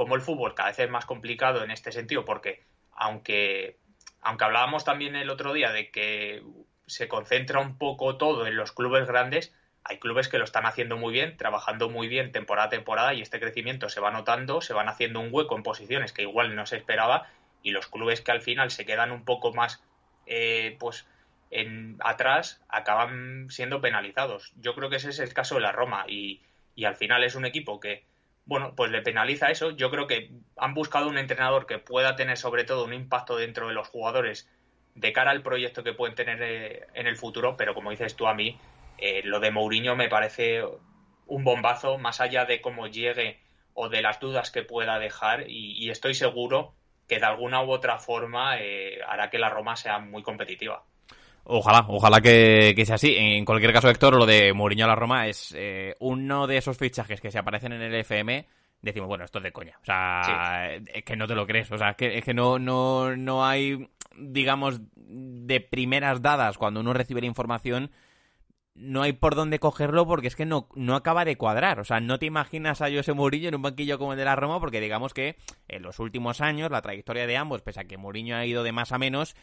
cómo 0.00 0.14
el 0.14 0.22
fútbol 0.22 0.54
cada 0.54 0.70
vez 0.70 0.78
es 0.78 0.88
más 0.88 1.04
complicado 1.04 1.62
en 1.62 1.70
este 1.70 1.92
sentido, 1.92 2.24
porque 2.24 2.62
aunque 2.92 3.76
aunque 4.22 4.44
hablábamos 4.44 4.82
también 4.82 5.14
el 5.14 5.28
otro 5.28 5.52
día 5.52 5.72
de 5.72 5.90
que 5.90 6.42
se 6.86 7.06
concentra 7.06 7.60
un 7.60 7.76
poco 7.76 8.16
todo 8.16 8.46
en 8.46 8.56
los 8.56 8.72
clubes 8.72 9.06
grandes, 9.06 9.54
hay 9.84 9.98
clubes 9.98 10.28
que 10.28 10.38
lo 10.38 10.44
están 10.44 10.64
haciendo 10.64 10.96
muy 10.96 11.12
bien, 11.12 11.36
trabajando 11.36 11.90
muy 11.90 12.08
bien 12.08 12.32
temporada 12.32 12.68
a 12.68 12.70
temporada 12.70 13.12
y 13.12 13.20
este 13.20 13.40
crecimiento 13.40 13.90
se 13.90 14.00
va 14.00 14.10
notando, 14.10 14.62
se 14.62 14.72
van 14.72 14.88
haciendo 14.88 15.20
un 15.20 15.28
hueco 15.30 15.54
en 15.54 15.62
posiciones 15.62 16.14
que 16.14 16.22
igual 16.22 16.56
no 16.56 16.64
se 16.64 16.78
esperaba 16.78 17.28
y 17.62 17.72
los 17.72 17.86
clubes 17.86 18.22
que 18.22 18.32
al 18.32 18.40
final 18.40 18.70
se 18.70 18.86
quedan 18.86 19.12
un 19.12 19.26
poco 19.26 19.52
más 19.52 19.84
eh, 20.24 20.78
pues 20.80 21.06
en 21.50 21.98
atrás 22.00 22.62
acaban 22.70 23.48
siendo 23.50 23.82
penalizados. 23.82 24.54
Yo 24.56 24.74
creo 24.74 24.88
que 24.88 24.96
ese 24.96 25.10
es 25.10 25.18
el 25.18 25.34
caso 25.34 25.56
de 25.56 25.60
la 25.60 25.72
Roma 25.72 26.06
y, 26.08 26.40
y 26.74 26.86
al 26.86 26.96
final 26.96 27.22
es 27.22 27.34
un 27.34 27.44
equipo 27.44 27.80
que 27.80 28.08
bueno, 28.50 28.74
pues 28.74 28.90
le 28.90 29.00
penaliza 29.00 29.52
eso. 29.52 29.70
Yo 29.70 29.92
creo 29.92 30.08
que 30.08 30.32
han 30.56 30.74
buscado 30.74 31.08
un 31.08 31.18
entrenador 31.18 31.66
que 31.66 31.78
pueda 31.78 32.16
tener 32.16 32.36
sobre 32.36 32.64
todo 32.64 32.84
un 32.84 32.92
impacto 32.92 33.36
dentro 33.36 33.68
de 33.68 33.74
los 33.74 33.86
jugadores 33.86 34.50
de 34.96 35.12
cara 35.12 35.30
al 35.30 35.44
proyecto 35.44 35.84
que 35.84 35.92
pueden 35.92 36.16
tener 36.16 36.42
eh, 36.42 36.86
en 36.94 37.06
el 37.06 37.16
futuro, 37.16 37.56
pero 37.56 37.74
como 37.74 37.92
dices 37.92 38.16
tú 38.16 38.26
a 38.26 38.34
mí, 38.34 38.58
eh, 38.98 39.20
lo 39.22 39.38
de 39.38 39.52
Mourinho 39.52 39.94
me 39.94 40.08
parece 40.08 40.64
un 41.28 41.44
bombazo, 41.44 41.96
más 41.96 42.20
allá 42.20 42.44
de 42.44 42.60
cómo 42.60 42.88
llegue 42.88 43.38
o 43.72 43.88
de 43.88 44.02
las 44.02 44.18
dudas 44.18 44.50
que 44.50 44.64
pueda 44.64 44.98
dejar, 44.98 45.48
y, 45.48 45.88
estoy 45.88 46.14
seguro 46.14 46.74
que 47.06 47.20
de 47.20 47.26
alguna 47.26 47.62
u 47.62 47.70
otra 47.70 47.98
forma 47.98 48.58
eh, 48.58 48.98
hará 49.06 49.30
que 49.30 49.38
la 49.38 49.50
Roma 49.50 49.76
sea 49.76 50.00
muy 50.00 50.24
competitiva. 50.24 50.82
Ojalá, 51.44 51.84
ojalá 51.88 52.20
que, 52.20 52.74
sea 52.84 52.94
así. 52.94 53.14
En 53.16 53.44
cualquier 53.44 53.72
caso, 53.72 53.88
Héctor, 53.88 54.16
lo 54.16 54.26
de 54.26 54.52
Mourinho 54.52 54.84
a 54.84 54.88
la 54.88 54.94
Roma 54.94 55.26
es 55.26 55.54
eh, 55.56 55.94
uno 56.00 56.46
de 56.46 56.58
esos 56.58 56.76
fichajes 56.76 57.20
que 57.20 57.30
se 57.30 57.38
aparecen 57.38 57.72
en 57.72 57.82
el 57.82 57.94
FM. 57.94 58.46
Decimos, 58.82 59.08
bueno, 59.08 59.24
esto 59.24 59.38
es 59.38 59.44
de 59.44 59.52
coña. 59.52 59.78
O 59.82 59.84
sea, 59.84 60.74
es 60.74 61.04
que 61.04 61.16
no 61.16 61.26
te 61.26 61.34
lo 61.34 61.46
crees. 61.46 61.70
O 61.72 61.76
sea, 61.76 61.90
es 61.90 61.96
que, 61.96 62.18
es 62.18 62.24
que 62.24 62.34
no, 62.34 62.58
no, 62.58 63.16
no 63.16 63.44
hay, 63.44 63.90
digamos, 64.16 64.80
de 64.94 65.60
primeras 65.60 66.22
dadas 66.22 66.56
cuando 66.56 66.80
uno 66.80 66.92
recibe 66.92 67.20
la 67.20 67.26
información 67.26 67.90
no 68.80 69.02
hay 69.02 69.12
por 69.12 69.34
dónde 69.34 69.58
cogerlo 69.58 70.06
porque 70.06 70.28
es 70.28 70.36
que 70.36 70.46
no, 70.46 70.68
no 70.74 70.96
acaba 70.96 71.24
de 71.24 71.36
cuadrar. 71.36 71.80
O 71.80 71.84
sea, 71.84 72.00
no 72.00 72.18
te 72.18 72.26
imaginas 72.26 72.80
a 72.80 72.90
José 72.90 73.12
Mourinho 73.12 73.48
en 73.48 73.54
un 73.54 73.62
banquillo 73.62 73.98
como 73.98 74.12
el 74.12 74.18
de 74.18 74.24
la 74.24 74.36
Roma 74.36 74.58
porque 74.58 74.80
digamos 74.80 75.12
que 75.12 75.36
en 75.68 75.82
los 75.82 75.98
últimos 75.98 76.40
años 76.40 76.70
la 76.70 76.82
trayectoria 76.82 77.26
de 77.26 77.36
ambos, 77.36 77.62
pese 77.62 77.80
a 77.80 77.84
que 77.84 77.98
Mourinho 77.98 78.36
ha 78.36 78.46
ido 78.46 78.62
de 78.62 78.72
más 78.72 78.92
a 78.92 78.98
menos, 78.98 79.36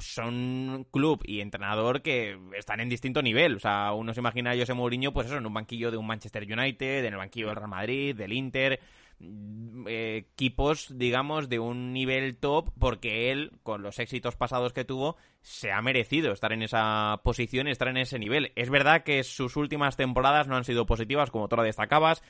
son 0.00 0.86
club 0.90 1.22
y 1.24 1.40
entrenador 1.40 2.02
que 2.02 2.38
están 2.56 2.80
en 2.80 2.88
distinto 2.88 3.22
nivel. 3.22 3.56
O 3.56 3.60
sea, 3.60 3.92
uno 3.92 4.14
se 4.14 4.20
imagina 4.20 4.52
a 4.52 4.56
José 4.56 4.74
Mourinho, 4.74 5.12
pues 5.12 5.26
eso, 5.26 5.36
en 5.36 5.46
un 5.46 5.54
banquillo 5.54 5.90
de 5.90 5.96
un 5.96 6.06
Manchester 6.06 6.42
United, 6.42 7.04
en 7.04 7.12
el 7.12 7.18
banquillo 7.18 7.48
del 7.48 7.56
Real 7.56 7.68
Madrid, 7.68 8.16
del 8.16 8.32
Inter, 8.32 8.80
mm, 9.18 9.86
eh, 9.88 10.16
equipos, 10.32 10.96
digamos, 10.96 11.48
de 11.48 11.58
un 11.58 11.92
nivel 11.92 12.36
top, 12.36 12.70
porque 12.78 13.30
él, 13.30 13.52
con 13.62 13.82
los 13.82 13.98
éxitos 13.98 14.36
pasados 14.36 14.72
que 14.72 14.84
tuvo, 14.84 15.16
se 15.42 15.72
ha 15.72 15.80
merecido 15.82 16.32
estar 16.32 16.52
en 16.52 16.62
esa 16.62 17.20
posición 17.22 17.68
estar 17.68 17.88
en 17.88 17.98
ese 17.98 18.18
nivel. 18.18 18.52
Es 18.56 18.70
verdad 18.70 19.02
que 19.04 19.22
sus 19.24 19.56
últimas 19.56 19.96
temporadas 19.96 20.48
no 20.48 20.56
han 20.56 20.64
sido 20.64 20.86
positivas, 20.86 21.30
como 21.30 21.48
tú 21.48 21.56
lo 21.56 21.62
destacabas, 21.62 22.22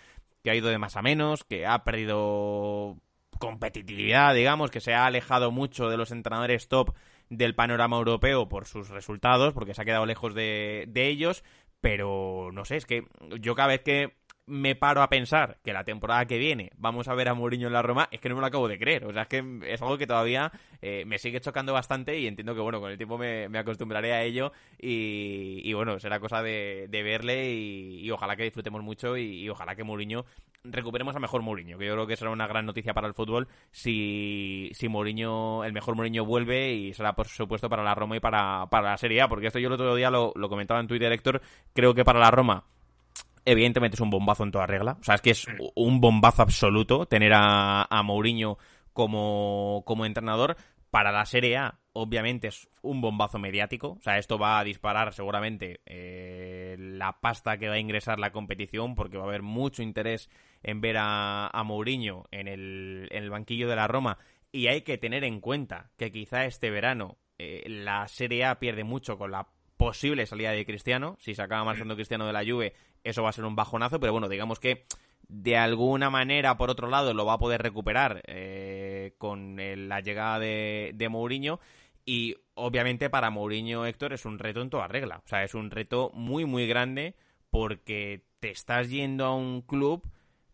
que 0.42 0.50
ha 0.50 0.54
ido 0.54 0.68
de 0.68 0.78
más 0.78 0.96
a 0.96 1.02
menos, 1.02 1.44
que 1.44 1.66
ha 1.66 1.84
perdido 1.84 2.96
competitividad, 3.40 4.34
digamos, 4.34 4.70
que 4.70 4.80
se 4.80 4.94
ha 4.94 5.06
alejado 5.06 5.50
mucho 5.50 5.88
de 5.88 5.96
los 5.96 6.12
entrenadores 6.12 6.68
top 6.68 6.94
del 7.30 7.54
panorama 7.54 7.96
europeo 7.96 8.48
por 8.48 8.66
sus 8.66 8.90
resultados, 8.90 9.54
porque 9.54 9.72
se 9.72 9.80
ha 9.80 9.84
quedado 9.86 10.04
lejos 10.04 10.34
de, 10.34 10.84
de 10.88 11.08
ellos, 11.08 11.42
pero 11.80 12.50
no 12.52 12.64
sé, 12.64 12.76
es 12.76 12.84
que 12.84 13.06
yo 13.40 13.54
cada 13.54 13.68
vez 13.68 13.80
que 13.80 14.19
me 14.50 14.74
paro 14.74 15.00
a 15.00 15.08
pensar 15.08 15.58
que 15.64 15.72
la 15.72 15.84
temporada 15.84 16.26
que 16.26 16.36
viene 16.36 16.72
vamos 16.76 17.06
a 17.06 17.14
ver 17.14 17.28
a 17.28 17.34
Mourinho 17.34 17.68
en 17.68 17.72
la 17.72 17.82
Roma, 17.82 18.08
es 18.10 18.20
que 18.20 18.28
no 18.28 18.34
me 18.34 18.40
lo 18.40 18.48
acabo 18.48 18.66
de 18.68 18.78
creer. 18.78 19.06
O 19.06 19.12
sea, 19.12 19.22
es 19.22 19.28
que 19.28 19.60
es 19.66 19.80
algo 19.80 19.96
que 19.96 20.06
todavía 20.06 20.50
eh, 20.82 21.04
me 21.06 21.18
sigue 21.18 21.40
chocando 21.40 21.72
bastante 21.72 22.18
y 22.18 22.26
entiendo 22.26 22.54
que, 22.54 22.60
bueno, 22.60 22.80
con 22.80 22.90
el 22.90 22.96
tiempo 22.96 23.16
me, 23.16 23.46
acostumbraré 23.56 24.12
a 24.12 24.22
ello 24.24 24.52
y, 24.78 25.72
bueno, 25.72 25.98
será 26.00 26.18
cosa 26.18 26.42
de, 26.42 26.88
verle 26.90 27.52
y, 27.52 28.10
ojalá 28.10 28.34
que 28.34 28.42
disfrutemos 28.42 28.82
mucho 28.82 29.16
y, 29.16 29.48
ojalá 29.48 29.76
que 29.76 29.84
Mourinho 29.84 30.24
recuperemos 30.64 31.14
a 31.16 31.20
mejor 31.20 31.42
Mourinho, 31.42 31.78
que 31.78 31.86
yo 31.86 31.94
creo 31.94 32.06
que 32.06 32.16
será 32.16 32.30
una 32.30 32.46
gran 32.46 32.66
noticia 32.66 32.92
para 32.92 33.06
el 33.06 33.14
fútbol 33.14 33.48
si, 33.70 34.70
si 34.74 34.88
Mourinho, 34.88 35.64
el 35.64 35.72
mejor 35.72 35.94
Mourinho 35.94 36.24
vuelve 36.24 36.72
y 36.72 36.92
será 36.92 37.14
por 37.14 37.28
supuesto 37.28 37.70
para 37.70 37.82
la 37.82 37.94
Roma 37.94 38.16
y 38.16 38.20
para, 38.20 38.66
para 38.66 38.90
la 38.90 38.96
Serie 38.98 39.22
A, 39.22 39.28
porque 39.28 39.46
esto 39.46 39.58
yo 39.58 39.68
el 39.68 39.74
otro 39.74 39.94
día 39.94 40.10
lo, 40.10 40.32
lo 40.34 40.48
comentaba 40.48 40.80
en 40.80 40.88
Twitter, 40.88 41.12
Héctor, 41.12 41.40
creo 41.72 41.94
que 41.94 42.04
para 42.04 42.18
la 42.18 42.30
Roma 42.30 42.64
evidentemente 43.44 43.96
es 43.96 44.00
un 44.00 44.10
bombazo 44.10 44.44
en 44.44 44.50
toda 44.50 44.66
regla. 44.66 44.96
O 45.00 45.04
sea, 45.04 45.14
es 45.14 45.20
que 45.22 45.30
es 45.30 45.46
un 45.74 46.00
bombazo 46.00 46.42
absoluto 46.42 47.06
tener 47.06 47.32
a, 47.34 47.82
a 47.84 48.02
Mourinho 48.02 48.58
como, 48.92 49.82
como 49.86 50.06
entrenador. 50.06 50.56
Para 50.90 51.12
la 51.12 51.24
Serie 51.24 51.56
A, 51.56 51.78
obviamente, 51.92 52.48
es 52.48 52.68
un 52.82 53.00
bombazo 53.00 53.38
mediático. 53.38 53.90
O 53.92 54.00
sea, 54.00 54.18
esto 54.18 54.38
va 54.38 54.58
a 54.58 54.64
disparar 54.64 55.12
seguramente 55.12 55.80
eh, 55.86 56.76
la 56.78 57.20
pasta 57.20 57.58
que 57.58 57.68
va 57.68 57.74
a 57.74 57.78
ingresar 57.78 58.18
la 58.18 58.32
competición, 58.32 58.96
porque 58.96 59.16
va 59.16 59.24
a 59.24 59.28
haber 59.28 59.42
mucho 59.42 59.84
interés 59.84 60.28
en 60.64 60.80
ver 60.80 60.96
a, 60.98 61.46
a 61.46 61.62
Mourinho 61.62 62.24
en 62.32 62.48
el, 62.48 63.08
en 63.12 63.22
el 63.22 63.30
banquillo 63.30 63.68
de 63.68 63.76
la 63.76 63.86
Roma. 63.86 64.18
Y 64.50 64.66
hay 64.66 64.82
que 64.82 64.98
tener 64.98 65.22
en 65.22 65.40
cuenta 65.40 65.92
que 65.96 66.10
quizá 66.10 66.44
este 66.44 66.70
verano 66.70 67.18
eh, 67.38 67.62
la 67.68 68.08
Serie 68.08 68.44
A 68.44 68.58
pierde 68.58 68.82
mucho 68.82 69.16
con 69.16 69.30
la 69.30 69.46
posible 69.76 70.26
salida 70.26 70.50
de 70.50 70.66
Cristiano. 70.66 71.16
Si 71.20 71.34
se 71.36 71.42
acaba 71.42 71.62
marchando 71.62 71.94
Cristiano 71.94 72.26
de 72.26 72.32
la 72.32 72.44
Juve, 72.44 72.74
eso 73.04 73.22
va 73.22 73.30
a 73.30 73.32
ser 73.32 73.44
un 73.44 73.56
bajonazo, 73.56 74.00
pero 74.00 74.12
bueno, 74.12 74.28
digamos 74.28 74.58
que 74.58 74.86
de 75.28 75.56
alguna 75.56 76.10
manera, 76.10 76.56
por 76.56 76.70
otro 76.70 76.88
lado, 76.88 77.14
lo 77.14 77.24
va 77.24 77.34
a 77.34 77.38
poder 77.38 77.62
recuperar 77.62 78.22
eh, 78.26 79.14
con 79.18 79.56
la 79.56 80.00
llegada 80.00 80.38
de, 80.40 80.90
de 80.94 81.08
Mourinho. 81.08 81.60
Y 82.04 82.36
obviamente 82.54 83.10
para 83.10 83.30
Mourinho, 83.30 83.86
Héctor, 83.86 84.12
es 84.12 84.24
un 84.24 84.38
reto 84.38 84.60
en 84.60 84.70
toda 84.70 84.88
regla. 84.88 85.22
O 85.24 85.28
sea, 85.28 85.44
es 85.44 85.54
un 85.54 85.70
reto 85.70 86.10
muy, 86.14 86.46
muy 86.46 86.66
grande 86.66 87.14
porque 87.50 88.24
te 88.40 88.50
estás 88.50 88.90
yendo 88.90 89.24
a 89.24 89.34
un 89.34 89.62
club 89.62 90.08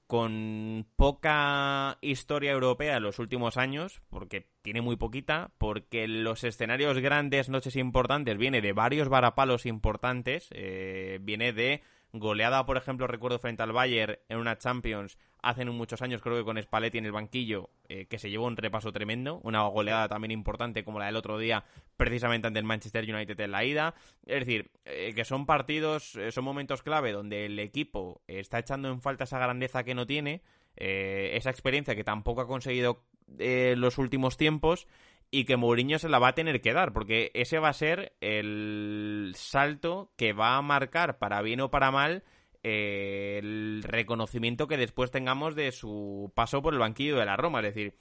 con 0.07 0.87
poca 0.97 1.99
historia 2.01 2.53
europea 2.53 2.99
en 2.99 3.03
los 3.03 3.19
últimos 3.19 3.57
años, 3.57 4.03
porque 4.09 4.47
tiene 4.63 4.81
muy 4.81 4.97
poquita, 4.97 5.51
porque 5.59 6.07
los 6.07 6.45
escenarios 6.45 6.99
grandes, 6.99 7.49
noches 7.49 7.77
importantes, 7.77 8.39
viene 8.39 8.61
de 8.61 8.73
varios 8.73 9.09
varapalos 9.09 9.67
importantes, 9.67 10.49
eh, 10.53 11.19
viene 11.23 11.53
de 11.53 11.83
goleada, 12.19 12.67
por 12.67 12.77
ejemplo, 12.77 13.07
recuerdo 13.07 13.39
frente 13.39 13.63
al 13.63 13.73
Bayern 13.73 14.19
en 14.29 14.39
una 14.39 14.59
Champions 14.59 15.19
hace 15.43 15.65
muchos 15.65 16.03
años, 16.03 16.21
creo 16.23 16.37
que 16.37 16.45
con 16.45 16.61
Spalletti 16.61 16.99
en 16.99 17.07
el 17.07 17.13
banquillo, 17.13 17.71
eh, 17.89 18.07
que 18.07 18.19
se 18.19 18.31
llevó 18.31 18.47
un 18.47 18.57
repaso 18.57 18.93
tremendo, 18.93 19.41
una 19.45 19.63
goleada 19.63 20.09
también 20.09 20.33
importante 20.33 20.85
como 20.85 20.99
la 20.99 21.07
del 21.07 21.17
otro 21.17 21.39
día, 21.39 21.65
precisamente 21.97 22.49
ante 22.49 22.59
el 22.59 22.65
Manchester 22.65 23.05
United 23.05 23.39
en 23.41 23.51
la 23.53 23.65
ida. 23.65 23.95
Es 24.27 24.41
decir, 24.41 24.71
eh, 24.85 25.13
que 25.15 25.25
son 25.25 25.47
partidos, 25.47 26.17
eh, 26.17 26.33
son 26.33 26.45
momentos 26.45 26.83
clave 26.83 27.13
donde 27.13 27.47
el 27.47 27.59
equipo 27.59 28.23
está 28.27 28.59
echando 28.59 28.89
en 28.89 29.01
falta 29.01 29.25
esa 29.25 29.39
grandeza 29.39 29.85
que 29.85 29.95
no 29.95 30.07
tiene, 30.07 30.43
esa 30.79 31.49
experiencia 31.49 31.95
que 31.95 32.05
tampoco 32.05 32.43
ha 32.43 32.47
conseguido 32.47 33.03
los 33.29 33.97
últimos 33.97 34.37
tiempos 34.37 34.87
y 35.31 35.45
que 35.45 35.57
Mourinho 35.57 35.99
se 35.99 36.09
la 36.09 36.19
va 36.19 36.29
a 36.29 36.35
tener 36.35 36.61
que 36.61 36.73
dar, 36.73 36.93
porque 36.93 37.31
ese 37.35 37.59
va 37.59 37.69
a 37.69 37.75
ser 37.75 38.15
el 38.21 39.33
salto 39.37 40.13
que 40.17 40.33
va 40.33 40.57
a 40.57 40.63
marcar, 40.63 41.19
para 41.19 41.43
bien 41.43 41.61
o 41.61 41.71
para 41.71 41.91
mal, 41.91 42.23
eh, 42.63 43.39
el 43.39 43.83
reconocimiento 43.85 44.67
que 44.67 44.77
después 44.77 45.11
tengamos 45.11 45.55
de 45.55 45.73
su 45.73 46.33
paso 46.35 46.63
por 46.63 46.73
el 46.73 46.81
banquillo 46.81 47.17
de 47.17 47.27
la 47.27 47.37
Roma. 47.37 47.61
Es 47.61 47.75
decir, 47.75 47.95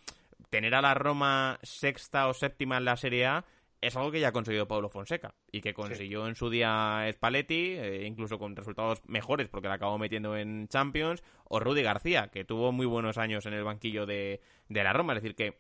tener 0.50 0.76
a 0.76 0.82
la 0.82 0.94
Roma 0.94 1.60
sexta 1.64 2.28
o 2.28 2.34
séptima 2.34 2.78
en 2.78 2.86
la 2.86 2.98
Serie 2.98 3.26
A 3.26 3.46
es 3.82 3.96
algo 3.96 4.12
que 4.12 4.20
ya 4.20 4.30
ha 4.30 4.32
conseguido 4.32 4.68
Pablo 4.68 4.90
Fonseca 4.90 5.36
y 5.52 5.62
que 5.62 5.74
consiguió 5.74 6.28
en 6.28 6.36
su 6.36 6.50
día 6.50 7.08
Spalletti, 7.12 7.74
eh, 7.74 8.06
incluso 8.08 8.40
con 8.40 8.56
resultados 8.56 9.02
mejores 9.06 9.48
porque 9.48 9.68
la 9.68 9.76
acabó 9.76 10.00
metiendo 10.00 10.36
en 10.36 10.68
Champions, 10.68 11.24
o 11.44 11.60
Rudy 11.60 11.84
García, 11.84 12.30
que 12.30 12.46
tuvo 12.46 12.72
muy 12.72 12.88
buenos 12.88 13.18
años 13.18 13.46
en 13.46 13.54
el 13.54 13.64
banquillo 13.64 14.06
de, 14.08 14.42
de 14.70 14.84
la 14.84 14.94
Roma. 14.94 15.14
Es 15.14 15.22
decir, 15.22 15.36
que 15.36 15.60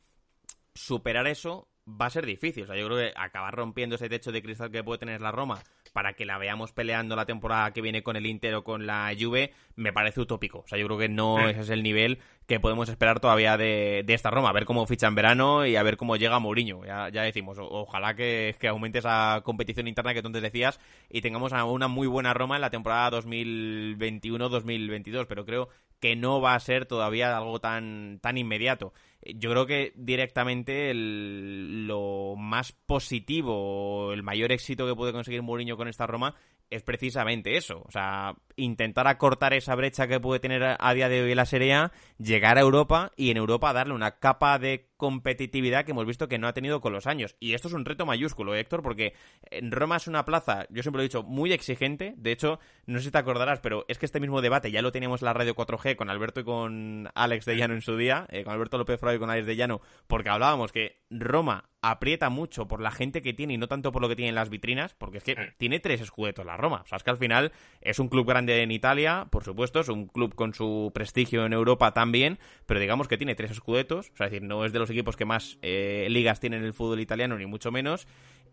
superar 0.75 1.27
eso 1.27 1.67
va 1.87 2.07
a 2.07 2.09
ser 2.09 2.25
difícil. 2.25 2.63
O 2.63 2.67
sea, 2.67 2.75
yo 2.75 2.87
creo 2.87 2.97
que 2.97 3.13
acabar 3.15 3.53
rompiendo 3.53 3.95
ese 3.95 4.09
techo 4.09 4.31
de 4.31 4.41
cristal 4.41 4.71
que 4.71 4.83
puede 4.83 4.99
tener 4.99 5.21
la 5.21 5.31
Roma 5.31 5.61
para 5.93 6.13
que 6.13 6.25
la 6.25 6.37
veamos 6.37 6.73
peleando 6.73 7.15
la 7.15 7.25
temporada 7.25 7.71
que 7.71 7.81
viene 7.81 8.03
con 8.03 8.15
el 8.15 8.25
Inter 8.25 8.55
o 8.55 8.63
con 8.63 8.85
la 8.85 9.13
Juve 9.17 9.53
me 9.75 9.93
parece 9.93 10.19
utópico. 10.19 10.59
O 10.59 10.67
sea, 10.67 10.79
yo 10.79 10.85
creo 10.87 10.97
que 10.97 11.09
no 11.09 11.37
mm. 11.37 11.49
ese 11.49 11.61
es 11.61 11.69
el 11.69 11.83
nivel 11.83 12.19
que 12.47 12.59
podemos 12.59 12.89
esperar 12.89 13.19
todavía 13.19 13.57
de, 13.57 14.03
esta 14.07 14.31
Roma. 14.31 14.49
A 14.49 14.53
ver 14.53 14.65
cómo 14.65 14.85
ficha 14.87 15.07
en 15.07 15.15
verano 15.15 15.65
y 15.65 15.75
a 15.75 15.83
ver 15.83 15.97
cómo 15.97 16.17
llega 16.17 16.39
Mourinho. 16.39 16.85
Ya, 16.85 17.09
ya 17.09 17.21
decimos, 17.21 17.57
ojalá 17.59 18.15
que, 18.15 18.55
que, 18.59 18.67
aumente 18.67 18.99
esa 18.99 19.41
competición 19.43 19.87
interna 19.87 20.13
que 20.13 20.21
tú 20.21 20.27
antes 20.27 20.41
decías 20.41 20.79
y 21.09 21.21
tengamos 21.21 21.53
una 21.53 21.87
muy 21.87 22.07
buena 22.07 22.33
Roma 22.33 22.55
en 22.55 22.61
la 22.61 22.71
temporada 22.71 23.21
2021-2022. 23.21 25.25
Pero 25.27 25.45
creo 25.45 25.69
que 25.99 26.15
no 26.15 26.41
va 26.41 26.55
a 26.55 26.59
ser 26.59 26.85
todavía 26.85 27.35
algo 27.35 27.59
tan, 27.59 28.19
tan 28.21 28.37
inmediato. 28.37 28.93
Yo 29.25 29.49
creo 29.49 29.65
que 29.65 29.91
directamente 29.95 30.93
lo 30.93 32.35
más 32.37 32.73
positivo, 32.73 34.13
el 34.13 34.21
mayor 34.21 34.51
éxito 34.51 34.85
que 34.85 34.95
puede 34.95 35.13
conseguir 35.13 35.41
Mourinho 35.41 35.77
con 35.77 35.87
esta 35.87 36.05
Roma 36.05 36.35
es 36.69 36.83
precisamente 36.83 37.57
eso. 37.57 37.83
O 37.87 37.91
sea, 37.91 38.35
intentar 38.55 39.07
acortar 39.07 39.53
esa 39.53 39.75
brecha 39.75 40.07
que 40.07 40.19
puede 40.19 40.39
tener 40.39 40.75
a 40.79 40.93
día 40.93 41.09
de 41.09 41.23
hoy 41.23 41.35
la 41.35 41.45
Serie 41.45 41.73
A, 41.73 41.91
llegar 42.17 42.57
a 42.57 42.61
Europa 42.61 43.11
y 43.15 43.31
en 43.31 43.37
Europa 43.37 43.73
darle 43.73 43.93
una 43.93 44.19
capa 44.19 44.59
de 44.59 44.89
competitividad 44.97 45.85
que 45.85 45.91
hemos 45.91 46.05
visto 46.05 46.27
que 46.27 46.37
no 46.37 46.47
ha 46.47 46.53
tenido 46.53 46.81
con 46.81 46.93
los 46.93 47.07
años. 47.07 47.35
Y 47.39 47.53
esto 47.53 47.67
es 47.67 47.73
un 47.73 47.85
reto 47.85 48.05
mayúsculo, 48.05 48.55
Héctor, 48.55 48.81
porque 48.81 49.13
en 49.51 49.71
Roma 49.71 49.97
es 49.97 50.07
una 50.07 50.25
plaza, 50.25 50.65
yo 50.69 50.81
siempre 50.83 50.99
lo 50.99 51.03
he 51.03 51.07
dicho, 51.07 51.23
muy 51.23 51.53
exigente. 51.53 52.13
De 52.17 52.31
hecho, 52.31 52.59
no 52.85 52.99
sé 52.99 53.05
si 53.05 53.11
te 53.11 53.17
acordarás, 53.17 53.59
pero 53.59 53.85
es 53.87 53.97
que 53.97 54.05
este 54.05 54.19
mismo 54.19 54.41
debate 54.41 54.71
ya 54.71 54.81
lo 54.81 54.91
teníamos 54.91 55.21
en 55.21 55.25
la 55.25 55.33
radio 55.33 55.55
4G 55.55 55.95
con 55.95 56.09
Alberto 56.09 56.39
y 56.39 56.43
con 56.43 57.09
Alex 57.15 57.45
de 57.45 57.57
Llano 57.57 57.73
en 57.73 57.81
su 57.81 57.97
día, 57.97 58.27
eh, 58.29 58.43
con 58.43 58.53
Alberto 58.53 58.77
López 58.77 58.99
Fraude 58.99 59.17
y 59.17 59.19
con 59.19 59.29
Alex 59.29 59.47
de 59.47 59.55
Llano, 59.55 59.81
porque 60.07 60.29
hablábamos 60.29 60.71
que 60.71 61.03
Roma 61.09 61.69
aprieta 61.91 62.29
mucho 62.29 62.67
por 62.67 62.81
la 62.81 62.91
gente 62.91 63.21
que 63.21 63.33
tiene 63.33 63.53
y 63.53 63.57
no 63.57 63.67
tanto 63.67 63.91
por 63.91 64.01
lo 64.01 64.09
que 64.09 64.15
tiene 64.15 64.29
en 64.29 64.35
las 64.35 64.49
vitrinas, 64.49 64.95
porque 64.95 65.19
es 65.19 65.23
que 65.23 65.35
mm. 65.35 65.57
tiene 65.57 65.79
tres 65.79 66.01
escudetos 66.01 66.45
la 66.45 66.57
Roma. 66.57 66.81
O 66.83 66.87
sea, 66.87 66.97
es 66.97 67.03
que 67.03 67.11
al 67.11 67.17
final 67.17 67.51
es 67.81 67.99
un 67.99 68.07
club 68.07 68.27
grande 68.27 68.63
en 68.63 68.71
Italia, 68.71 69.27
por 69.29 69.43
supuesto, 69.43 69.79
es 69.79 69.89
un 69.89 70.07
club 70.07 70.33
con 70.35 70.53
su 70.53 70.91
prestigio 70.93 71.45
en 71.45 71.53
Europa 71.53 71.93
también, 71.93 72.39
pero 72.65 72.79
digamos 72.79 73.07
que 73.07 73.17
tiene 73.17 73.35
tres 73.35 73.51
escudetos, 73.51 74.09
o 74.13 74.17
sea, 74.17 74.27
es 74.27 74.31
decir, 74.31 74.47
no 74.47 74.65
es 74.65 74.73
de 74.73 74.79
los 74.79 74.84
equipos 74.89 75.15
que 75.15 75.25
más 75.25 75.57
eh, 75.61 76.07
ligas 76.09 76.39
tienen 76.39 76.59
en 76.61 76.65
el 76.65 76.73
fútbol 76.73 76.99
italiano, 76.99 77.37
ni 77.37 77.45
mucho 77.45 77.71
menos, 77.71 78.07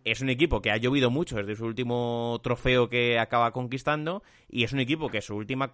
es 0.05 0.21
un 0.21 0.31
equipo 0.31 0.61
que 0.61 0.71
ha 0.71 0.77
llovido 0.77 1.11
mucho 1.11 1.37
desde 1.37 1.55
su 1.55 1.65
último 1.65 2.41
trofeo 2.43 2.89
que 2.89 3.19
acaba 3.19 3.53
conquistando 3.53 4.23
y 4.49 4.65
es 4.65 4.73
un 4.73 4.81
equipo 4.81 5.09
que 5.09 5.21
su 5.21 5.37
última 5.37 5.71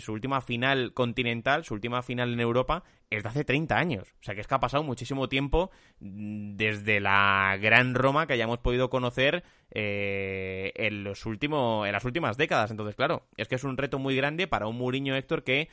su 0.00 0.12
última 0.12 0.40
final 0.40 0.92
continental, 0.94 1.64
su 1.64 1.74
última 1.74 2.02
final 2.02 2.32
en 2.32 2.40
Europa 2.40 2.82
es 3.10 3.22
de 3.22 3.28
hace 3.28 3.44
30 3.44 3.76
años. 3.76 4.14
O 4.20 4.22
sea 4.22 4.34
que 4.34 4.40
es 4.40 4.46
que 4.46 4.54
ha 4.54 4.60
pasado 4.60 4.82
muchísimo 4.82 5.28
tiempo 5.28 5.70
mm, 6.00 6.56
desde 6.56 7.00
la 7.00 7.56
gran 7.60 7.94
Roma 7.94 8.26
que 8.26 8.32
hayamos 8.32 8.58
podido 8.58 8.90
conocer 8.90 9.44
eh, 9.70 10.72
en 10.74 11.04
los 11.04 11.24
últimos 11.26 11.86
en 11.86 11.92
las 11.92 12.04
últimas 12.04 12.36
décadas. 12.36 12.70
Entonces, 12.70 12.96
claro, 12.96 13.26
es 13.36 13.48
que 13.48 13.54
es 13.54 13.64
un 13.64 13.76
reto 13.76 13.98
muy 13.98 14.16
grande 14.16 14.48
para 14.48 14.66
un 14.66 14.76
Mourinho 14.76 15.14
Héctor 15.14 15.44
que 15.44 15.68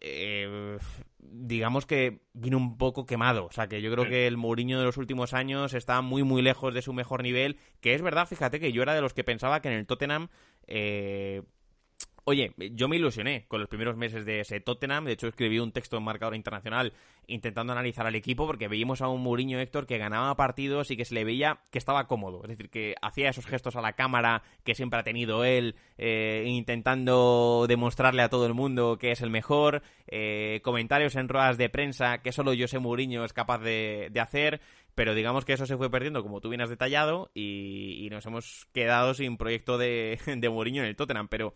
eh, 0.00 0.78
digamos 1.30 1.86
que 1.86 2.20
vino 2.32 2.56
un 2.56 2.78
poco 2.78 3.06
quemado. 3.06 3.46
O 3.46 3.52
sea, 3.52 3.68
que 3.68 3.80
yo 3.82 3.90
creo 3.92 4.08
que 4.08 4.26
el 4.26 4.36
Mourinho 4.36 4.78
de 4.78 4.84
los 4.84 4.96
últimos 4.96 5.34
años 5.34 5.74
está 5.74 6.00
muy, 6.00 6.22
muy 6.22 6.42
lejos 6.42 6.74
de 6.74 6.82
su 6.82 6.92
mejor 6.92 7.22
nivel. 7.22 7.58
Que 7.80 7.94
es 7.94 8.02
verdad, 8.02 8.26
fíjate 8.26 8.60
que 8.60 8.72
yo 8.72 8.82
era 8.82 8.94
de 8.94 9.00
los 9.00 9.14
que 9.14 9.24
pensaba 9.24 9.60
que 9.60 9.68
en 9.68 9.74
el 9.74 9.86
Tottenham 9.86 10.28
eh, 10.66 11.42
Oye, 12.28 12.52
yo 12.72 12.88
me 12.88 12.96
ilusioné 12.96 13.46
con 13.48 13.58
los 13.58 13.70
primeros 13.70 13.96
meses 13.96 14.26
de 14.26 14.40
ese 14.40 14.60
Tottenham. 14.60 15.06
De 15.06 15.12
hecho, 15.12 15.28
escribí 15.28 15.60
un 15.60 15.72
texto 15.72 15.96
en 15.96 16.02
marcador 16.02 16.34
internacional 16.36 16.92
intentando 17.26 17.72
analizar 17.72 18.06
al 18.06 18.16
equipo 18.16 18.46
porque 18.46 18.68
veíamos 18.68 19.00
a 19.00 19.08
un 19.08 19.22
Mourinho 19.22 19.58
Héctor 19.58 19.86
que 19.86 19.96
ganaba 19.96 20.36
partidos 20.36 20.90
y 20.90 20.98
que 20.98 21.06
se 21.06 21.14
le 21.14 21.24
veía 21.24 21.60
que 21.70 21.78
estaba 21.78 22.06
cómodo. 22.06 22.42
Es 22.42 22.50
decir, 22.50 22.68
que 22.68 22.96
hacía 23.00 23.30
esos 23.30 23.46
gestos 23.46 23.76
a 23.76 23.80
la 23.80 23.94
cámara 23.94 24.42
que 24.62 24.74
siempre 24.74 25.00
ha 25.00 25.04
tenido 25.04 25.42
él, 25.42 25.74
eh, 25.96 26.44
intentando 26.46 27.64
demostrarle 27.66 28.20
a 28.20 28.28
todo 28.28 28.44
el 28.44 28.52
mundo 28.52 28.98
que 28.98 29.12
es 29.12 29.22
el 29.22 29.30
mejor. 29.30 29.82
Eh, 30.06 30.60
comentarios 30.62 31.16
en 31.16 31.30
ruedas 31.30 31.56
de 31.56 31.70
prensa 31.70 32.18
que 32.18 32.32
solo 32.32 32.52
José 32.54 32.78
Mourinho 32.78 33.24
es 33.24 33.32
capaz 33.32 33.60
de, 33.60 34.12
hacer 34.20 34.60
pero 34.94 35.14
digamos 35.14 35.46
que 35.46 35.52
eso 35.52 35.64
se 35.64 35.76
fue 35.76 35.90
perdiendo, 35.90 36.24
como 36.24 36.40
tú 36.40 36.48
bien 36.48 36.60
has 36.60 36.70
detallado, 36.70 37.30
y, 37.32 38.08
nos 38.10 38.26
hemos 38.26 38.66
quedado 38.74 39.14
sin 39.14 39.36
proyecto 39.36 39.78
de, 39.78 40.18
de 40.36 40.48
Mourinho 40.50 40.82
en 40.82 40.88
el 40.88 40.96
Tottenham. 40.96 41.28
Pero 41.28 41.54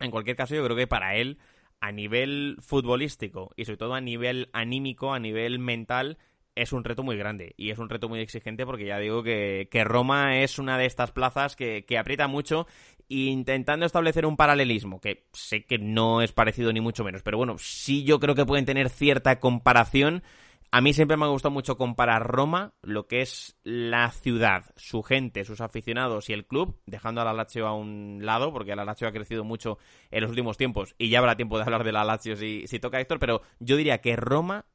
en 0.00 0.10
cualquier 0.10 0.36
caso, 0.36 0.54
yo 0.54 0.64
creo 0.64 0.76
que 0.76 0.86
para 0.86 1.16
él, 1.16 1.38
a 1.80 1.92
nivel 1.92 2.56
futbolístico 2.60 3.52
y 3.56 3.64
sobre 3.64 3.78
todo 3.78 3.94
a 3.94 4.00
nivel 4.00 4.48
anímico, 4.52 5.12
a 5.12 5.18
nivel 5.18 5.58
mental, 5.58 6.18
es 6.54 6.72
un 6.72 6.84
reto 6.84 7.02
muy 7.02 7.16
grande 7.16 7.54
y 7.56 7.70
es 7.70 7.78
un 7.78 7.88
reto 7.88 8.08
muy 8.08 8.20
exigente 8.20 8.66
porque 8.66 8.86
ya 8.86 8.98
digo 8.98 9.22
que, 9.22 9.68
Roma 9.84 10.38
es 10.38 10.58
una 10.58 10.76
de 10.76 10.86
estas 10.86 11.12
plazas 11.12 11.56
que, 11.56 11.84
que, 11.86 11.98
aprieta 11.98 12.26
mucho 12.26 12.66
intentando 13.08 13.86
establecer 13.86 14.26
un 14.26 14.36
paralelismo 14.36 15.00
que 15.00 15.26
sé 15.32 15.64
que 15.64 15.78
no 15.78 16.20
es 16.20 16.32
parecido 16.32 16.72
ni 16.72 16.80
mucho 16.80 17.04
menos, 17.04 17.22
pero 17.22 17.38
bueno, 17.38 17.56
sí 17.58 18.04
yo 18.04 18.18
creo 18.18 18.34
que 18.34 18.44
pueden 18.44 18.66
tener 18.66 18.90
cierta 18.90 19.38
comparación 19.40 20.22
a 20.70 20.80
mí 20.80 20.92
siempre 20.92 21.16
me 21.16 21.24
ha 21.24 21.28
gustado 21.28 21.52
mucho 21.52 21.78
comparar 21.78 22.26
Roma, 22.26 22.74
lo 22.82 23.06
que 23.06 23.20
es 23.20 23.56
la 23.62 24.10
ciudad, 24.10 24.66
su 24.76 25.02
gente, 25.02 25.44
sus 25.44 25.60
aficionados 25.60 26.28
y 26.28 26.34
el 26.34 26.46
club, 26.46 26.80
dejando 26.86 27.20
a 27.20 27.24
la 27.24 27.32
Lazio 27.32 27.66
a 27.66 27.74
un 27.74 28.20
lado, 28.22 28.52
porque 28.52 28.76
la 28.76 28.84
Lazio 28.84 29.08
ha 29.08 29.12
crecido 29.12 29.44
mucho 29.44 29.78
en 30.10 30.22
los 30.22 30.30
últimos 30.30 30.56
tiempos 30.58 30.94
y 30.98 31.08
ya 31.08 31.20
habrá 31.20 31.36
tiempo 31.36 31.56
de 31.56 31.64
hablar 31.64 31.84
de 31.84 31.92
la 31.92 32.04
Lazio 32.04 32.36
si, 32.36 32.66
si 32.66 32.78
toca 32.78 33.00
Héctor, 33.00 33.18
pero 33.18 33.40
yo 33.60 33.76
diría 33.76 33.98
que 33.98 34.16
Roma 34.16 34.66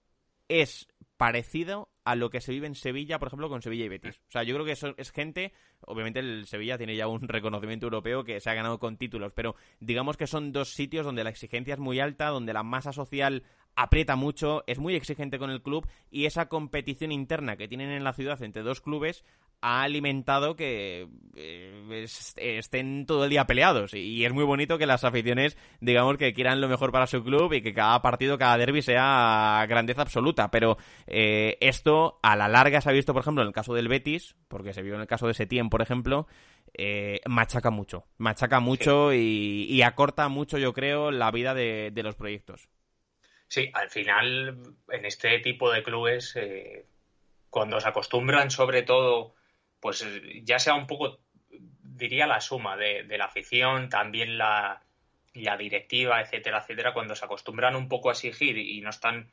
es 0.48 0.88
parecido 1.18 1.90
a 2.06 2.16
lo 2.16 2.30
que 2.30 2.42
se 2.42 2.52
vive 2.52 2.68
en 2.68 2.76
Sevilla, 2.76 3.18
por 3.18 3.30
ejemplo, 3.30 3.48
con 3.48 3.62
Sevilla 3.62 3.86
y 3.86 3.90
Betis. 3.90 4.20
O 4.28 4.32
sea, 4.32 4.44
yo 4.44 4.54
creo 4.56 4.66
que 4.66 4.74
eso 4.74 4.94
es 4.98 5.12
gente, 5.12 5.54
obviamente 5.82 6.20
el 6.20 6.46
Sevilla 6.48 6.78
tiene 6.78 6.96
ya 6.96 7.08
un 7.08 7.28
reconocimiento 7.28 7.86
europeo 7.86 8.24
que 8.24 8.40
se 8.40 8.50
ha 8.50 8.54
ganado 8.54 8.80
con 8.80 8.98
títulos, 8.98 9.32
pero 9.34 9.56
digamos 9.80 10.18
que 10.18 10.28
son 10.28 10.52
dos 10.52 10.74
sitios 10.74 11.06
donde 11.06 11.24
la 11.24 11.30
exigencia 11.30 11.76
es 11.76 11.80
muy 11.80 12.00
alta, 12.00 12.28
donde 12.28 12.52
la 12.52 12.64
masa 12.64 12.92
social 12.92 13.44
aprieta 13.76 14.16
mucho, 14.16 14.64
es 14.68 14.80
muy 14.80 14.96
exigente 14.96 15.40
con 15.40 15.50
el 15.50 15.62
club 15.62 15.88
y 16.12 16.26
esa 16.26 16.48
competición 16.48 17.12
interna 17.12 17.58
que 17.58 17.68
tienen 17.68 17.90
en 17.90 18.04
la 18.04 18.14
ciudad 18.14 18.42
entre 18.44 18.64
dos 18.64 18.82
clubes 18.82 19.24
ha 19.62 19.84
alimentado 19.84 20.58
que 20.58 21.08
eh, 21.38 22.06
estén 22.36 23.06
todo 23.06 23.24
el 23.24 23.30
día 23.30 23.48
peleados. 23.48 23.94
Y 23.94 24.26
es 24.26 24.34
muy 24.34 24.44
bonito 24.44 24.78
que 24.78 24.86
las 24.86 25.06
aficiones 25.06 25.58
digamos 25.80 26.18
que 26.18 26.34
quieran 26.34 26.60
lo 26.60 26.68
mejor 26.68 26.92
para 26.92 27.08
su 27.08 27.24
club 27.24 27.54
y 27.54 27.62
que 27.62 27.74
cada 27.74 28.02
partido, 28.02 28.38
cada 28.38 28.58
derby 28.58 28.82
sea 28.82 29.66
grandeza 29.70 30.02
absoluta, 30.02 30.52
pero 30.52 30.78
eh, 31.08 31.58
esto 31.62 32.20
a 32.22 32.36
la 32.36 32.50
larga 32.50 32.82
se 32.82 32.90
ha 32.90 32.94
visto 32.94 33.14
por 33.14 33.22
ejemplo 33.22 33.42
en 33.42 33.48
el 33.48 33.54
caso 33.54 33.74
del 33.74 33.88
Betis, 33.88 34.36
porque 34.50 34.74
se 34.74 34.82
vio 34.82 34.96
en 34.96 35.02
el 35.02 35.08
caso 35.08 35.28
de 35.28 35.34
Setién 35.34 35.70
por 35.70 35.82
ejemplo, 35.82 36.28
eh, 36.74 37.22
machaca 37.26 37.72
mucho, 37.72 38.06
machaca 38.18 38.60
mucho 38.60 39.14
y, 39.14 39.82
acorta 39.82 40.28
mucho 40.28 40.58
yo 40.58 40.74
creo 40.74 41.10
la 41.10 41.32
vida 41.32 41.54
de 41.54 42.04
los 42.04 42.16
proyectos. 42.16 42.68
Sí, 43.54 43.70
al 43.72 43.92
final, 43.92 44.58
en 44.90 45.06
este 45.06 45.38
tipo 45.38 45.72
de 45.72 45.84
clubes, 45.84 46.36
eh, 46.38 46.88
cuando 47.52 47.80
se 47.80 47.88
acostumbran 47.88 48.50
sobre 48.50 48.82
todo, 48.82 49.36
pues 49.80 50.04
ya 50.42 50.58
sea 50.58 50.74
un 50.74 50.88
poco, 50.88 51.20
diría 51.84 52.26
la 52.26 52.42
suma 52.42 52.76
de, 52.78 53.06
la 53.16 53.26
afición, 53.26 53.90
también 53.90 54.40
la, 54.40 54.82
la 55.36 55.56
directiva, 55.56 56.20
etcétera, 56.20 56.62
etcétera, 56.62 56.96
cuando 56.96 57.16
se 57.16 57.26
acostumbran 57.26 57.76
un 57.76 57.90
poco 57.90 58.10
a 58.10 58.14
exigir 58.14 58.58
y 58.58 58.82
no 58.82 58.90
están 58.90 59.32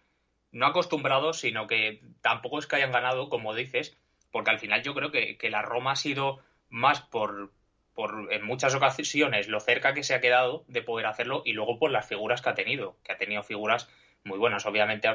no 0.53 0.67
acostumbrados, 0.67 1.41
sino 1.41 1.67
que 1.67 2.03
tampoco 2.21 2.59
es 2.59 2.67
que 2.67 2.77
hayan 2.77 2.93
ganado, 2.93 3.31
como 3.31 3.55
dices, 3.55 3.97
porque 4.31 4.51
al 4.51 4.59
final 4.59 4.83
yo 4.83 4.93
creo 4.93 5.11
que, 5.11 5.39
que 5.39 5.49
la 5.49 5.63
Roma 5.63 5.93
ha 5.93 5.97
sido 5.97 6.41
más 6.69 7.01
por, 7.01 7.53
por, 7.95 8.31
en 8.35 8.45
muchas 8.45 8.75
ocasiones, 8.75 9.49
lo 9.49 9.61
cerca 9.61 9.95
que 9.95 10.03
se 10.03 10.13
ha 10.13 10.21
quedado 10.21 10.67
de 10.69 10.83
poder 10.83 11.07
hacerlo 11.07 11.41
y 11.47 11.55
luego 11.55 11.79
por 11.79 11.91
las 11.91 12.07
figuras 12.07 12.43
que 12.43 12.51
ha 12.51 12.55
tenido, 12.55 12.99
que 13.03 13.13
ha 13.13 13.17
tenido 13.17 13.43
figuras 13.43 13.89
muy 14.25 14.39
buenas. 14.39 14.67
Obviamente 14.67 15.09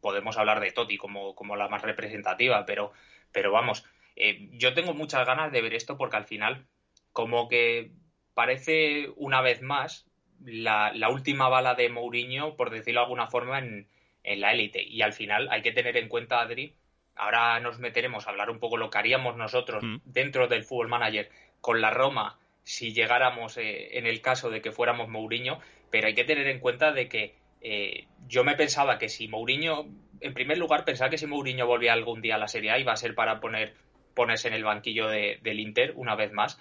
podemos 0.00 0.36
hablar 0.36 0.60
de 0.60 0.72
Totti 0.72 0.96
como, 0.96 1.34
como 1.34 1.56
la 1.56 1.68
más 1.68 1.82
representativa, 1.82 2.64
pero, 2.66 2.92
pero 3.32 3.52
vamos, 3.52 3.84
eh, 4.16 4.48
yo 4.52 4.74
tengo 4.74 4.94
muchas 4.94 5.26
ganas 5.26 5.52
de 5.52 5.62
ver 5.62 5.74
esto 5.74 5.96
porque 5.96 6.16
al 6.16 6.24
final, 6.24 6.66
como 7.12 7.48
que 7.48 7.90
parece 8.34 9.08
una 9.16 9.42
vez 9.42 9.62
más 9.62 10.06
la, 10.44 10.92
la 10.94 11.10
última 11.10 11.48
bala 11.48 11.74
de 11.74 11.88
Mourinho, 11.88 12.56
por 12.56 12.70
decirlo 12.70 13.00
de 13.00 13.04
alguna 13.04 13.26
forma, 13.26 13.58
en, 13.58 13.88
en 14.22 14.40
la 14.40 14.52
élite. 14.52 14.82
Y 14.82 15.02
al 15.02 15.12
final 15.12 15.48
hay 15.50 15.62
que 15.62 15.72
tener 15.72 15.96
en 15.96 16.08
cuenta, 16.08 16.40
Adri, 16.40 16.74
ahora 17.14 17.60
nos 17.60 17.78
meteremos 17.78 18.26
a 18.26 18.30
hablar 18.30 18.50
un 18.50 18.58
poco 18.58 18.76
lo 18.76 18.90
que 18.90 18.98
haríamos 18.98 19.36
nosotros 19.36 19.82
mm. 19.82 19.96
dentro 20.04 20.48
del 20.48 20.64
Fútbol 20.64 20.88
Manager 20.88 21.30
con 21.60 21.80
la 21.80 21.90
Roma 21.90 22.38
si 22.62 22.92
llegáramos 22.92 23.56
eh, 23.56 23.98
en 23.98 24.06
el 24.06 24.20
caso 24.20 24.50
de 24.50 24.60
que 24.60 24.72
fuéramos 24.72 25.08
Mourinho, 25.08 25.58
pero 25.90 26.06
hay 26.06 26.14
que 26.14 26.24
tener 26.24 26.46
en 26.46 26.60
cuenta 26.60 26.92
de 26.92 27.08
que 27.08 27.34
eh, 27.60 28.06
yo 28.26 28.44
me 28.44 28.56
pensaba 28.56 28.98
que 28.98 29.08
si 29.08 29.28
Mourinho, 29.28 29.86
en 30.20 30.34
primer 30.34 30.58
lugar, 30.58 30.84
pensaba 30.84 31.10
que 31.10 31.18
si 31.18 31.26
Mourinho 31.26 31.66
volvía 31.66 31.92
algún 31.92 32.22
día 32.22 32.36
a 32.36 32.38
la 32.38 32.48
Serie 32.48 32.70
A 32.70 32.78
iba 32.78 32.92
a 32.92 32.96
ser 32.96 33.14
para 33.14 33.40
poner, 33.40 33.74
ponerse 34.14 34.48
en 34.48 34.54
el 34.54 34.64
banquillo 34.64 35.08
del 35.08 35.60
Inter 35.60 35.92
una 35.96 36.14
vez 36.14 36.32
más, 36.32 36.60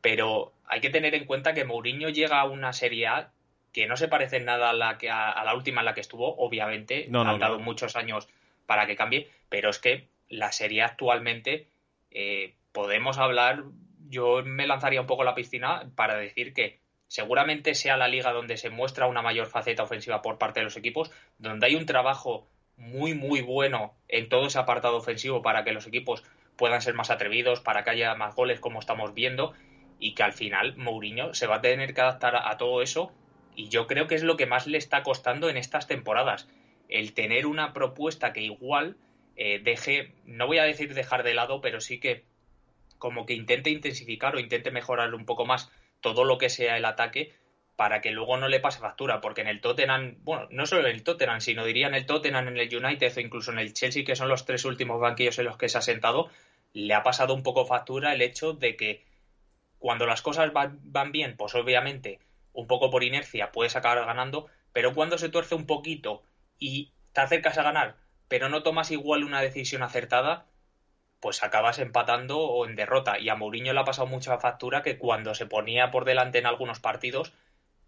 pero 0.00 0.52
hay 0.66 0.80
que 0.80 0.90
tener 0.90 1.14
en 1.14 1.24
cuenta 1.24 1.54
que 1.54 1.64
Mourinho 1.64 2.08
llega 2.10 2.40
a 2.40 2.44
una 2.44 2.72
Serie 2.72 3.06
A 3.06 3.32
que 3.72 3.86
no 3.86 3.96
se 3.96 4.08
parece 4.08 4.38
en 4.38 4.46
nada 4.46 4.70
a 4.70 4.72
la, 4.72 4.96
que, 4.96 5.10
a, 5.10 5.42
la 5.44 5.54
última 5.54 5.82
en 5.82 5.84
la 5.84 5.94
que 5.94 6.00
estuvo, 6.00 6.34
obviamente, 6.36 7.06
no, 7.10 7.22
han 7.22 7.38
dado 7.38 7.58
muchos 7.58 7.94
años 7.94 8.26
para 8.64 8.86
que 8.86 8.96
cambie, 8.96 9.28
pero 9.50 9.68
es 9.68 9.78
que 9.78 10.08
la 10.28 10.50
serie 10.50 10.82
actualmente 10.82 11.66
eh, 12.10 12.54
podemos 12.72 13.18
hablar, 13.18 13.64
yo 14.08 14.42
me 14.44 14.66
lanzaría 14.66 15.00
un 15.00 15.06
poco 15.06 15.22
a 15.22 15.26
la 15.26 15.34
piscina 15.34 15.90
para 15.94 16.16
decir 16.16 16.54
que 16.54 16.78
seguramente 17.08 17.74
sea 17.74 17.96
la 17.96 18.08
liga 18.08 18.32
donde 18.32 18.56
se 18.56 18.70
muestra 18.70 19.06
una 19.06 19.22
mayor 19.22 19.46
faceta 19.46 19.82
ofensiva 19.82 20.22
por 20.22 20.38
parte 20.38 20.60
de 20.60 20.64
los 20.64 20.76
equipos, 20.76 21.10
donde 21.38 21.66
hay 21.66 21.76
un 21.76 21.86
trabajo 21.86 22.48
muy, 22.76 23.14
muy 23.14 23.40
bueno 23.40 23.94
en 24.08 24.28
todo 24.28 24.46
ese 24.46 24.58
apartado 24.58 24.96
ofensivo 24.96 25.42
para 25.42 25.64
que 25.64 25.72
los 25.72 25.86
equipos 25.86 26.22
puedan 26.56 26.82
ser 26.82 26.94
más 26.94 27.10
atrevidos, 27.10 27.60
para 27.60 27.84
que 27.84 27.90
haya 27.90 28.14
más 28.14 28.34
goles 28.34 28.60
como 28.60 28.80
estamos 28.80 29.14
viendo, 29.14 29.54
y 29.98 30.14
que 30.14 30.22
al 30.22 30.32
final 30.32 30.76
Mourinho 30.76 31.34
se 31.34 31.46
va 31.46 31.56
a 31.56 31.60
tener 31.60 31.94
que 31.94 32.00
adaptar 32.00 32.36
a 32.36 32.56
todo 32.56 32.82
eso 32.82 33.12
y 33.56 33.70
yo 33.70 33.86
creo 33.86 34.06
que 34.06 34.14
es 34.14 34.22
lo 34.22 34.36
que 34.36 34.46
más 34.46 34.66
le 34.66 34.78
está 34.78 35.02
costando 35.02 35.48
en 35.48 35.56
estas 35.56 35.86
temporadas. 35.86 36.46
El 36.88 37.14
tener 37.14 37.46
una 37.46 37.72
propuesta 37.72 38.32
que 38.32 38.42
igual 38.42 38.96
eh, 39.34 39.60
deje, 39.64 40.12
no 40.26 40.46
voy 40.46 40.58
a 40.58 40.64
decir 40.64 40.92
dejar 40.94 41.22
de 41.22 41.34
lado, 41.34 41.60
pero 41.62 41.80
sí 41.80 41.98
que 41.98 42.24
como 42.98 43.26
que 43.26 43.34
intente 43.34 43.70
intensificar 43.70 44.36
o 44.36 44.40
intente 44.40 44.70
mejorar 44.70 45.14
un 45.14 45.24
poco 45.24 45.46
más 45.46 45.72
todo 46.00 46.24
lo 46.24 46.38
que 46.38 46.50
sea 46.50 46.76
el 46.76 46.84
ataque 46.84 47.34
para 47.76 48.00
que 48.00 48.10
luego 48.10 48.38
no 48.38 48.48
le 48.48 48.60
pase 48.60 48.80
factura, 48.80 49.20
porque 49.20 49.42
en 49.42 49.48
el 49.48 49.60
Tottenham, 49.60 50.16
bueno, 50.20 50.48
no 50.50 50.66
solo 50.66 50.88
en 50.88 50.94
el 50.94 51.02
Tottenham, 51.02 51.40
sino 51.40 51.64
diría 51.64 51.86
en 51.86 51.94
el 51.94 52.06
Tottenham, 52.06 52.48
en 52.48 52.56
el 52.56 52.74
United 52.74 53.12
o 53.16 53.20
incluso 53.20 53.52
en 53.52 53.58
el 53.58 53.74
Chelsea, 53.74 54.04
que 54.04 54.16
son 54.16 54.28
los 54.28 54.46
tres 54.46 54.64
últimos 54.64 54.98
banquillos 54.98 55.38
en 55.38 55.44
los 55.44 55.58
que 55.58 55.68
se 55.68 55.76
ha 55.76 55.82
sentado, 55.82 56.30
le 56.72 56.94
ha 56.94 57.02
pasado 57.02 57.34
un 57.34 57.42
poco 57.42 57.66
factura 57.66 58.14
el 58.14 58.22
hecho 58.22 58.54
de 58.54 58.76
que 58.76 59.04
cuando 59.78 60.06
las 60.06 60.22
cosas 60.22 60.52
van, 60.52 60.80
van 60.84 61.12
bien, 61.12 61.36
pues 61.36 61.54
obviamente 61.54 62.18
un 62.54 62.66
poco 62.66 62.90
por 62.90 63.04
inercia 63.04 63.52
puedes 63.52 63.76
acabar 63.76 64.04
ganando, 64.06 64.46
pero 64.72 64.94
cuando 64.94 65.18
se 65.18 65.28
tuerce 65.28 65.54
un 65.54 65.66
poquito 65.66 66.22
y 66.58 66.92
te 67.12 67.20
acercas 67.20 67.58
a 67.58 67.62
ganar, 67.62 67.96
pero 68.28 68.48
no 68.48 68.62
tomas 68.62 68.90
igual 68.90 69.22
una 69.22 69.42
decisión 69.42 69.82
acertada, 69.82 70.46
pues 71.20 71.42
acabas 71.42 71.78
empatando 71.78 72.38
o 72.40 72.66
en 72.66 72.76
derrota. 72.76 73.18
Y 73.18 73.28
a 73.28 73.34
Mourinho 73.34 73.72
le 73.72 73.80
ha 73.80 73.84
pasado 73.84 74.06
mucha 74.06 74.38
factura 74.38 74.82
que 74.82 74.98
cuando 74.98 75.34
se 75.34 75.46
ponía 75.46 75.90
por 75.90 76.04
delante 76.04 76.38
en 76.38 76.46
algunos 76.46 76.80
partidos, 76.80 77.32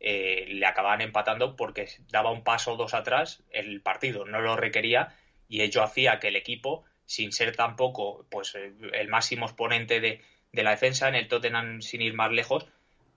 eh, 0.01 0.47
le 0.49 0.67
acababan 0.67 1.01
empatando 1.01 1.57
porque 1.57 1.89
daba 2.11 2.31
un 2.31 2.45
paso 2.45 2.73
o 2.73 2.77
dos 2.77 2.95
atrás, 2.95 3.43
el 3.51 3.81
partido 3.83 4.25
no 4.25 4.41
lo 4.41 4.57
requería 4.57 5.17
y 5.49 5.63
ello 5.63 5.83
hacía 5.83 6.21
que 6.21 6.29
el 6.29 6.37
equipo, 6.37 6.85
sin 7.05 7.33
ser 7.33 7.57
tampoco 7.57 8.27
pues, 8.31 8.55
el 8.55 9.09
máximo 9.09 9.47
exponente 9.47 10.01
de, 10.01 10.23
de 10.53 10.63
la 10.63 10.71
defensa, 10.71 11.09
en 11.09 11.15
el 11.15 11.29
Tottenham 11.29 11.81
sin 11.81 12.03
ir 12.03 12.15
más 12.15 12.31
lejos, 12.31 12.67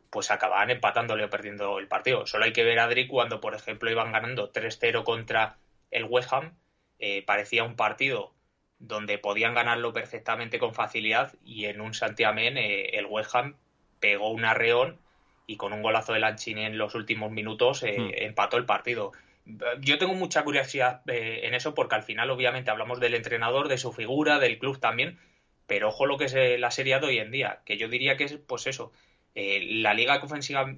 pues 0.09 0.31
acababan 0.31 0.69
empatándole 0.69 1.23
o 1.23 1.29
perdiendo 1.29 1.79
el 1.79 1.87
partido. 1.87 2.25
Solo 2.25 2.45
hay 2.45 2.53
que 2.53 2.63
ver 2.63 2.79
a 2.79 2.85
Adri 2.85 3.07
cuando, 3.07 3.39
por 3.39 3.55
ejemplo, 3.55 3.89
iban 3.89 4.11
ganando 4.11 4.51
3-0 4.51 5.03
contra 5.03 5.57
el 5.89 6.05
West 6.05 6.33
Ham, 6.33 6.57
eh, 6.99 7.23
parecía 7.23 7.63
un 7.63 7.75
partido 7.75 8.33
donde 8.81 9.17
podían 9.17 9.53
ganarlo 9.53 9.93
perfectamente 9.93 10.59
con 10.59 10.73
facilidad 10.73 11.33
y 11.45 11.65
en 11.65 11.81
un 11.81 11.93
Santiamén 11.93 12.57
eh, 12.57 12.97
el 12.97 13.05
West 13.05 13.33
Ham 13.35 13.55
pegó 13.99 14.29
un 14.29 14.43
arreón 14.43 14.97
y 15.47 15.57
con 15.57 15.73
un 15.73 15.81
golazo 15.81 16.13
de 16.13 16.19
Lanchini 16.19 16.65
en 16.65 16.77
los 16.77 16.95
últimos 16.95 17.31
minutos 17.31 17.83
eh, 17.83 17.97
hmm. 17.97 18.11
empató 18.15 18.57
el 18.57 18.65
partido. 18.65 19.11
Yo 19.79 19.97
tengo 19.97 20.13
mucha 20.13 20.43
curiosidad 20.43 21.01
en 21.07 21.55
eso 21.55 21.73
porque 21.73 21.95
al 21.95 22.03
final 22.03 22.29
obviamente 22.29 22.69
hablamos 22.69 22.99
del 22.99 23.15
entrenador, 23.15 23.69
de 23.69 23.79
su 23.79 23.91
figura, 23.91 24.37
del 24.37 24.59
club 24.59 24.79
también, 24.79 25.19
pero 25.65 25.89
ojo 25.89 26.05
lo 26.05 26.17
que 26.17 26.25
es 26.25 26.59
la 26.59 26.69
serie 26.69 26.99
de 26.99 27.07
hoy 27.07 27.17
en 27.17 27.31
día, 27.31 27.61
que 27.65 27.75
yo 27.75 27.87
diría 27.87 28.17
que 28.17 28.25
es 28.25 28.37
pues 28.37 28.67
eso, 28.67 28.91
eh, 29.33 29.65
la 29.81 29.93
liga 29.93 30.19
que 30.19 30.27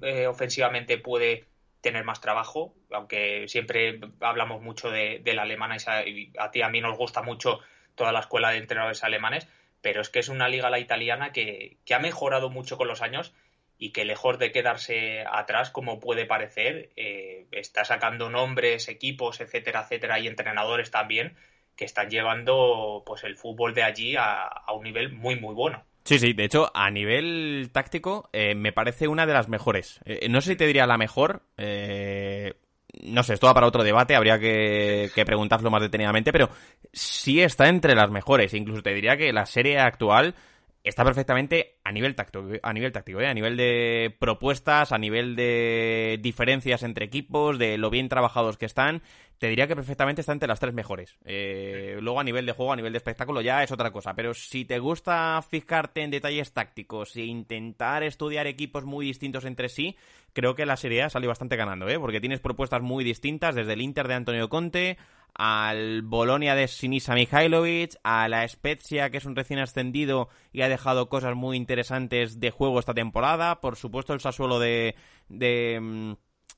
eh, 0.02 0.26
ofensivamente 0.28 0.98
puede 0.98 1.46
tener 1.80 2.04
más 2.04 2.20
trabajo, 2.20 2.74
aunque 2.92 3.46
siempre 3.48 4.00
hablamos 4.20 4.62
mucho 4.62 4.90
de, 4.90 5.20
la 5.24 5.42
alemana 5.42 5.76
y 6.06 6.32
a, 6.38 6.50
ti 6.50 6.62
a 6.62 6.68
mí 6.68 6.80
nos 6.80 6.96
gusta 6.96 7.20
mucho 7.22 7.60
toda 7.94 8.12
la 8.12 8.20
escuela 8.20 8.50
de 8.50 8.58
entrenadores 8.58 9.04
alemanes, 9.04 9.48
pero 9.80 10.00
es 10.00 10.08
que 10.08 10.20
es 10.20 10.28
una 10.28 10.48
liga 10.48 10.70
la 10.70 10.78
italiana 10.78 11.32
que, 11.32 11.78
ha 11.94 11.98
mejorado 11.98 12.50
mucho 12.50 12.76
con 12.76 12.88
los 12.88 13.02
años 13.02 13.34
y 13.78 13.90
que 13.90 14.04
lejos 14.04 14.38
de 14.38 14.52
quedarse 14.52 15.24
atrás 15.30 15.70
como 15.70 16.00
puede 16.00 16.26
parecer, 16.26 16.90
eh, 16.96 17.46
está 17.52 17.84
sacando 17.84 18.30
nombres, 18.30 18.88
equipos, 18.88 19.40
etcétera, 19.40 19.82
etcétera, 19.82 20.18
y 20.20 20.28
entrenadores 20.28 20.90
también 20.90 21.36
que 21.76 21.84
están 21.84 22.08
llevando 22.08 23.02
pues 23.04 23.24
el 23.24 23.36
fútbol 23.36 23.74
de 23.74 23.82
allí 23.82 24.14
a 24.16 24.64
un 24.74 24.84
nivel 24.84 25.12
muy 25.12 25.38
muy 25.40 25.54
bueno. 25.54 25.84
Sí, 26.04 26.18
sí, 26.18 26.34
de 26.34 26.44
hecho, 26.44 26.70
a 26.74 26.90
nivel 26.90 27.70
táctico, 27.72 28.28
eh, 28.34 28.54
me 28.54 28.72
parece 28.72 29.08
una 29.08 29.24
de 29.24 29.32
las 29.32 29.48
mejores. 29.48 30.00
Eh, 30.04 30.28
no 30.28 30.42
sé 30.42 30.50
si 30.50 30.56
te 30.56 30.66
diría 30.66 30.86
la 30.86 30.98
mejor. 30.98 31.44
Eh, 31.56 32.52
no 33.02 33.22
sé, 33.22 33.34
esto 33.34 33.46
va 33.46 33.54
para 33.54 33.66
otro 33.66 33.82
debate, 33.82 34.14
habría 34.14 34.38
que, 34.38 35.10
que, 35.14 35.24
preguntarlo 35.24 35.70
más 35.70 35.82
detenidamente, 35.82 36.32
pero 36.32 36.48
sí 36.92 37.40
está 37.40 37.68
entre 37.68 37.94
las 37.94 38.10
mejores. 38.10 38.54
Incluso 38.54 38.82
te 38.82 38.94
diría 38.94 39.16
que 39.16 39.32
la 39.32 39.46
serie 39.46 39.78
actual 39.78 40.34
está 40.84 41.04
perfectamente 41.04 41.78
a 41.82 41.90
nivel 41.90 42.14
táctico, 42.14 42.46
a 42.62 42.72
nivel 42.72 42.92
táctico, 42.92 43.18
a 43.18 43.34
nivel 43.34 43.56
de 43.56 44.14
propuestas, 44.20 44.92
a 44.92 44.98
nivel 44.98 45.34
de 45.34 46.18
diferencias 46.22 46.82
entre 46.82 47.06
equipos, 47.06 47.58
de 47.58 47.78
lo 47.78 47.90
bien 47.90 48.08
trabajados 48.08 48.58
que 48.58 48.66
están 48.66 49.02
te 49.38 49.48
diría 49.48 49.66
que 49.66 49.76
perfectamente 49.76 50.20
está 50.20 50.32
entre 50.32 50.48
las 50.48 50.60
tres 50.60 50.72
mejores. 50.72 51.18
Eh, 51.24 51.98
luego 52.00 52.20
a 52.20 52.24
nivel 52.24 52.46
de 52.46 52.52
juego, 52.52 52.72
a 52.72 52.76
nivel 52.76 52.92
de 52.92 52.98
espectáculo 52.98 53.40
ya 53.40 53.62
es 53.62 53.72
otra 53.72 53.90
cosa. 53.90 54.14
Pero 54.14 54.32
si 54.32 54.64
te 54.64 54.78
gusta 54.78 55.42
fijarte 55.42 56.02
en 56.02 56.10
detalles 56.10 56.52
tácticos 56.52 57.16
e 57.16 57.24
intentar 57.24 58.02
estudiar 58.04 58.46
equipos 58.46 58.84
muy 58.84 59.06
distintos 59.06 59.44
entre 59.44 59.68
sí, 59.68 59.96
creo 60.32 60.54
que 60.54 60.66
la 60.66 60.76
Serie 60.76 61.02
A 61.02 61.10
sale 61.10 61.26
bastante 61.26 61.56
ganando, 61.56 61.88
¿eh? 61.88 61.98
Porque 61.98 62.20
tienes 62.20 62.40
propuestas 62.40 62.80
muy 62.80 63.04
distintas 63.04 63.54
desde 63.54 63.72
el 63.72 63.82
Inter 63.82 64.08
de 64.08 64.14
Antonio 64.14 64.48
Conte 64.48 64.96
al 65.34 66.02
Bolonia 66.02 66.54
de 66.54 66.68
Sinisa 66.68 67.14
Mihailovic, 67.14 67.96
a 68.02 68.28
la 68.28 68.46
Spezia, 68.46 69.10
que 69.10 69.18
es 69.18 69.24
un 69.24 69.36
recién 69.36 69.58
ascendido 69.58 70.28
y 70.52 70.62
ha 70.62 70.68
dejado 70.68 71.08
cosas 71.08 71.34
muy 71.34 71.56
interesantes 71.56 72.40
de 72.40 72.50
juego 72.50 72.78
esta 72.78 72.94
temporada. 72.94 73.60
Por 73.60 73.76
supuesto, 73.76 74.12
el 74.12 74.20
Sassuolo 74.20 74.58
de, 74.58 74.94
de 75.28 75.78
mm, 75.80 76.12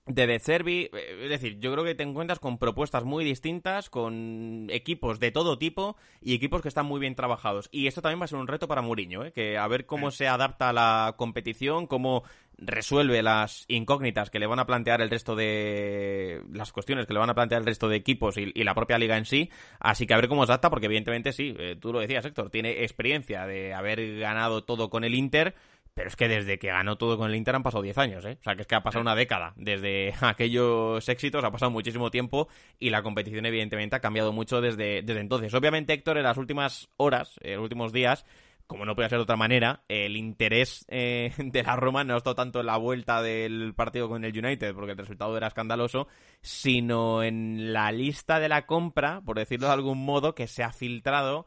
de 0.06 0.28
De 0.28 0.38
Cervi, 0.38 0.88
eh, 0.92 1.20
es 1.24 1.30
decir, 1.30 1.58
yo 1.58 1.72
creo 1.72 1.84
que 1.84 1.96
te 1.96 2.04
encuentras 2.04 2.38
con 2.38 2.58
propuestas 2.58 3.04
muy 3.04 3.24
distintas, 3.24 3.90
con 3.90 4.68
equipos 4.70 5.18
de 5.18 5.32
todo 5.32 5.58
tipo 5.58 5.96
y 6.20 6.34
equipos 6.34 6.62
que 6.62 6.68
están 6.68 6.86
muy 6.86 7.00
bien 7.00 7.16
trabajados. 7.16 7.68
Y 7.72 7.88
esto 7.88 8.02
también 8.02 8.20
va 8.20 8.26
a 8.26 8.28
ser 8.28 8.38
un 8.38 8.46
reto 8.46 8.68
para 8.68 8.82
Mourinho, 8.82 9.24
¿eh? 9.24 9.32
que 9.32 9.58
a 9.58 9.66
ver 9.66 9.84
cómo 9.84 10.12
se 10.12 10.28
adapta 10.28 10.68
a 10.68 10.72
la 10.72 11.14
competición, 11.18 11.88
cómo 11.88 12.22
resuelve 12.58 13.22
las 13.22 13.64
incógnitas 13.68 14.30
que 14.30 14.38
le 14.38 14.46
van 14.46 14.58
a 14.58 14.66
plantear 14.66 15.00
el 15.00 15.10
resto 15.10 15.36
de 15.36 16.42
las 16.52 16.72
cuestiones 16.72 17.06
que 17.06 17.12
le 17.12 17.18
van 17.18 17.30
a 17.30 17.34
plantear 17.34 17.60
el 17.60 17.66
resto 17.66 17.88
de 17.88 17.96
equipos 17.96 18.36
y, 18.38 18.52
la 18.64 18.74
propia 18.74 18.98
liga 18.98 19.16
en 19.16 19.24
sí. 19.24 19.50
Así 19.78 20.06
que 20.06 20.14
a 20.14 20.16
ver 20.16 20.28
cómo 20.28 20.44
se 20.46 20.52
adapta, 20.52 20.70
porque 20.70 20.86
evidentemente 20.86 21.32
sí, 21.32 21.54
eh, 21.58 21.76
tú 21.80 21.92
lo 21.92 22.00
decías, 22.00 22.24
Héctor, 22.24 22.50
tiene 22.50 22.82
experiencia 22.82 23.46
de 23.46 23.74
haber 23.74 24.18
ganado 24.18 24.64
todo 24.64 24.90
con 24.90 25.04
el 25.04 25.14
Inter 25.14 25.54
pero 25.96 26.08
es 26.08 26.16
que 26.16 26.28
desde 26.28 26.58
que 26.58 26.66
ganó 26.66 26.98
todo 26.98 27.16
con 27.16 27.30
el 27.30 27.36
Inter 27.36 27.54
han 27.54 27.62
pasado 27.62 27.82
10 27.82 27.96
años, 27.96 28.24
¿eh? 28.26 28.36
O 28.38 28.42
sea, 28.44 28.54
que 28.54 28.60
es 28.60 28.68
que 28.68 28.74
ha 28.74 28.82
pasado 28.82 29.00
una 29.00 29.14
década. 29.14 29.54
Desde 29.56 30.12
aquellos 30.20 31.08
éxitos 31.08 31.42
ha 31.42 31.50
pasado 31.50 31.70
muchísimo 31.70 32.10
tiempo 32.10 32.48
y 32.78 32.90
la 32.90 33.02
competición 33.02 33.46
evidentemente 33.46 33.96
ha 33.96 34.00
cambiado 34.00 34.30
mucho 34.30 34.60
desde, 34.60 35.00
desde 35.00 35.20
entonces. 35.22 35.54
Obviamente, 35.54 35.94
Héctor, 35.94 36.18
en 36.18 36.24
las 36.24 36.36
últimas 36.36 36.90
horas, 36.98 37.40
en 37.40 37.54
los 37.54 37.62
últimos 37.62 37.94
días, 37.94 38.26
como 38.66 38.84
no 38.84 38.94
puede 38.94 39.08
ser 39.08 39.18
de 39.18 39.22
otra 39.22 39.36
manera, 39.36 39.84
el 39.88 40.16
interés 40.16 40.84
eh, 40.88 41.32
de 41.38 41.62
la 41.62 41.76
Roma 41.76 42.04
no 42.04 42.14
ha 42.14 42.18
estado 42.18 42.34
tanto 42.34 42.60
en 42.60 42.66
la 42.66 42.76
vuelta 42.76 43.22
del 43.22 43.74
partido 43.74 44.08
con 44.08 44.24
el 44.24 44.36
United, 44.36 44.74
porque 44.74 44.92
el 44.92 44.98
resultado 44.98 45.36
era 45.36 45.48
escandaloso, 45.48 46.08
sino 46.40 47.22
en 47.22 47.72
la 47.72 47.92
lista 47.92 48.40
de 48.40 48.48
la 48.48 48.66
compra, 48.66 49.20
por 49.24 49.38
decirlo 49.38 49.68
de 49.68 49.74
algún 49.74 50.04
modo, 50.04 50.34
que 50.34 50.46
se 50.46 50.62
ha 50.62 50.72
filtrado 50.72 51.46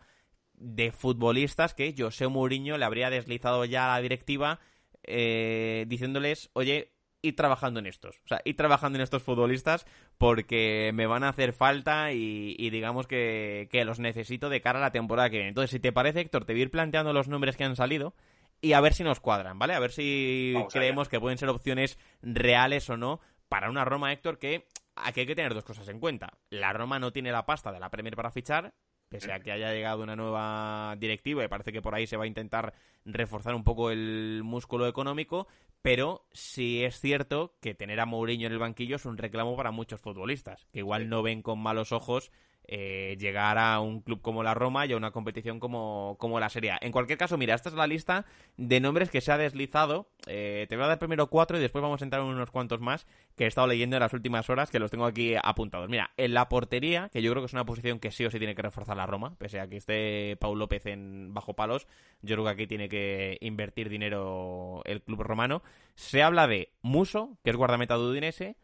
de 0.53 0.91
futbolistas 0.91 1.73
que 1.73 1.95
José 1.97 2.27
Mourinho 2.27 2.77
le 2.77 2.85
habría 2.85 3.09
deslizado 3.09 3.63
ya 3.65 3.85
a 3.85 3.95
la 3.95 4.01
directiva 4.01 4.59
eh, 5.03 5.85
diciéndoles, 5.87 6.49
oye, 6.53 6.93
ir 7.21 7.35
trabajando 7.35 7.79
en 7.79 7.85
estos. 7.85 8.17
O 8.23 8.27
sea, 8.27 8.41
ir 8.45 8.55
trabajando 8.55 8.97
en 8.97 9.03
estos 9.03 9.23
futbolistas 9.23 9.85
porque 10.17 10.91
me 10.93 11.07
van 11.07 11.23
a 11.23 11.29
hacer 11.29 11.53
falta 11.53 12.11
y, 12.13 12.69
digamos 12.69 13.07
que, 13.07 13.67
los 13.85 13.99
necesito 13.99 14.49
de 14.49 14.61
cara 14.61 14.79
a 14.79 14.81
la 14.81 14.91
temporada 14.91 15.29
que 15.29 15.37
viene. 15.37 15.49
Entonces, 15.49 15.71
si 15.71 15.79
te 15.79 15.91
parece, 15.91 16.21
Héctor, 16.21 16.45
te 16.45 16.53
voy 16.53 16.61
a 16.61 16.63
ir 16.63 16.71
planteando 16.71 17.13
los 17.13 17.27
nombres 17.27 17.57
que 17.57 17.63
han 17.63 17.75
salido 17.75 18.13
y 18.61 18.73
a 18.73 18.81
ver 18.81 18.93
si 18.93 19.03
nos 19.03 19.19
cuadran, 19.19 19.57
¿vale? 19.57 19.73
A 19.73 19.79
ver 19.79 19.91
si 19.91 20.53
creemos 20.71 21.07
que 21.09 21.19
pueden 21.19 21.37
ser 21.37 21.49
opciones 21.49 21.97
reales 22.21 22.89
o 22.89 22.97
no 22.97 23.19
para 23.47 23.69
una 23.69 23.85
Roma, 23.85 24.11
Héctor, 24.11 24.37
que 24.37 24.67
aquí 24.95 25.21
hay 25.21 25.25
que 25.25 25.35
tener 25.35 25.53
dos 25.53 25.63
cosas 25.63 25.87
en 25.87 25.99
cuenta. 25.99 26.37
La 26.49 26.73
Roma 26.73 26.99
no 26.99 27.11
tiene 27.11 27.31
la 27.31 27.45
pasta 27.45 27.71
de 27.71 27.79
la 27.79 27.89
Premier 27.89 28.15
para 28.15 28.31
fichar, 28.31 28.73
pese 29.09 29.33
a 29.33 29.39
que 29.39 29.51
haya 29.51 29.73
llegado 29.73 30.03
una 30.03 30.15
nueva 30.15 30.95
directiva 30.97 31.43
y 31.43 31.47
parece 31.47 31.71
que 31.71 31.81
por 31.81 31.95
ahí 31.95 32.07
se 32.07 32.17
va 32.17 32.23
a 32.23 32.27
intentar 32.27 32.73
reforzar 33.05 33.55
un 33.55 33.63
poco 33.63 33.91
el 33.91 34.41
músculo 34.43 34.87
económico, 34.87 35.47
pero 35.81 36.25
sí 36.31 36.83
es 36.83 36.99
cierto 36.99 37.55
que 37.59 37.73
tener 37.73 37.99
a 37.99 38.05
Mourinho 38.05 38.47
en 38.47 38.53
el 38.53 38.59
banquillo 38.59 38.97
es 38.97 39.05
un 39.05 39.17
reclamo 39.17 39.55
para 39.55 39.71
muchos 39.71 39.99
futbolistas, 39.99 40.67
que 40.71 40.79
igual 40.79 41.09
no 41.09 41.23
ven 41.23 41.41
con 41.41 41.59
malos 41.59 41.91
ojos 41.91 42.31
eh, 42.71 43.17
llegar 43.19 43.57
a 43.57 43.79
un 43.79 44.01
club 44.01 44.21
como 44.21 44.43
la 44.43 44.53
Roma 44.53 44.85
y 44.85 44.93
a 44.93 44.97
una 44.97 45.09
competición 45.09 45.59
como, 45.59 46.17
como 46.19 46.39
la 46.39 46.49
Serie. 46.49 46.73
En 46.81 46.91
cualquier 46.91 47.17
caso, 47.17 47.35
mira, 47.35 47.55
esta 47.55 47.69
es 47.69 47.75
la 47.75 47.87
lista 47.87 48.27
de 48.57 48.79
nombres 48.79 49.09
que 49.09 49.21
se 49.21 49.31
ha 49.31 49.39
deslizado. 49.39 50.07
Eh, 50.27 50.67
te 50.69 50.75
voy 50.75 50.85
a 50.85 50.89
dar 50.89 50.99
primero 50.99 51.31
cuatro 51.31 51.57
y 51.57 51.61
después 51.61 51.81
vamos 51.81 51.99
a 51.99 52.03
entrar 52.03 52.21
en 52.21 52.27
unos 52.27 52.51
cuantos 52.51 52.79
más 52.79 53.07
que 53.35 53.45
he 53.45 53.47
estado 53.47 53.65
leyendo 53.65 53.95
en 53.95 54.01
las 54.01 54.13
últimas 54.13 54.47
horas 54.51 54.69
que 54.69 54.77
los 54.77 54.91
tengo 54.91 55.05
aquí 55.05 55.33
apuntados. 55.41 55.89
Mira, 55.89 56.11
en 56.15 56.35
la 56.35 56.47
portería, 56.47 57.09
que 57.11 57.23
yo 57.23 57.31
creo 57.31 57.41
que 57.41 57.47
es 57.47 57.53
una 57.53 57.65
posición 57.65 57.97
que 57.97 58.11
sí 58.11 58.23
o 58.25 58.29
sí 58.29 58.37
tiene 58.37 58.53
que 58.53 58.61
reforzar 58.61 58.95
la 58.95 59.07
Roma, 59.07 59.33
pese 59.39 59.59
a 59.59 59.67
que 59.67 59.77
esté 59.77 60.37
Paul 60.39 60.59
López 60.59 60.85
en 60.85 61.33
bajo 61.33 61.55
palos, 61.55 61.87
yo 62.21 62.35
creo 62.35 62.45
que 62.45 62.51
aquí 62.51 62.67
tiene 62.67 62.87
que 62.87 63.39
invertir 63.41 63.89
dinero 63.89 64.83
el 64.85 65.01
club 65.01 65.23
romano. 65.23 65.63
Se 65.95 66.21
habla 66.21 66.45
de 66.45 66.71
Muso, 66.83 67.35
que 67.43 67.49
es 67.49 67.55
guardameta 67.55 67.97
de 67.97 68.03
Udinese, 68.03 68.57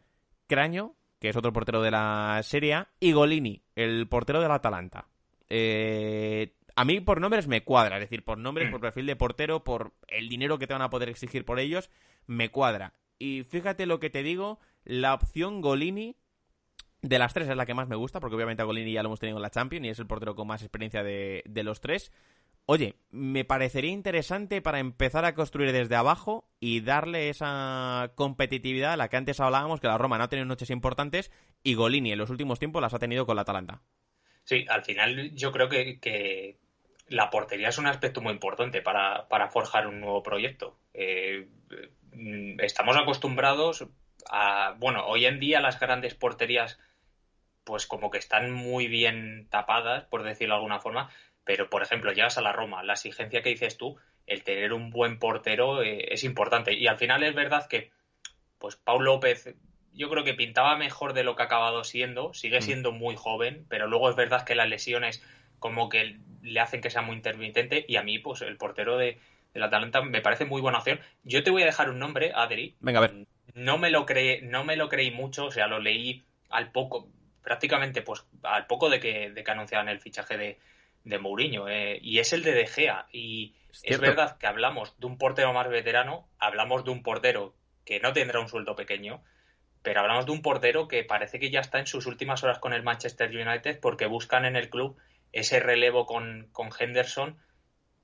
Craño, 0.46 0.94
que 1.18 1.28
es 1.28 1.36
otro 1.36 1.52
portero 1.52 1.82
de 1.82 1.90
la 1.90 2.40
Serie 2.42 2.84
y 3.00 3.12
Golini, 3.12 3.62
el 3.74 4.06
portero 4.08 4.40
del 4.40 4.50
Atalanta. 4.50 5.08
Eh, 5.48 6.54
a 6.74 6.84
mí 6.84 7.00
por 7.00 7.20
nombres 7.20 7.46
me 7.48 7.64
cuadra, 7.64 7.96
es 7.96 8.02
decir, 8.02 8.24
por 8.24 8.38
nombres, 8.38 8.70
por 8.70 8.80
perfil 8.80 9.06
de 9.06 9.16
portero, 9.16 9.64
por 9.64 9.92
el 10.08 10.28
dinero 10.28 10.58
que 10.58 10.66
te 10.66 10.74
van 10.74 10.82
a 10.82 10.90
poder 10.90 11.08
exigir 11.08 11.44
por 11.44 11.58
ellos, 11.58 11.90
me 12.26 12.50
cuadra. 12.50 12.92
Y 13.18 13.44
fíjate 13.44 13.86
lo 13.86 13.98
que 13.98 14.10
te 14.10 14.22
digo, 14.22 14.60
la 14.84 15.14
opción 15.14 15.62
Golini 15.62 16.16
de 17.00 17.18
las 17.18 17.32
tres 17.32 17.48
es 17.48 17.56
la 17.56 17.66
que 17.66 17.74
más 17.74 17.88
me 17.88 17.96
gusta, 17.96 18.20
porque 18.20 18.36
obviamente 18.36 18.62
a 18.62 18.66
Golini 18.66 18.92
ya 18.92 19.02
lo 19.02 19.08
hemos 19.08 19.20
tenido 19.20 19.38
en 19.38 19.42
la 19.42 19.50
Champions 19.50 19.86
y 19.86 19.88
es 19.90 19.98
el 19.98 20.06
portero 20.06 20.34
con 20.34 20.48
más 20.48 20.62
experiencia 20.62 21.02
de, 21.02 21.42
de 21.46 21.62
los 21.62 21.80
tres. 21.80 22.12
Oye, 22.68 22.96
me 23.10 23.44
parecería 23.44 23.92
interesante 23.92 24.60
para 24.60 24.80
empezar 24.80 25.24
a 25.24 25.36
construir 25.36 25.70
desde 25.70 25.94
abajo 25.94 26.48
y 26.58 26.80
darle 26.80 27.28
esa 27.28 28.10
competitividad 28.16 28.94
a 28.94 28.96
la 28.96 29.08
que 29.08 29.16
antes 29.16 29.38
hablábamos, 29.38 29.80
que 29.80 29.86
la 29.86 29.98
Roma 29.98 30.18
no 30.18 30.24
ha 30.24 30.28
tenido 30.28 30.46
noches 30.46 30.70
importantes 30.70 31.30
y 31.62 31.74
Golini 31.74 32.10
en 32.10 32.18
los 32.18 32.28
últimos 32.28 32.58
tiempos 32.58 32.82
las 32.82 32.92
ha 32.92 32.98
tenido 32.98 33.24
con 33.24 33.36
la 33.36 33.42
Atalanta. 33.42 33.82
Sí, 34.42 34.66
al 34.68 34.84
final 34.84 35.32
yo 35.34 35.52
creo 35.52 35.68
que, 35.68 36.56
la 37.08 37.30
portería 37.30 37.68
es 37.68 37.78
un 37.78 37.86
aspecto 37.86 38.20
muy 38.20 38.32
importante 38.32 38.82
para, 38.82 39.26
forjar 39.48 39.86
un 39.86 40.00
nuevo 40.00 40.24
proyecto. 40.24 40.76
Eh, 40.92 41.46
estamos 42.58 42.96
acostumbrados 42.96 43.86
a, 44.28 44.74
bueno, 44.78 45.06
hoy 45.06 45.26
en 45.26 45.38
día 45.38 45.60
las 45.60 45.78
grandes 45.78 46.16
porterías 46.16 46.80
pues 47.62 47.86
como 47.86 48.10
que 48.10 48.18
están 48.18 48.52
muy 48.52 48.86
bien 48.86 49.48
tapadas, 49.50 50.04
por 50.04 50.22
decirlo 50.22 50.54
de 50.54 50.58
alguna 50.58 50.78
forma, 50.78 51.10
pero, 51.46 51.70
por 51.70 51.82
ejemplo, 51.82 52.12
llegas 52.12 52.36
a 52.38 52.42
la 52.42 52.52
Roma, 52.52 52.82
la 52.82 52.94
exigencia 52.94 53.40
que 53.40 53.50
dices 53.50 53.78
tú, 53.78 53.96
el 54.26 54.42
tener 54.42 54.72
un 54.72 54.90
buen 54.90 55.20
portero 55.20 55.80
eh, 55.80 56.08
es 56.10 56.24
importante. 56.24 56.74
Y 56.74 56.88
al 56.88 56.98
final 56.98 57.22
es 57.22 57.36
verdad 57.36 57.68
que, 57.68 57.92
pues, 58.58 58.74
Paul 58.74 59.04
López, 59.04 59.54
yo 59.92 60.10
creo 60.10 60.24
que 60.24 60.34
pintaba 60.34 60.76
mejor 60.76 61.12
de 61.12 61.22
lo 61.22 61.36
que 61.36 61.42
ha 61.42 61.46
acabado 61.46 61.84
siendo, 61.84 62.34
sigue 62.34 62.58
mm. 62.58 62.62
siendo 62.62 62.90
muy 62.90 63.14
joven, 63.14 63.64
pero 63.68 63.86
luego 63.86 64.10
es 64.10 64.16
verdad 64.16 64.44
que 64.44 64.56
las 64.56 64.68
lesiones 64.68 65.24
como 65.60 65.88
que 65.88 66.18
le 66.42 66.60
hacen 66.60 66.80
que 66.80 66.90
sea 66.90 67.02
muy 67.02 67.14
intermitente 67.14 67.84
y 67.86 67.94
a 67.94 68.02
mí, 68.02 68.18
pues, 68.18 68.42
el 68.42 68.56
portero 68.56 68.98
de, 68.98 69.20
la 69.54 69.66
Atalanta 69.66 70.02
me 70.02 70.22
parece 70.22 70.46
muy 70.46 70.60
buena 70.60 70.78
opción. 70.78 70.98
Yo 71.22 71.44
te 71.44 71.52
voy 71.52 71.62
a 71.62 71.66
dejar 71.66 71.90
un 71.90 72.00
nombre, 72.00 72.32
Adri. 72.34 72.74
Venga, 72.80 72.98
a 72.98 73.02
ver. 73.02 73.26
No 73.54 73.78
me 73.78 73.90
lo 73.90 74.04
creí, 74.04 74.42
no 74.42 74.64
me 74.64 74.74
lo 74.74 74.88
creí 74.88 75.12
mucho, 75.12 75.46
o 75.46 75.50
sea, 75.52 75.68
lo 75.68 75.78
leí 75.78 76.24
al 76.50 76.72
poco, 76.72 77.08
prácticamente, 77.40 78.02
pues, 78.02 78.26
al 78.42 78.66
poco 78.66 78.90
de 78.90 78.98
que, 78.98 79.30
de 79.30 79.44
que 79.44 79.50
anunciaban 79.52 79.88
el 79.88 80.00
fichaje 80.00 80.36
de, 80.36 80.58
de 81.06 81.18
Mourinho, 81.18 81.68
eh, 81.68 81.98
y 82.02 82.18
es 82.18 82.32
el 82.32 82.42
de 82.42 82.52
De 82.52 82.66
Gea. 82.66 83.06
Y 83.12 83.54
es, 83.84 84.00
verdad 84.00 84.36
que 84.38 84.46
hablamos 84.48 84.98
de 84.98 85.06
un 85.06 85.18
portero 85.18 85.52
más 85.52 85.68
veterano, 85.68 86.28
hablamos 86.38 86.84
de 86.84 86.90
un 86.90 87.02
portero 87.02 87.54
que 87.84 88.00
no 88.00 88.12
tendrá 88.12 88.40
un 88.40 88.48
sueldo 88.48 88.74
pequeño, 88.74 89.22
pero 89.82 90.00
hablamos 90.00 90.26
de 90.26 90.32
un 90.32 90.42
portero 90.42 90.88
que 90.88 91.04
parece 91.04 91.38
que 91.38 91.50
ya 91.50 91.60
está 91.60 91.78
en 91.78 91.86
sus 91.86 92.06
últimas 92.06 92.42
horas 92.42 92.58
con 92.58 92.72
el 92.72 92.82
Manchester 92.82 93.30
United 93.30 93.78
porque 93.80 94.06
buscan 94.06 94.44
en 94.44 94.56
el 94.56 94.68
club 94.68 94.98
ese 95.32 95.60
relevo 95.60 96.06
con, 96.06 96.48
con 96.50 96.70
Henderson 96.76 97.38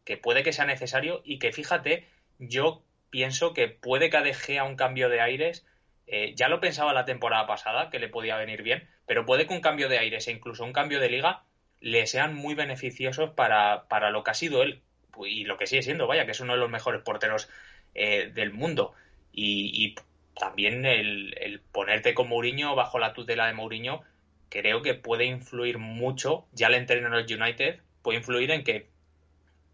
que 0.04 0.16
puede 0.16 0.44
que 0.44 0.52
sea 0.52 0.64
necesario 0.64 1.22
y 1.24 1.40
que 1.40 1.52
fíjate, 1.52 2.06
yo 2.38 2.84
pienso 3.10 3.52
que 3.52 3.66
puede 3.66 4.10
que 4.10 4.20
De 4.20 4.32
Gea 4.32 4.62
un 4.62 4.76
cambio 4.76 5.08
de 5.08 5.20
aires. 5.20 5.66
Eh, 6.06 6.34
ya 6.36 6.48
lo 6.48 6.60
pensaba 6.60 6.92
la 6.92 7.04
temporada 7.04 7.46
pasada, 7.48 7.90
que 7.90 7.98
le 7.98 8.08
podía 8.08 8.36
venir 8.36 8.62
bien, 8.62 8.88
pero 9.06 9.26
puede 9.26 9.46
que 9.46 9.54
un 9.54 9.60
cambio 9.60 9.88
de 9.88 9.98
aires 9.98 10.28
e 10.28 10.32
incluso 10.32 10.64
un 10.64 10.72
cambio 10.72 11.00
de 11.00 11.08
liga 11.08 11.44
le 11.82 12.06
sean 12.06 12.34
muy 12.34 12.54
beneficiosos 12.54 13.30
para, 13.30 13.88
para 13.88 14.10
lo 14.10 14.22
que 14.22 14.30
ha 14.30 14.34
sido 14.34 14.62
él 14.62 14.82
y 15.26 15.44
lo 15.44 15.58
que 15.58 15.66
sigue 15.66 15.82
siendo, 15.82 16.06
vaya, 16.06 16.24
que 16.24 16.30
es 16.30 16.40
uno 16.40 16.54
de 16.54 16.58
los 16.58 16.70
mejores 16.70 17.02
porteros 17.02 17.50
eh, 17.94 18.30
del 18.32 18.52
mundo. 18.52 18.94
Y, 19.32 19.94
también 20.34 20.86
el, 20.86 21.60
ponerte 21.72 22.14
con 22.14 22.28
Mourinho 22.28 22.74
bajo 22.74 22.98
la 22.98 23.12
tutela 23.12 23.46
de 23.46 23.52
Mourinho, 23.52 24.00
creo 24.48 24.80
que 24.80 24.94
puede 24.94 25.26
influir 25.26 25.78
mucho, 25.78 26.46
ya 26.52 26.68
el 26.68 26.74
United, 26.74 27.80
puede 28.00 28.18
influir 28.18 28.50
en 28.50 28.64
que 28.64 28.88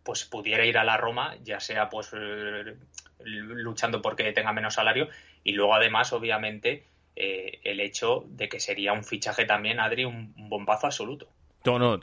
pues 0.03 0.25
pudiera 0.25 0.65
ir 0.67 0.77
a 0.79 0.85
la 0.85 0.97
Roma, 0.97 1.37
ya 1.43 1.61
sea 1.61 1.89
pues 1.89 2.11
eh, 2.13 2.77
luchando 3.21 4.03
porque 4.03 4.33
tenga 4.33 4.53
menos 4.53 4.75
salario, 4.75 5.09
y 5.45 5.53
luego 5.53 5.75
además, 5.75 6.13
obviamente, 6.13 6.85
eh, 7.15 7.61
el 7.63 7.81
hecho 7.81 8.25
de 8.29 8.49
que 8.49 8.59
sería 8.59 8.93
un 8.93 9.05
fichaje 9.05 9.45
también, 9.45 9.79
Adri, 9.79 10.05
un 10.05 10.33
bombazo 10.49 10.87
absoluto. 10.87 11.29
No, 11.77 11.99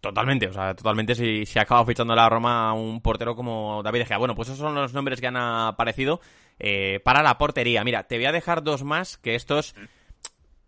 totalmente, 0.00 0.46
o 0.46 0.52
sea, 0.52 0.74
totalmente 0.76 1.16
si 1.16 1.44
se 1.44 1.58
acaba 1.58 1.84
fichando 1.84 2.14
la 2.14 2.28
Roma 2.28 2.70
a 2.70 2.72
un 2.74 3.00
portero 3.00 3.34
como 3.34 3.82
David 3.82 4.06
Gea. 4.06 4.18
Bueno, 4.18 4.36
pues 4.36 4.48
esos 4.48 4.60
son 4.60 4.76
los 4.76 4.94
nombres 4.94 5.20
que 5.20 5.26
han 5.26 5.36
aparecido 5.36 6.20
eh, 6.60 7.00
para 7.04 7.24
la 7.24 7.38
portería. 7.38 7.82
Mira, 7.82 8.04
te 8.04 8.16
voy 8.16 8.26
a 8.26 8.32
dejar 8.32 8.62
dos 8.62 8.84
más 8.84 9.18
que 9.18 9.34
estos 9.34 9.74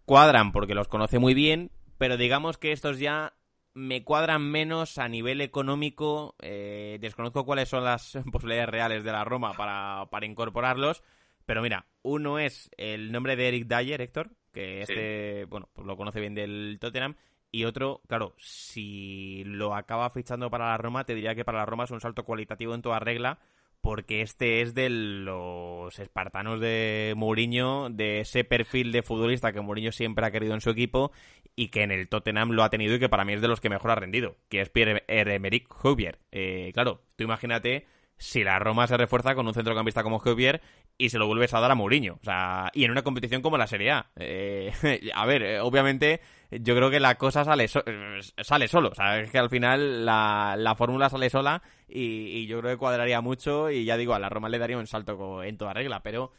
cuadran 0.04 0.50
porque 0.50 0.74
los 0.74 0.88
conoce 0.88 1.18
muy 1.20 1.34
bien, 1.34 1.70
pero 1.98 2.16
digamos 2.16 2.58
que 2.58 2.72
estos 2.72 2.98
ya 2.98 3.34
me 3.74 4.02
cuadran 4.02 4.42
menos 4.42 4.98
a 4.98 5.08
nivel 5.08 5.40
económico. 5.40 6.34
Eh, 6.40 6.98
desconozco 7.00 7.44
cuáles 7.44 7.68
son 7.68 7.84
las 7.84 8.18
posibilidades 8.32 8.70
reales 8.70 9.04
de 9.04 9.12
la 9.12 9.24
Roma 9.24 9.52
para, 9.52 10.06
para 10.10 10.26
incorporarlos. 10.26 11.02
Pero 11.46 11.62
mira, 11.62 11.86
uno 12.02 12.38
es 12.38 12.70
el 12.76 13.10
nombre 13.10 13.36
de 13.36 13.48
Eric 13.48 13.66
Dyer, 13.66 14.02
Héctor, 14.02 14.32
que 14.52 14.82
este, 14.82 15.46
bueno, 15.46 15.70
pues 15.72 15.86
lo 15.86 15.96
conoce 15.96 16.20
bien 16.20 16.34
del 16.34 16.76
Tottenham. 16.78 17.16
Y 17.50 17.64
otro, 17.64 18.02
claro, 18.08 18.34
si 18.38 19.42
lo 19.44 19.74
acaba 19.74 20.10
fichando 20.10 20.50
para 20.50 20.68
la 20.68 20.76
Roma, 20.76 21.04
te 21.04 21.14
diría 21.14 21.34
que 21.34 21.44
para 21.44 21.58
la 21.58 21.66
Roma 21.66 21.84
es 21.84 21.90
un 21.90 22.00
salto 22.00 22.24
cualitativo 22.24 22.74
en 22.74 22.82
toda 22.82 22.98
regla, 22.98 23.38
porque 23.80 24.22
este 24.22 24.60
es 24.60 24.74
de 24.74 24.90
los 24.90 25.98
espartanos 25.98 26.60
de 26.60 27.14
Mourinho, 27.16 27.88
de 27.90 28.20
ese 28.20 28.44
perfil 28.44 28.92
de 28.92 29.02
futbolista 29.02 29.52
que 29.52 29.60
Mourinho 29.60 29.92
siempre 29.92 30.26
ha 30.26 30.30
querido 30.30 30.54
en 30.54 30.60
su 30.60 30.70
equipo 30.70 31.12
y 31.56 31.68
que 31.68 31.82
en 31.82 31.90
el 31.90 32.08
Tottenham 32.08 32.50
lo 32.50 32.64
ha 32.64 32.70
tenido 32.70 32.94
y 32.94 32.98
que 32.98 33.08
para 33.08 33.24
mí 33.24 33.32
es 33.32 33.40
de 33.40 33.48
los 33.48 33.60
que 33.60 33.70
mejor 33.70 33.92
ha 33.92 33.96
rendido, 33.96 34.36
que 34.48 34.60
es 34.60 34.68
Pierre-Emerick 34.68 35.68
Jouvier. 35.68 36.18
Eh, 36.32 36.70
claro, 36.74 37.02
tú 37.16 37.24
imagínate 37.24 37.86
si 38.18 38.42
la 38.42 38.58
Roma 38.58 38.86
se 38.86 38.96
refuerza 38.96 39.34
con 39.34 39.46
un 39.46 39.54
centrocampista 39.54 40.02
como 40.02 40.18
Jouvier 40.18 40.60
y 40.98 41.10
se 41.10 41.18
lo 41.18 41.26
vuelves 41.26 41.54
a 41.54 41.60
dar 41.60 41.70
a 41.70 41.76
Mourinho. 41.76 42.18
O 42.20 42.24
sea, 42.24 42.70
y 42.74 42.84
en 42.84 42.90
una 42.90 43.02
competición 43.02 43.42
como 43.42 43.56
la 43.56 43.68
Serie 43.68 43.92
A. 43.92 44.10
Eh, 44.16 44.72
a 45.14 45.24
ver, 45.24 45.42
eh, 45.42 45.60
obviamente 45.60 46.20
yo 46.50 46.74
creo 46.74 46.90
que 46.90 47.00
la 47.00 47.16
cosa 47.16 47.44
sale, 47.44 47.64
eh, 47.64 48.20
sale 48.42 48.68
solo. 48.68 48.90
O 48.90 48.94
sea, 48.94 49.20
es 49.20 49.30
que 49.30 49.38
al 49.38 49.50
final 49.50 50.04
la, 50.04 50.54
la 50.56 50.74
fórmula 50.74 51.10
sale 51.10 51.30
sola 51.30 51.62
y, 51.88 52.46
yo 52.46 52.60
creo 52.60 52.72
que 52.72 52.78
cuadraría 52.78 53.20
mucho 53.20 53.70
y 53.70 53.84
ya 53.84 53.96
digo, 53.96 54.14
a 54.14 54.18
la 54.18 54.28
Roma 54.28 54.48
le 54.48 54.58
daría 54.58 54.78
un 54.78 54.86
salto 54.86 55.42
en 55.42 55.58
toda 55.58 55.74
regla, 55.74 56.02
pero 56.02 56.32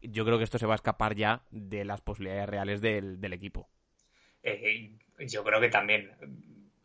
yo 0.00 0.24
creo 0.24 0.38
que 0.38 0.44
esto 0.44 0.58
se 0.58 0.66
va 0.66 0.74
a 0.74 0.76
escapar 0.76 1.14
ya 1.14 1.42
de 1.50 1.84
las 1.84 2.00
posibilidades 2.00 2.48
reales 2.48 2.80
del, 2.80 3.32
equipo. 3.32 3.68
yo 5.18 5.44
creo 5.44 5.60
que 5.60 5.68
también 5.70 6.10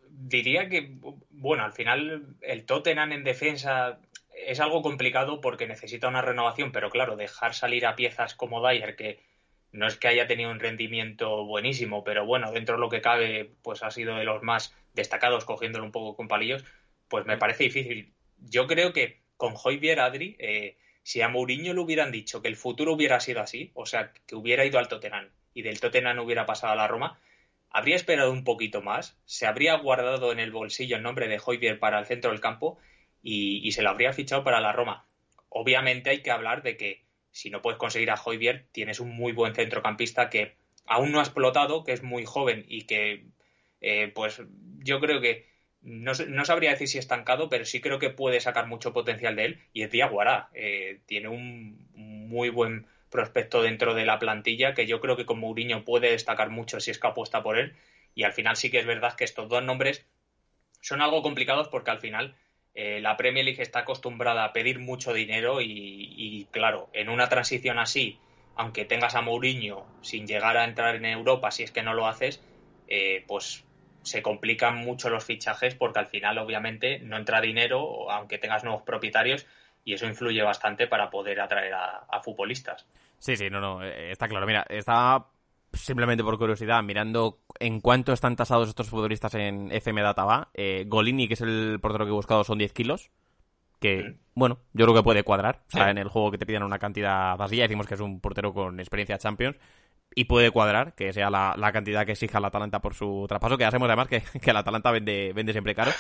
diría 0.10 0.70
que 0.70 0.98
bueno, 1.32 1.64
al 1.64 1.74
final 1.74 2.36
el 2.42 2.66
Tottenham 2.66 3.12
en 3.14 3.24
defensa 3.24 4.00
es 4.34 4.60
algo 4.60 4.82
complicado 4.82 5.42
porque 5.42 5.68
necesita 5.68 6.08
una 6.08 6.22
renovación, 6.22 6.72
pero 6.72 6.90
claro, 6.90 7.16
dejar 7.16 7.54
salir 7.54 7.86
a 7.86 7.96
piezas 7.96 8.36
como 8.36 8.66
Dyer, 8.66 8.96
que 8.96 9.20
no 9.72 9.88
es 9.88 9.98
que 9.98 10.08
haya 10.08 10.28
tenido 10.28 10.52
un 10.52 10.60
rendimiento 10.60 11.46
buenísimo, 11.46 12.04
pero 12.04 12.26
bueno, 12.26 12.52
dentro 12.52 12.76
de 12.76 12.82
lo 12.82 12.90
que 12.90 13.02
cabe, 13.02 13.52
pues 13.62 13.84
ha 13.84 13.92
sido 13.92 14.16
de 14.16 14.24
los 14.24 14.44
más 14.44 14.76
destacados, 14.94 15.46
cogiéndolo 15.46 15.86
un 15.86 15.92
poco 15.92 16.16
con 16.16 16.28
palillos, 16.28 16.64
pues 17.08 17.26
me 17.26 17.38
parece 17.38 17.66
difícil. 17.66 18.14
Yo 18.38 18.68
creo 18.68 18.94
que 18.94 19.20
con 19.38 19.54
Joyvier 19.54 20.00
Adri, 20.00 20.36
eh, 20.40 20.78
si 21.04 21.22
a 21.22 21.30
Mourinho 21.30 21.74
le 21.74 21.80
hubieran 21.80 22.12
dicho 22.12 22.42
que 22.42 22.48
el 22.48 22.56
futuro 22.56 22.94
hubiera 22.94 23.20
sido 23.20 23.42
así, 23.42 23.72
o 23.74 23.86
sea, 23.86 24.12
que 24.26 24.36
hubiera 24.36 24.66
ido 24.66 24.80
al 24.80 24.88
Tottenham 24.88 25.30
y 25.54 25.62
del 25.62 25.80
Tottenham 25.80 26.20
hubiera 26.20 26.46
pasado 26.46 26.74
a 26.74 26.76
la 26.76 26.88
Roma, 26.88 27.20
habría 27.70 27.96
esperado 27.96 28.32
un 28.32 28.44
poquito 28.44 28.82
más, 28.82 29.18
se 29.26 29.46
habría 29.46 29.76
guardado 29.76 30.32
en 30.32 30.40
el 30.40 30.52
bolsillo 30.52 30.96
el 30.98 31.04
nombre 31.04 31.28
de 31.28 31.40
Joyvier 31.40 31.80
para 31.80 32.00
el 32.00 32.06
centro 32.06 32.32
del 32.32 32.42
campo 32.42 32.78
y, 33.22 33.72
se 33.72 33.82
lo 33.82 33.90
habría 33.90 34.14
fichado 34.14 34.44
para 34.44 34.62
la 34.62 34.72
Roma. 34.72 35.06
Obviamente 35.50 36.10
hay 36.10 36.22
que 36.22 36.32
hablar 36.32 36.64
de 36.64 36.78
que 36.78 37.04
si 37.32 37.50
no 37.50 37.62
puedes 37.62 37.78
conseguir 37.78 38.12
a 38.12 38.18
Joyvier, 38.18 38.66
tienes 38.72 39.00
un 39.00 39.10
muy 39.16 39.32
buen 39.32 39.54
centrocampista 39.54 40.30
que 40.30 40.56
aún 40.86 41.12
no 41.12 41.20
ha 41.20 41.24
explotado, 41.24 41.84
que 41.84 41.94
es 41.94 42.04
muy 42.04 42.26
joven 42.26 42.66
y 42.68 42.84
que, 42.84 43.26
eh, 43.82 44.12
pues 44.14 44.42
yo 44.80 45.00
creo 45.00 45.22
que 45.22 45.48
no, 45.82 46.12
no, 46.28 46.46
sabría 46.46 46.72
decir 46.72 46.88
si 46.88 46.98
estancado, 46.98 47.50
pero 47.50 47.66
sí 47.66 47.80
creo 47.80 48.00
que 48.00 48.10
puede 48.10 48.42
sacar 48.42 48.68
mucho 48.68 48.92
potencial 48.92 49.36
de 49.36 49.46
él 49.46 49.60
y 49.72 49.84
es 49.84 49.92
Diaguará. 49.92 50.50
Eh, 50.54 51.02
tiene 51.06 51.30
un 51.30 51.88
muy 51.94 52.50
buen 52.50 52.86
prospecto 53.10 53.62
dentro 53.62 53.94
de 53.94 54.06
la 54.06 54.20
plantilla 54.20 54.74
que 54.74 54.88
yo 54.88 55.00
creo 55.00 55.16
que 55.16 55.26
con 55.26 55.40
Mourinho 55.40 55.86
puede 55.86 56.12
destacar 56.12 56.50
mucho 56.50 56.80
si 56.80 56.92
es 56.92 57.00
que 57.00 57.08
apuesta 57.08 57.44
por 57.44 57.58
él. 57.58 57.76
Y 58.14 58.24
al 58.24 58.34
final 58.34 58.58
sí 58.58 58.70
que 58.70 58.80
es 58.80 58.86
verdad 58.86 59.16
que 59.16 59.24
estos 59.24 59.48
dos 59.48 59.64
nombres 59.64 60.06
son 60.82 61.02
algo 61.02 61.22
complicados 61.22 61.68
porque 61.70 61.92
al 61.92 62.00
final 62.00 62.36
eh, 62.76 63.00
la 63.02 63.18
Premier 63.18 63.46
League 63.46 63.62
está 63.62 63.80
acostumbrada 63.80 64.44
a 64.44 64.54
pedir 64.54 64.80
mucho 64.80 65.14
dinero 65.14 65.62
y, 65.62 66.48
claro, 66.52 66.90
en 66.94 67.10
una 67.10 67.30
transición 67.30 67.80
así, 67.80 68.20
aunque 68.56 68.86
tengas 68.86 69.16
a 69.16 69.22
Mourinho 69.22 69.86
sin 70.02 70.28
llegar 70.28 70.58
a 70.58 70.66
entrar 70.66 70.96
en 70.96 71.06
Europa, 71.06 71.52
si 71.52 71.64
es 71.64 71.72
que 71.72 71.84
no 71.84 71.94
lo 71.94 72.08
haces, 72.08 72.42
eh, 72.88 73.24
pues 73.28 73.66
se 74.04 74.22
complican 74.22 74.78
mucho 74.78 75.10
los 75.10 75.26
fichajes 75.26 75.76
porque 75.76 76.00
al 76.00 76.08
final 76.08 76.38
obviamente 76.38 77.00
no 77.00 77.18
entra 77.18 77.42
dinero, 77.42 78.10
aunque 78.12 78.38
tengas 78.38 78.64
nuevos 78.64 78.84
propietarios, 78.84 79.46
y 79.84 79.94
eso 79.94 80.06
influye 80.06 80.42
bastante 80.42 80.88
para 80.88 81.10
poder 81.10 81.40
atraer 81.42 81.74
a, 81.74 82.22
futbolistas. 82.24 82.86
Sí, 83.18 83.36
sí, 83.36 83.50
no, 83.50 83.60
no, 83.60 83.84
eh, 83.84 84.12
está 84.12 84.28
claro. 84.28 84.46
Mira, 84.46 84.66
estaba 84.70 85.30
simplemente 85.74 86.24
por 86.24 86.38
curiosidad 86.38 86.84
mirando 86.84 87.40
en 87.60 87.80
cuánto 87.82 88.14
están 88.14 88.36
tasados 88.36 88.70
estos 88.70 88.90
futbolistas 88.90 89.34
en 89.36 89.72
FM 89.72 90.02
Databa. 90.02 90.50
Eh, 90.54 90.86
Golini, 90.88 91.28
que 91.28 91.36
es 91.36 91.42
el 91.42 91.80
portero 91.82 92.06
que 92.06 92.12
he 92.12 92.14
buscado, 92.14 92.44
son 92.44 92.58
10 92.58 92.74
kilos. 92.74 93.12
Que, 93.80 94.18
bueno, 94.34 94.60
yo 94.74 94.86
creo 94.86 94.96
que 94.96 95.04
puede 95.04 95.24
cuadrar. 95.24 95.64
O 95.68 95.72
sea, 95.72 95.90
en 95.90 95.98
el 95.98 96.10
juego 96.10 96.32
que 96.32 96.38
te 96.38 96.46
pidan 96.46 96.64
una 96.64 96.80
cantidad 96.80 97.42
así, 97.42 97.56
ya 97.56 97.64
decimos 97.64 97.88
que 97.88 97.94
es 97.94 98.02
un 98.02 98.20
portero 98.20 98.54
con 98.54 98.80
experiencia 98.80 99.18
Champions 99.18 99.58
y 100.16 100.26
puede 100.26 100.52
cuadrar, 100.52 100.96
que 100.96 101.14
sea 101.14 101.30
la, 101.30 101.72
cantidad 101.72 102.06
que 102.06 102.14
exija 102.14 102.40
el 102.40 102.46
Atalanta 102.46 102.82
por 102.82 102.94
su 102.94 103.26
traspaso, 103.28 103.58
que 103.58 103.64
ya 103.64 103.72
sabemos 103.72 103.88
además 103.88 104.08
que, 104.08 104.22
que 104.42 104.50
el 104.50 104.58
Atalanta 104.58 104.92
vende, 104.92 105.32
vende 105.34 105.54
siempre 105.54 105.76
caro. 105.76 105.92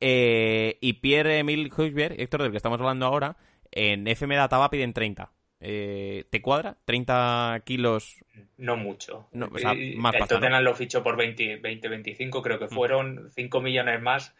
Eh, 0.00 0.78
y 0.80 0.94
Pierre-Emile 0.94 1.70
Huisberg, 1.76 2.20
Héctor, 2.20 2.42
del 2.42 2.50
que 2.50 2.56
estamos 2.56 2.80
hablando 2.80 3.06
ahora, 3.06 3.36
en 3.70 4.06
FM 4.08 4.36
Databa 4.36 4.70
piden 4.70 4.92
30. 4.92 5.30
Eh, 5.60 6.24
¿Te 6.30 6.40
cuadra? 6.40 6.76
¿30 6.86 7.64
kilos? 7.64 8.16
No 8.56 8.76
mucho. 8.76 9.28
No, 9.32 9.48
o 9.52 9.58
sea, 9.58 9.74
más 9.96 10.14
el 10.14 10.28
Tottenham 10.28 10.62
lo 10.62 10.74
fichó 10.74 11.02
por 11.02 11.16
20, 11.16 11.56
20, 11.56 11.88
25, 11.88 12.42
creo 12.42 12.58
que 12.58 12.66
mm. 12.66 12.70
fueron 12.70 13.30
5 13.34 13.60
millones 13.60 14.00
más. 14.00 14.34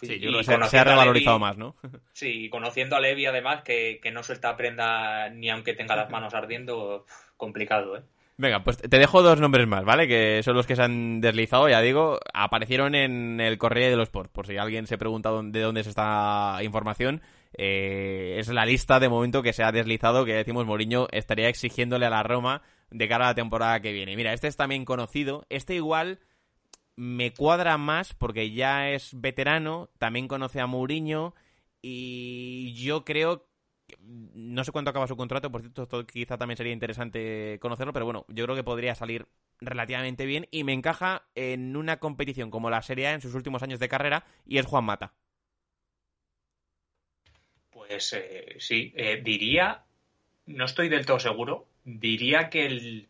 sí, 0.00 0.18
yo 0.18 0.42
se, 0.42 0.54
ha 0.54 0.84
revalorizado 0.84 1.38
más, 1.38 1.56
¿no? 1.56 1.76
Sí, 2.12 2.50
conociendo 2.50 2.96
a 2.96 3.00
Levi 3.00 3.26
además, 3.26 3.62
que, 3.62 4.00
que 4.02 4.10
no 4.10 4.22
suelta 4.22 4.56
prenda 4.56 5.30
ni 5.30 5.50
aunque 5.50 5.74
tenga 5.74 5.96
las 5.96 6.10
manos 6.10 6.34
ardiendo, 6.34 7.06
complicado, 7.36 7.96
¿eh? 7.96 8.02
Venga, 8.40 8.62
pues 8.62 8.76
te 8.76 8.98
dejo 8.98 9.20
dos 9.20 9.40
nombres 9.40 9.66
más, 9.66 9.84
¿vale? 9.84 10.06
Que 10.06 10.44
son 10.44 10.54
los 10.54 10.64
que 10.64 10.76
se 10.76 10.82
han 10.82 11.20
deslizado, 11.20 11.68
ya 11.68 11.80
digo, 11.80 12.20
aparecieron 12.32 12.94
en 12.94 13.40
el 13.40 13.58
Correo 13.58 13.90
de 13.90 13.96
los 13.96 14.06
Sports, 14.06 14.30
por 14.32 14.46
si 14.46 14.56
alguien 14.56 14.86
se 14.86 14.96
pregunta 14.96 15.30
de 15.42 15.60
dónde 15.60 15.80
es 15.80 15.88
esta 15.88 16.60
información. 16.62 17.20
Eh, 17.60 18.36
es 18.38 18.46
la 18.48 18.64
lista 18.64 19.00
de 19.00 19.08
momento 19.08 19.42
que 19.42 19.52
se 19.52 19.64
ha 19.64 19.72
deslizado, 19.72 20.24
que 20.24 20.32
decimos 20.32 20.64
Mourinho 20.64 21.08
estaría 21.10 21.48
exigiéndole 21.48 22.06
a 22.06 22.10
la 22.10 22.22
Roma 22.22 22.62
de 22.90 23.08
cara 23.08 23.26
a 23.26 23.28
la 23.30 23.34
temporada 23.34 23.80
que 23.80 23.92
viene. 23.92 24.14
Mira, 24.14 24.32
este 24.32 24.46
es 24.46 24.56
también 24.56 24.84
conocido, 24.84 25.44
este 25.50 25.74
igual 25.74 26.20
me 26.94 27.32
cuadra 27.32 27.76
más 27.76 28.14
porque 28.14 28.52
ya 28.52 28.90
es 28.90 29.10
veterano, 29.20 29.90
también 29.98 30.28
conoce 30.28 30.60
a 30.60 30.66
Mourinho 30.66 31.34
y 31.82 32.74
yo 32.74 33.04
creo 33.04 33.48
no 34.04 34.64
sé 34.64 34.70
cuánto 34.70 34.90
acaba 34.90 35.06
su 35.06 35.16
contrato, 35.16 35.50
por 35.50 35.62
cierto, 35.62 35.82
esto 35.82 36.06
quizá 36.06 36.36
también 36.36 36.56
sería 36.56 36.72
interesante 36.72 37.58
conocerlo, 37.60 37.92
pero 37.92 38.04
bueno, 38.04 38.24
yo 38.28 38.44
creo 38.44 38.54
que 38.54 38.62
podría 38.62 38.94
salir 38.94 39.26
relativamente 39.60 40.26
bien 40.26 40.46
y 40.50 40.62
me 40.62 40.74
encaja 40.74 41.26
en 41.34 41.76
una 41.76 41.98
competición 41.98 42.50
como 42.50 42.70
la 42.70 42.82
Serie 42.82 43.08
A 43.08 43.14
en 43.14 43.20
sus 43.20 43.34
últimos 43.34 43.62
años 43.62 43.80
de 43.80 43.88
carrera 43.88 44.24
y 44.46 44.58
es 44.58 44.66
Juan 44.66 44.84
Mata. 44.84 45.14
Pues 47.88 48.12
eh, 48.12 48.56
sí, 48.58 48.92
eh, 48.96 49.20
diría, 49.24 49.82
no 50.46 50.64
estoy 50.66 50.88
del 50.88 51.06
todo 51.06 51.18
seguro, 51.18 51.66
diría 51.84 52.50
que 52.50 52.66
el, 52.66 53.08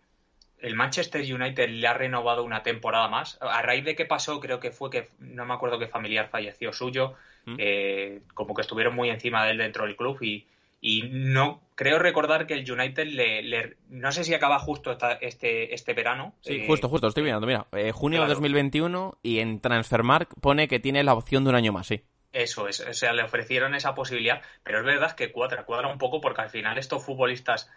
el, 0.61 0.75
Manchester 0.75 1.21
United 1.21 1.69
le 1.69 1.87
ha 1.87 1.95
renovado 1.95 2.45
una 2.45 2.63
temporada 2.63 3.09
más. 3.09 3.39
A 3.41 3.61
raíz 3.63 3.85
de 3.85 3.97
que 3.97 4.07
pasó, 4.07 4.41
creo 4.41 4.61
que 4.61 4.71
fue 4.71 4.91
que, 4.91 5.09
no 5.19 5.45
me 5.45 5.55
acuerdo 5.55 5.79
qué 5.79 5.89
familiar 5.89 6.29
falleció 6.31 6.73
suyo, 6.73 7.15
¿Mm? 7.45 7.57
eh, 7.59 8.21
como 8.35 8.55
que 8.55 8.63
estuvieron 8.63 8.95
muy 8.95 9.11
encima 9.11 9.45
de 9.45 9.53
él 9.53 9.59
dentro 9.59 9.85
del 9.85 9.97
club 9.97 10.23
y 10.23 10.47
y 10.81 11.03
no 11.11 11.61
creo 11.75 11.99
recordar 11.99 12.47
que 12.47 12.55
el 12.55 12.71
United 12.71 13.07
le, 13.07 13.77
no 13.89 14.13
sé 14.13 14.25
si 14.25 14.35
acaba 14.35 14.59
justo 14.59 14.97
este, 15.21 15.75
este 15.75 15.95
verano. 15.95 16.35
Sí, 16.41 16.65
justo, 16.67 16.89
justo, 16.89 17.09
estoy 17.09 17.25
mirando, 17.25 17.47
mira, 17.47 17.67
eh, 17.73 17.93
junio 17.93 18.23
de 18.23 18.29
2021 18.29 19.19
y 19.23 19.39
en 19.41 19.61
Transfermark 19.61 20.35
pone 20.41 20.69
que 20.69 20.81
tiene 20.81 21.03
la 21.05 21.15
opción 21.15 21.45
de 21.45 21.51
un 21.51 21.57
año 21.57 21.73
más, 21.73 21.87
sí. 21.87 22.03
Eso 22.33 22.69
es, 22.69 22.81
o 22.81 22.93
sea, 22.93 23.13
le 23.13 23.23
ofrecieron 23.23 23.75
esa 23.75 23.95
posibilidad, 23.95 24.43
pero 24.63 24.79
es 24.79 24.85
verdad 24.85 25.13
que 25.13 25.33
cuadra, 25.33 25.65
cuadra 25.65 25.89
un 25.89 25.99
poco 25.99 26.21
porque 26.21 26.43
al 26.43 26.51
final 26.51 26.77
estos 26.77 27.05
futbolistas 27.05 27.71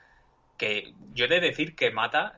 que 0.57 0.93
yo 1.13 1.25
he 1.25 1.29
de 1.29 1.39
decir 1.39 1.75
que 1.75 1.91
Mata, 1.91 2.37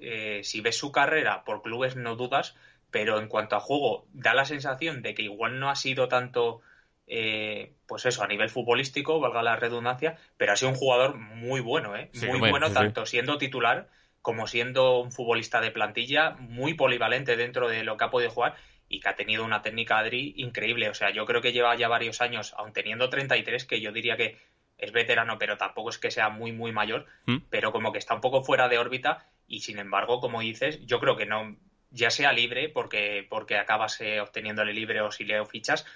eh, 0.00 0.40
si 0.44 0.60
ves 0.60 0.76
su 0.76 0.90
carrera 0.90 1.44
por 1.44 1.62
clubes 1.62 1.94
no 1.94 2.16
dudas, 2.16 2.56
pero 2.90 3.18
en 3.18 3.28
cuanto 3.28 3.56
a 3.56 3.60
juego 3.60 4.06
da 4.12 4.34
la 4.34 4.44
sensación 4.44 5.02
de 5.02 5.14
que 5.14 5.22
igual 5.22 5.60
no 5.60 5.70
ha 5.70 5.76
sido 5.76 6.08
tanto 6.08 6.62
eh, 7.06 7.74
pues 7.86 8.06
eso, 8.06 8.22
a 8.22 8.26
nivel 8.26 8.48
futbolístico, 8.48 9.20
valga 9.20 9.42
la 9.42 9.56
redundancia, 9.56 10.16
pero 10.38 10.52
ha 10.52 10.56
sido 10.56 10.70
un 10.70 10.76
jugador 10.76 11.16
muy 11.16 11.60
bueno, 11.60 11.94
¿eh? 11.96 12.10
muy 12.26 12.38
bueno, 12.38 12.72
tanto 12.72 13.04
siendo 13.06 13.38
titular 13.38 13.88
como 14.22 14.46
siendo 14.46 15.00
un 15.00 15.12
futbolista 15.12 15.60
de 15.60 15.72
plantilla, 15.72 16.30
muy 16.38 16.74
polivalente 16.74 17.36
dentro 17.36 17.68
de 17.68 17.82
lo 17.82 17.96
que 17.96 18.04
ha 18.04 18.10
podido 18.10 18.30
jugar 18.30 18.54
y 18.92 19.00
que 19.00 19.08
ha 19.08 19.16
tenido 19.16 19.44
una 19.44 19.62
técnica 19.62 19.98
Adri 19.98 20.34
increíble. 20.36 20.90
O 20.90 20.94
sea, 20.94 21.10
yo 21.10 21.24
creo 21.24 21.40
que 21.40 21.52
lleva 21.52 21.74
ya 21.74 21.88
varios 21.88 22.20
años, 22.20 22.54
aun 22.58 22.72
teniendo 22.72 23.08
33, 23.08 23.64
que 23.64 23.80
yo 23.80 23.90
diría 23.90 24.16
que 24.16 24.38
es 24.76 24.92
veterano, 24.92 25.38
pero 25.38 25.56
tampoco 25.56 25.88
es 25.90 25.98
que 25.98 26.10
sea 26.10 26.28
muy, 26.28 26.52
muy 26.52 26.72
mayor, 26.72 27.06
¿Mm? 27.26 27.38
pero 27.48 27.72
como 27.72 27.90
que 27.90 27.98
está 27.98 28.14
un 28.14 28.20
poco 28.20 28.42
fuera 28.42 28.68
de 28.68 28.78
órbita 28.78 29.26
y 29.48 29.60
sin 29.60 29.78
embargo, 29.78 30.20
como 30.20 30.40
dices, 30.40 30.84
yo 30.84 31.00
creo 31.00 31.16
que 31.16 31.24
no, 31.24 31.56
ya 31.90 32.10
sea 32.10 32.32
libre, 32.32 32.68
porque, 32.68 33.26
porque 33.28 33.56
acabas 33.56 33.98
eh, 34.02 34.20
obteniéndole 34.20 34.74
libre 34.74 35.00
o 35.00 35.10
si 35.10 35.24
le 35.24 35.42
fichas, 35.46 35.86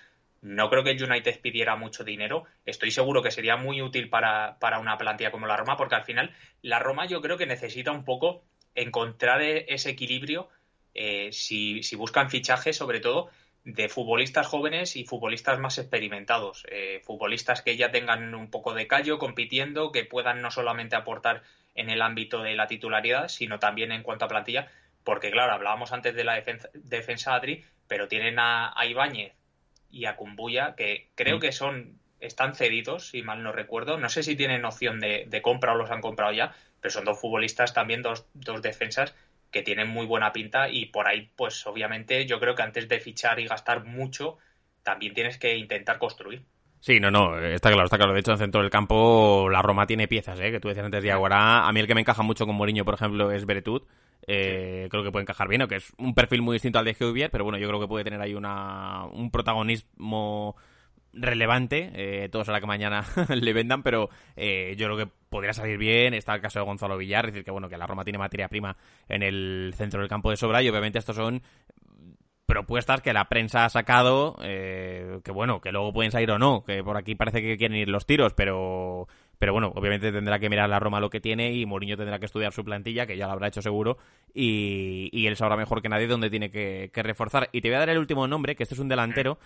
no 0.40 0.70
creo 0.70 0.82
que 0.82 0.92
el 0.92 1.02
United 1.02 1.40
pidiera 1.42 1.76
mucho 1.76 2.02
dinero. 2.02 2.44
Estoy 2.64 2.90
seguro 2.90 3.22
que 3.22 3.30
sería 3.30 3.56
muy 3.56 3.82
útil 3.82 4.08
para, 4.08 4.56
una 4.80 4.96
plantilla 4.96 5.30
como 5.30 5.46
la 5.46 5.56
Roma, 5.56 5.76
porque 5.76 5.96
al 5.96 6.04
final 6.04 6.34
la 6.62 6.78
Roma 6.78 7.06
yo 7.06 7.20
creo 7.20 7.36
que 7.36 7.46
necesita 7.46 7.92
un 7.92 8.04
poco 8.04 8.44
encontrar 8.74 9.42
e, 9.42 9.66
ese 9.68 9.90
equilibrio 9.90 10.48
eh, 10.96 11.30
si, 11.32 11.80
buscan 11.96 12.30
fichajes, 12.30 12.76
sobre 12.76 13.00
todo 13.00 13.30
de 13.64 13.88
futbolistas 13.88 14.46
jóvenes 14.46 14.96
y 14.96 15.04
futbolistas 15.04 15.58
más 15.58 15.78
experimentados, 15.78 16.64
eh, 16.70 17.00
futbolistas 17.04 17.62
que 17.62 17.76
ya 17.76 17.90
tengan 17.90 18.34
un 18.34 18.48
poco 18.50 18.74
de 18.74 18.86
callo 18.86 19.18
compitiendo, 19.18 19.90
que 19.90 20.04
puedan 20.04 20.40
no 20.40 20.50
solamente 20.50 20.94
aportar 20.94 21.42
en 21.74 21.90
el 21.90 22.00
ámbito 22.00 22.42
de 22.42 22.54
la 22.54 22.68
titularidad, 22.68 23.28
sino 23.28 23.58
también 23.58 23.90
en 23.92 24.02
cuanto 24.02 24.24
a 24.24 24.28
plantilla, 24.28 24.70
porque 25.02 25.30
claro, 25.30 25.52
hablábamos 25.52 25.92
antes 25.92 26.14
de 26.14 26.24
la 26.24 26.34
defensa, 26.34 26.68
defensa 26.74 27.34
Adri, 27.34 27.64
pero 27.88 28.08
tienen 28.08 28.38
a, 28.38 28.72
a 28.76 28.86
Ibáñez, 28.86 29.34
y 29.90 30.04
a 30.04 30.16
Kumbuya, 30.16 30.74
que 30.76 31.10
creo 31.14 31.38
mm. 31.38 31.40
que 31.40 31.52
son 31.52 31.98
están 32.20 32.54
cedidos, 32.54 33.08
si 33.08 33.22
mal 33.22 33.42
no 33.42 33.52
recuerdo. 33.52 33.98
No 33.98 34.08
sé 34.08 34.22
si 34.22 34.36
tienen 34.36 34.64
opción 34.64 35.00
de, 35.00 35.40
compra 35.42 35.72
o 35.72 35.76
los 35.76 35.90
han 35.90 36.00
comprado 36.00 36.32
ya, 36.32 36.54
pero 36.80 36.92
son 36.92 37.04
dos 37.04 37.20
futbolistas 37.20 37.74
también, 37.74 38.02
dos, 38.02 38.26
dos 38.34 38.62
defensas 38.62 39.14
que 39.50 39.62
tienen 39.62 39.88
muy 39.88 40.06
buena 40.06 40.32
pinta 40.32 40.68
y 40.68 40.86
por 40.86 41.06
ahí, 41.06 41.30
pues 41.36 41.66
obviamente 41.66 42.26
yo 42.26 42.38
creo 42.40 42.54
que 42.54 42.62
antes 42.62 42.88
de 42.88 43.00
fichar 43.00 43.40
y 43.40 43.46
gastar 43.46 43.84
mucho, 43.84 44.38
también 44.82 45.14
tienes 45.14 45.38
que 45.38 45.56
intentar 45.56 45.98
construir. 45.98 46.44
Sí, 46.80 47.00
no, 47.00 47.10
no, 47.10 47.38
está 47.38 47.70
claro, 47.70 47.84
está 47.84 47.96
claro. 47.96 48.12
De 48.12 48.20
hecho, 48.20 48.30
en 48.30 48.34
el 48.34 48.38
centro 48.38 48.60
del 48.60 48.70
campo 48.70 49.48
la 49.50 49.62
Roma 49.62 49.86
tiene 49.86 50.08
piezas, 50.08 50.38
¿eh? 50.40 50.52
Que 50.52 50.60
tú 50.60 50.68
decías 50.68 50.84
antes 50.84 51.02
de 51.02 51.10
Aguara. 51.10 51.66
A 51.66 51.72
mí 51.72 51.80
el 51.80 51.86
que 51.86 51.94
me 51.94 52.00
encaja 52.00 52.22
mucho 52.22 52.46
con 52.46 52.54
Mourinho, 52.54 52.84
por 52.84 52.94
ejemplo, 52.94 53.32
es 53.32 53.44
Beretut. 53.44 53.88
Eh, 54.26 54.88
creo 54.90 55.02
que 55.02 55.12
puede 55.12 55.22
encajar 55.22 55.48
bien, 55.48 55.66
que 55.68 55.76
es 55.76 55.92
un 55.98 56.14
perfil 56.14 56.42
muy 56.42 56.54
distinto 56.54 56.78
al 56.78 56.84
de 56.84 56.96
Hubier, 57.00 57.30
pero 57.30 57.44
bueno, 57.44 57.58
yo 57.58 57.68
creo 57.68 57.80
que 57.80 57.88
puede 57.88 58.04
tener 58.04 58.20
ahí 58.20 58.34
una, 58.34 59.04
un 59.06 59.30
protagonismo 59.30 60.56
relevante. 61.16 61.90
Eh, 61.94 62.28
todo 62.28 62.44
será 62.44 62.60
que 62.60 62.66
mañana 62.66 63.04
le 63.28 63.52
vendan, 63.52 63.82
pero 63.82 64.08
eh, 64.36 64.74
yo 64.76 64.86
creo 64.86 64.96
que 64.96 65.12
podría 65.28 65.52
salir 65.52 65.78
bien. 65.78 66.14
Está 66.14 66.34
el 66.34 66.40
caso 66.40 66.58
de 66.58 66.64
Gonzalo 66.64 66.96
Villar, 66.96 67.26
es 67.26 67.32
decir, 67.32 67.44
que 67.44 67.50
bueno, 67.50 67.68
que 67.68 67.76
la 67.76 67.86
Roma 67.86 68.04
tiene 68.04 68.18
materia 68.18 68.48
prima 68.48 68.76
en 69.08 69.22
el 69.22 69.72
centro 69.76 70.00
del 70.00 70.08
campo 70.08 70.30
de 70.30 70.36
sobra 70.36 70.62
y 70.62 70.68
obviamente 70.68 70.98
estos 70.98 71.16
son 71.16 71.42
propuestas 72.46 73.00
que 73.02 73.12
la 73.12 73.28
prensa 73.28 73.64
ha 73.64 73.68
sacado, 73.68 74.36
eh, 74.42 75.18
que 75.24 75.32
bueno, 75.32 75.60
que 75.60 75.72
luego 75.72 75.92
pueden 75.92 76.12
salir 76.12 76.30
o 76.30 76.38
no, 76.38 76.62
que 76.64 76.82
por 76.84 76.96
aquí 76.96 77.16
parece 77.16 77.42
que 77.42 77.56
quieren 77.56 77.76
ir 77.76 77.88
los 77.88 78.06
tiros, 78.06 78.34
pero 78.34 79.08
pero 79.38 79.52
bueno, 79.52 79.70
obviamente 79.74 80.12
tendrá 80.12 80.38
que 80.38 80.48
mirar 80.48 80.68
la 80.68 80.78
Roma 80.78 81.00
lo 81.00 81.10
que 81.10 81.20
tiene 81.20 81.52
y 81.52 81.66
Mourinho 81.66 81.96
tendrá 81.96 82.18
que 82.18 82.26
estudiar 82.26 82.52
su 82.52 82.64
plantilla, 82.64 83.06
que 83.06 83.16
ya 83.16 83.26
lo 83.26 83.32
habrá 83.32 83.48
hecho 83.48 83.60
seguro, 83.60 83.98
y, 84.32 85.10
y 85.12 85.26
él 85.26 85.36
sabrá 85.36 85.56
mejor 85.56 85.82
que 85.82 85.88
nadie 85.88 86.06
dónde 86.06 86.30
tiene 86.30 86.50
que, 86.50 86.90
que, 86.92 87.02
reforzar. 87.02 87.50
Y 87.52 87.60
te 87.60 87.68
voy 87.68 87.76
a 87.76 87.80
dar 87.80 87.90
el 87.90 87.98
último 87.98 88.26
nombre, 88.26 88.56
que 88.56 88.62
este 88.62 88.74
es 88.74 88.80
un 88.80 88.88
delantero. 88.88 89.38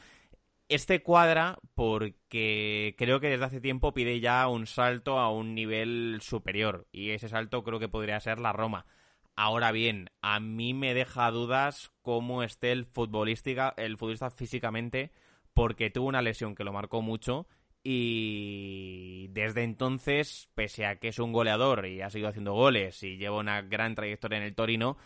Este 0.71 1.03
cuadra 1.03 1.59
porque 1.75 2.95
creo 2.97 3.19
que 3.19 3.29
desde 3.29 3.45
hace 3.45 3.61
tiempo 3.61 3.93
pide 3.93 4.21
ya 4.21 4.47
un 4.47 4.69
salto 4.69 5.19
a 5.19 5.29
un 5.29 5.53
nivel 5.53 6.21
superior, 6.23 6.87
y 6.93 7.11
ese 7.11 7.29
salto 7.29 7.65
creo 7.65 7.81
que 7.81 7.89
podría 7.89 8.21
ser 8.21 8.39
la 8.39 8.53
Roma. 8.53 8.87
Ahora 9.35 9.73
bien, 9.73 10.11
a 10.23 10.39
mí 10.39 10.73
me 10.73 10.95
deja 10.95 11.29
dudas 11.33 11.91
cómo 12.03 12.45
esté 12.45 12.71
el 12.71 12.87
futbolística, 12.87 13.75
el 13.77 13.97
futbolista 13.97 14.31
físicamente, 14.31 15.11
porque 15.55 15.91
tuvo 15.91 16.07
una 16.07 16.23
lesión 16.23 16.55
que 16.55 16.63
lo 16.63 16.73
marcó 16.73 17.03
mucho 17.03 17.49
y 17.83 19.27
desde 19.31 19.65
entonces, 19.65 20.51
pese 20.55 20.87
a 20.87 21.01
que 21.01 21.09
es 21.09 21.19
un 21.19 21.33
goleador 21.33 21.87
y 21.87 22.01
ha 22.01 22.11
seguido 22.11 22.29
haciendo 22.29 22.53
goles 22.53 23.03
y 23.03 23.17
lleva 23.17 23.39
una 23.39 23.61
gran 23.63 23.97
trayectoria 23.97 24.39
en 24.39 24.45
el 24.45 24.55
Torino, 24.55 24.97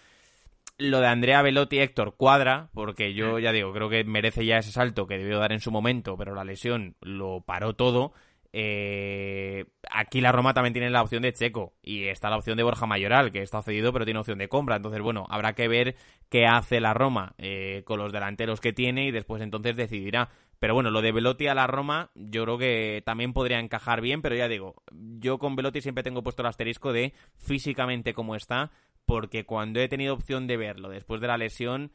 lo 0.78 1.00
de 1.00 1.06
Andrea 1.06 1.42
Velotti 1.42 1.78
Héctor 1.78 2.16
cuadra, 2.16 2.70
porque 2.74 3.14
yo 3.14 3.38
ya 3.38 3.52
digo, 3.52 3.72
creo 3.72 3.88
que 3.88 4.04
merece 4.04 4.44
ya 4.44 4.58
ese 4.58 4.72
salto 4.72 5.06
que 5.06 5.18
debió 5.18 5.38
dar 5.38 5.52
en 5.52 5.60
su 5.60 5.70
momento, 5.70 6.16
pero 6.16 6.34
la 6.34 6.44
lesión 6.44 6.96
lo 7.00 7.42
paró 7.42 7.74
todo 7.74 8.12
eh, 8.56 9.64
aquí 9.90 10.20
la 10.20 10.30
Roma 10.30 10.54
también 10.54 10.74
tiene 10.74 10.88
la 10.88 11.02
opción 11.02 11.22
de 11.22 11.32
Checo 11.32 11.74
y 11.82 12.04
está 12.04 12.30
la 12.30 12.36
opción 12.36 12.56
de 12.56 12.62
Borja 12.62 12.86
Mayoral, 12.86 13.32
que 13.32 13.42
está 13.42 13.60
cedido 13.62 13.92
pero 13.92 14.04
tiene 14.04 14.20
opción 14.20 14.38
de 14.38 14.48
compra. 14.48 14.76
Entonces, 14.76 15.02
bueno, 15.02 15.26
habrá 15.28 15.54
que 15.54 15.66
ver 15.66 15.96
qué 16.28 16.46
hace 16.46 16.78
la 16.78 16.94
Roma 16.94 17.34
eh, 17.38 17.82
con 17.84 17.98
los 17.98 18.12
delanteros 18.12 18.60
que 18.60 18.72
tiene 18.72 19.08
y 19.08 19.10
después 19.10 19.42
entonces 19.42 19.74
decidirá. 19.74 20.28
Pero 20.60 20.72
bueno, 20.72 20.92
lo 20.92 21.02
de 21.02 21.10
Velotti 21.10 21.48
a 21.48 21.54
la 21.54 21.66
Roma 21.66 22.12
yo 22.14 22.44
creo 22.44 22.56
que 22.56 23.02
también 23.04 23.32
podría 23.32 23.58
encajar 23.58 24.00
bien, 24.00 24.22
pero 24.22 24.36
ya 24.36 24.46
digo, 24.46 24.76
yo 24.92 25.38
con 25.38 25.56
Velotti 25.56 25.80
siempre 25.80 26.04
tengo 26.04 26.22
puesto 26.22 26.42
el 26.42 26.46
asterisco 26.46 26.92
de 26.92 27.12
físicamente 27.36 28.14
cómo 28.14 28.36
está, 28.36 28.70
porque 29.06 29.44
cuando 29.44 29.80
he 29.80 29.88
tenido 29.88 30.14
opción 30.14 30.46
de 30.46 30.56
verlo 30.56 30.88
después 30.88 31.20
de 31.20 31.26
la 31.28 31.38
lesión, 31.38 31.92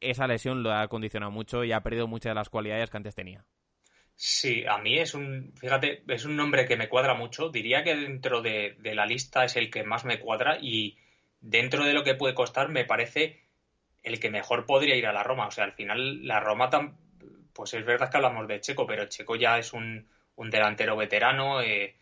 esa 0.00 0.26
lesión 0.26 0.62
lo 0.62 0.72
ha 0.72 0.88
condicionado 0.88 1.32
mucho 1.32 1.64
y 1.64 1.72
ha 1.72 1.82
perdido 1.82 2.06
muchas 2.06 2.30
de 2.30 2.34
las 2.34 2.48
cualidades 2.48 2.90
que 2.90 2.96
antes 2.96 3.14
tenía. 3.14 3.44
Sí, 4.18 4.64
a 4.66 4.78
mí 4.78 4.98
es 4.98 5.12
un, 5.14 5.52
fíjate, 5.56 6.02
es 6.08 6.24
un 6.24 6.36
nombre 6.36 6.66
que 6.66 6.78
me 6.78 6.88
cuadra 6.88 7.14
mucho. 7.14 7.50
Diría 7.50 7.84
que 7.84 7.94
dentro 7.94 8.40
de, 8.40 8.76
la 8.82 9.04
lista 9.04 9.44
es 9.44 9.56
el 9.56 9.70
que 9.70 9.84
más 9.84 10.06
me 10.06 10.18
cuadra 10.18 10.58
y 10.60 10.96
dentro 11.40 11.84
de 11.84 11.92
lo 11.92 12.02
que 12.02 12.14
puede 12.14 12.34
costar 12.34 12.70
me 12.70 12.86
parece 12.86 13.42
el 14.02 14.18
que 14.18 14.30
mejor 14.30 14.64
podría 14.64 14.96
ir 14.96 15.06
a 15.06 15.12
la 15.12 15.22
Roma. 15.22 15.46
O 15.48 15.50
sea, 15.50 15.64
al 15.64 15.74
final 15.74 16.26
la 16.26 16.40
Roma, 16.40 16.70
pues 17.52 17.74
es 17.74 17.84
verdad 17.84 18.10
que 18.10 18.16
hablamos 18.16 18.48
de 18.48 18.60
Checo, 18.60 18.86
pero 18.86 19.06
Checo 19.06 19.36
ya 19.36 19.58
es 19.58 19.74
un, 19.74 20.08
delantero 20.36 20.96
veterano. 20.96 21.60
Eh, 21.60 21.94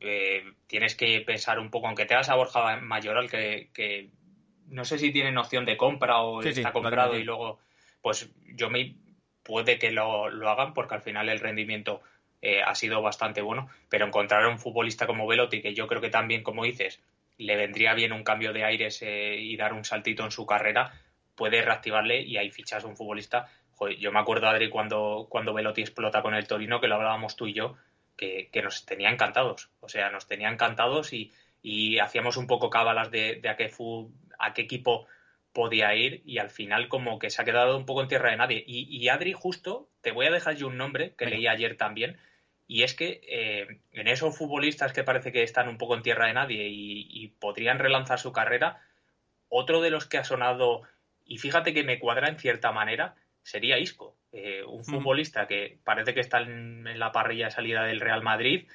eh, 0.00 0.44
tienes 0.66 0.94
que 0.94 1.20
pensar 1.20 1.58
un 1.58 1.70
poco, 1.70 1.86
aunque 1.86 2.04
te 2.04 2.14
hagas 2.14 2.28
a 2.28 2.34
Borja 2.34 2.76
Mayoral, 2.76 3.30
que, 3.30 3.70
que 3.72 4.10
no 4.68 4.84
sé 4.84 4.98
si 4.98 5.12
tiene 5.12 5.32
noción 5.32 5.64
de 5.64 5.76
compra 5.76 6.20
o 6.20 6.42
está 6.42 6.72
comprado 6.72 7.16
y 7.16 7.24
luego, 7.24 7.58
pues 8.02 8.30
yo 8.54 8.70
me 8.70 8.94
puede 9.42 9.78
que 9.78 9.92
lo, 9.92 10.26
hagan 10.48 10.74
porque 10.74 10.94
al 10.94 11.02
final 11.02 11.28
el 11.28 11.40
rendimiento 11.40 12.02
eh, 12.42 12.62
ha 12.62 12.74
sido 12.74 13.00
bastante 13.00 13.40
bueno, 13.40 13.68
pero 13.88 14.06
encontrar 14.06 14.44
a 14.44 14.48
un 14.48 14.58
futbolista 14.58 15.06
como 15.06 15.26
Velotti, 15.26 15.62
que 15.62 15.74
yo 15.74 15.86
creo 15.86 16.00
que 16.00 16.10
también, 16.10 16.42
como 16.42 16.64
dices, 16.64 17.00
le 17.38 17.56
vendría 17.56 17.94
bien 17.94 18.12
un 18.12 18.24
cambio 18.24 18.52
de 18.52 18.64
aires 18.64 19.02
eh, 19.02 19.36
y 19.38 19.56
dar 19.56 19.72
un 19.72 19.84
saltito 19.84 20.24
en 20.24 20.30
su 20.30 20.46
carrera, 20.46 20.92
puede 21.34 21.62
reactivarle 21.62 22.22
y 22.22 22.36
ahí 22.38 22.50
fichas 22.50 22.84
a 22.84 22.88
un 22.88 22.96
futbolista. 22.96 23.48
yo 23.98 24.10
me 24.10 24.18
acuerdo, 24.18 24.48
Adri, 24.48 24.68
cuando, 24.68 25.26
cuando 25.28 25.54
Velotti 25.54 25.82
explota 25.82 26.22
con 26.22 26.34
el 26.34 26.46
Torino, 26.46 26.80
que 26.80 26.88
lo 26.88 26.96
hablábamos 26.96 27.36
tú 27.36 27.46
y 27.46 27.52
yo, 27.52 27.76
que, 28.16 28.50
nos 28.62 28.84
tenía 28.86 29.10
encantados. 29.10 29.70
O 29.80 29.88
sea, 29.88 30.10
nos 30.10 30.26
tenía 30.26 30.50
encantados 30.50 31.12
y, 31.12 31.32
hacíamos 32.00 32.36
un 32.36 32.46
poco 32.46 32.70
cábalas 32.70 33.10
de, 33.10 33.40
de 33.42 33.48
a, 33.48 33.56
qué 33.56 33.72
a 34.38 34.54
qué 34.54 34.62
equipo 34.62 35.06
podía 35.56 35.94
ir 35.94 36.20
y 36.26 36.36
al 36.36 36.50
final 36.50 36.86
como 36.86 37.18
que 37.18 37.30
se 37.30 37.40
ha 37.40 37.46
quedado 37.46 37.78
un 37.78 37.86
poco 37.86 38.02
en 38.02 38.08
tierra 38.08 38.30
de 38.30 38.36
nadie. 38.36 38.62
Y, 38.66 39.08
Adri, 39.08 39.32
justo, 39.32 39.88
te 40.02 40.12
voy 40.12 40.26
a 40.26 40.30
dejar 40.30 40.54
yo 40.56 40.66
un 40.66 40.76
nombre 40.76 41.14
que 41.16 41.24
leí 41.24 41.46
ayer 41.46 41.78
también, 41.78 42.18
y 42.66 42.82
es 42.82 42.92
que 42.92 43.22
eh, 43.26 43.80
en 43.92 44.06
esos 44.06 44.36
futbolistas 44.36 44.92
que 44.92 45.02
parece 45.02 45.32
que 45.32 45.42
están 45.42 45.68
un 45.68 45.78
poco 45.78 45.96
en 45.96 46.02
tierra 46.02 46.26
de 46.26 46.34
nadie 46.34 46.66
y, 46.68 47.28
podrían 47.40 47.78
relanzar 47.78 48.18
su 48.18 48.32
carrera, 48.32 48.82
otro 49.48 49.80
de 49.80 49.88
los 49.88 50.04
que 50.04 50.18
ha 50.18 50.24
sonado, 50.24 50.82
y 51.24 51.38
fíjate 51.38 51.72
que 51.72 51.84
me 51.84 51.98
cuadra 51.98 52.28
en 52.28 52.38
cierta 52.38 52.70
manera, 52.70 53.14
sería 53.42 53.78
Isco, 53.78 54.14
eh, 54.38 54.64
un 54.66 54.84
futbolista 54.84 55.46
que 55.46 55.78
parece 55.82 56.12
que 56.12 56.20
está 56.20 56.42
en, 56.42 56.86
en 56.86 56.98
la 56.98 57.10
parrilla 57.10 57.46
de 57.46 57.52
salida 57.52 57.84
del 57.84 58.00
Real 58.00 58.22
Madrid, 58.22 58.66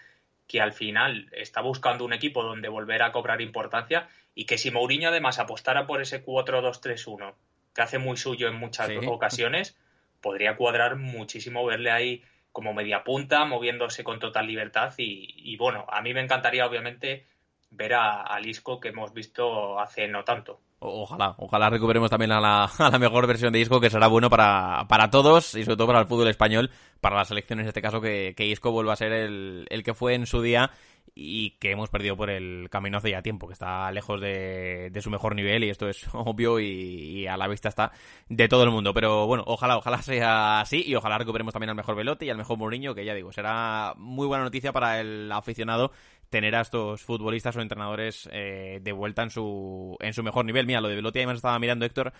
que 0.47 0.59
al 0.59 0.73
final 0.73 1.29
está 1.33 1.61
buscando 1.61 2.03
un 2.03 2.13
equipo 2.13 2.43
donde 2.43 2.67
volver 2.67 3.03
a 3.03 3.11
cobrar 3.11 3.41
importancia 3.41 4.09
y 4.33 4.45
que 4.45 4.57
si 4.57 4.71
Mourinho 4.71 5.09
además 5.09 5.37
apostara 5.37 5.85
por 5.85 6.01
ese 6.01 6.25
4-2-3-1, 6.25 7.35
que 7.75 7.81
hace 7.83 7.99
muy 7.99 8.17
suyo 8.17 8.47
en 8.47 8.55
muchas 8.55 8.89
ocasiones, 9.05 9.77
podría 10.19 10.55
cuadrar 10.55 10.95
muchísimo 10.95 11.63
verle 11.63 11.91
ahí 11.91 12.23
como 12.51 12.73
media 12.73 13.03
punta, 13.03 13.45
moviéndose 13.45 14.03
con 14.03 14.19
total 14.19 14.47
libertad 14.47 14.93
y, 14.97 15.55
bueno, 15.57 15.85
a 15.89 16.01
mí 16.01 16.13
me 16.15 16.21
encantaría 16.21 16.65
obviamente 16.65 17.27
ver 17.71 17.93
a, 17.93 18.21
a 18.21 18.39
Lisco 18.39 18.79
que 18.79 18.89
hemos 18.89 19.13
visto 19.13 19.79
hace 19.79 20.07
no 20.07 20.23
tanto. 20.23 20.59
Ojalá, 20.83 21.35
ojalá 21.37 21.69
recuperemos 21.69 22.09
también 22.09 22.31
a 22.31 22.41
la, 22.41 22.63
a 22.65 22.89
la, 22.89 22.97
mejor 22.97 23.27
versión 23.27 23.53
de 23.53 23.59
Isco, 23.59 23.79
que 23.79 23.91
será 23.91 24.07
bueno 24.07 24.29
para, 24.29 24.85
para 24.87 25.09
todos 25.11 25.53
y 25.53 25.63
sobre 25.63 25.77
todo 25.77 25.87
para 25.87 25.99
el 25.99 26.07
fútbol 26.07 26.27
español, 26.27 26.71
para 26.99 27.17
las 27.17 27.27
selecciones 27.27 27.65
en 27.65 27.67
este 27.67 27.83
caso, 27.83 28.01
que, 28.01 28.33
que 28.35 28.47
Isco 28.47 28.71
vuelva 28.71 28.93
a 28.93 28.95
ser 28.95 29.11
el, 29.11 29.67
el 29.69 29.83
que 29.83 29.93
fue 29.93 30.15
en 30.15 30.25
su 30.25 30.41
día 30.41 30.71
y 31.13 31.51
que 31.59 31.71
hemos 31.71 31.89
perdido 31.89 32.15
por 32.15 32.29
el 32.29 32.69
camino 32.69 32.97
hace 32.97 33.11
ya 33.11 33.21
tiempo, 33.21 33.47
que 33.47 33.53
está 33.53 33.91
lejos 33.91 34.19
de, 34.21 34.89
de 34.91 35.01
su 35.01 35.09
mejor 35.09 35.35
nivel 35.35 35.63
y 35.63 35.69
esto 35.69 35.89
es 35.89 36.07
obvio 36.13 36.59
y, 36.59 37.27
a 37.27 37.37
la 37.37 37.47
vista 37.47 37.69
está 37.69 37.91
de 38.29 38.47
todo 38.47 38.63
el 38.63 38.71
mundo. 38.71 38.93
Pero 38.93 39.27
bueno, 39.27 39.43
ojalá, 39.45 39.77
ojalá 39.77 40.01
sea 40.01 40.61
así 40.61 40.83
y 40.85 40.95
ojalá 40.95 41.17
recuperemos 41.17 41.53
también 41.53 41.69
al 41.69 41.75
mejor 41.75 41.95
Velote 41.95 42.25
y 42.25 42.29
al 42.29 42.37
mejor 42.37 42.57
Mourinho, 42.57 42.95
que 42.95 43.05
ya 43.05 43.13
digo, 43.13 43.31
será 43.31 43.93
muy 43.97 44.27
buena 44.27 44.43
noticia 44.43 44.71
para 44.71 44.99
el 44.99 45.31
aficionado 45.31 45.91
tener 46.31 46.55
a 46.55 46.61
estos 46.61 47.03
futbolistas 47.03 47.55
o 47.55 47.61
entrenadores 47.61 48.27
eh, 48.31 48.79
de 48.81 48.91
vuelta 48.93 49.21
en 49.21 49.29
su, 49.29 49.97
en 49.99 50.13
su 50.13 50.23
mejor 50.23 50.45
nivel. 50.45 50.65
Mira, 50.65 50.81
lo 50.81 50.87
de 50.87 50.95
Velotti 50.95 51.19
además 51.19 51.35
estaba 51.35 51.59
mirando 51.59 51.85
Héctor, 51.85 52.13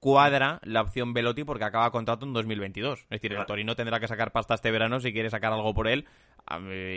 cuadra 0.00 0.58
la 0.64 0.80
opción 0.80 1.12
Velotti 1.12 1.44
porque 1.44 1.64
acaba 1.64 1.92
contrato 1.92 2.26
en 2.26 2.32
2022. 2.32 3.00
Es 3.02 3.08
decir, 3.08 3.32
el 3.34 3.46
Torino 3.46 3.76
tendrá 3.76 4.00
que 4.00 4.08
sacar 4.08 4.32
pasta 4.32 4.54
este 4.54 4.70
verano 4.70 4.98
si 4.98 5.12
quiere 5.12 5.30
sacar 5.30 5.52
algo 5.52 5.74
por 5.74 5.86
él 5.86 6.06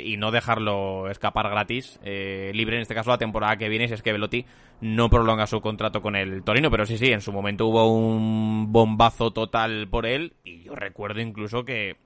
y 0.05 0.15
no 0.15 0.31
dejarlo 0.31 1.09
escapar 1.09 1.49
gratis, 1.49 1.99
eh, 2.03 2.51
libre 2.53 2.77
en 2.77 2.83
este 2.83 2.95
caso 2.95 3.09
la 3.09 3.17
temporada 3.17 3.57
que 3.57 3.67
viene, 3.67 3.89
si 3.89 3.93
es 3.93 4.01
que 4.01 4.13
Velotti 4.13 4.45
no 4.79 5.09
prolonga 5.09 5.45
su 5.45 5.59
contrato 5.59 6.01
con 6.01 6.15
el 6.15 6.41
Torino, 6.43 6.71
pero 6.71 6.85
sí, 6.85 6.97
sí, 6.97 7.07
en 7.07 7.19
su 7.19 7.33
momento 7.33 7.67
hubo 7.67 7.93
un 7.93 8.71
bombazo 8.71 9.31
total 9.31 9.89
por 9.89 10.05
él 10.05 10.35
y 10.45 10.63
yo 10.63 10.73
recuerdo 10.73 11.19
incluso 11.19 11.65
que 11.65 11.97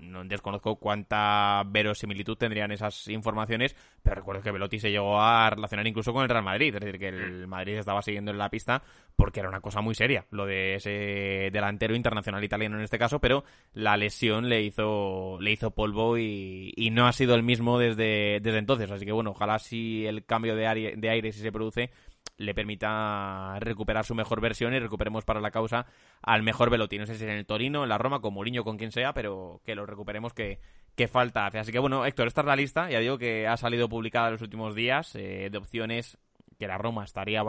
no 0.00 0.24
desconozco 0.24 0.76
cuánta 0.76 1.62
verosimilitud 1.66 2.36
tendrían 2.36 2.72
esas 2.72 3.08
informaciones, 3.08 3.76
pero 4.02 4.16
recuerdo 4.16 4.42
que 4.42 4.50
Velotti 4.50 4.78
se 4.78 4.90
llegó 4.90 5.20
a 5.20 5.50
relacionar 5.50 5.86
incluso 5.86 6.12
con 6.12 6.22
el 6.22 6.28
Real 6.28 6.44
Madrid, 6.44 6.74
es 6.74 6.80
decir, 6.80 6.98
que 6.98 7.08
el 7.08 7.46
mm. 7.46 7.50
Madrid 7.50 7.78
estaba 7.78 8.02
siguiendo 8.02 8.30
en 8.30 8.38
la 8.38 8.50
pista 8.50 8.82
porque 9.16 9.40
era 9.40 9.48
una 9.48 9.60
cosa 9.60 9.80
muy 9.80 9.94
seria, 9.94 10.26
lo 10.30 10.46
de 10.46 10.76
ese 10.76 11.50
delantero 11.52 11.94
internacional 11.94 12.42
italiano 12.44 12.76
en 12.76 12.84
este 12.84 12.98
caso, 12.98 13.18
pero 13.18 13.44
la 13.72 13.96
lesión 13.96 14.48
le 14.48 14.62
hizo, 14.62 15.38
le 15.40 15.52
hizo 15.52 15.72
polvo 15.72 16.18
y, 16.18 16.72
no 16.92 17.06
ha 17.06 17.12
sido 17.12 17.34
el 17.34 17.42
mismo 17.42 17.78
desde, 17.78 18.40
desde 18.40 18.58
entonces, 18.58 18.90
así 18.90 19.04
que 19.04 19.12
bueno, 19.12 19.30
ojalá 19.30 19.58
si 19.58 20.06
el 20.06 20.24
cambio 20.24 20.56
de 20.56 20.66
aire, 20.66 20.94
de 20.96 21.10
aire 21.10 21.32
si 21.32 21.40
se 21.40 21.52
produce 21.52 21.90
le 22.38 22.54
permita 22.54 23.58
recuperar 23.58 24.04
su 24.04 24.14
mejor 24.14 24.40
versión 24.40 24.72
y 24.72 24.78
recuperemos 24.78 25.24
para 25.24 25.40
la 25.40 25.50
causa 25.50 25.86
al 26.22 26.42
mejor 26.42 26.70
Velotti. 26.70 26.96
No 26.96 27.04
sé 27.04 27.16
si 27.16 27.24
en 27.24 27.30
el 27.30 27.46
Torino, 27.46 27.82
en 27.82 27.88
la 27.88 27.98
Roma, 27.98 28.20
con 28.20 28.32
Mourinho, 28.32 28.64
con 28.64 28.78
quien 28.78 28.92
sea, 28.92 29.12
pero 29.12 29.60
que 29.64 29.74
lo 29.74 29.84
recuperemos 29.84 30.32
que, 30.32 30.60
que 30.94 31.08
falta 31.08 31.46
hace. 31.46 31.58
Así 31.58 31.72
que 31.72 31.80
bueno, 31.80 32.06
Héctor, 32.06 32.28
esta 32.28 32.42
es 32.42 32.46
la 32.46 32.56
lista, 32.56 32.88
ya 32.90 33.00
digo 33.00 33.18
que 33.18 33.46
ha 33.46 33.56
salido 33.56 33.88
publicada 33.88 34.28
en 34.28 34.32
los 34.34 34.42
últimos 34.42 34.74
días 34.74 35.14
eh, 35.16 35.48
de 35.50 35.58
opciones 35.58 36.16
que 36.58 36.68
la 36.68 36.78
Roma 36.78 37.04
estaría 37.04 37.42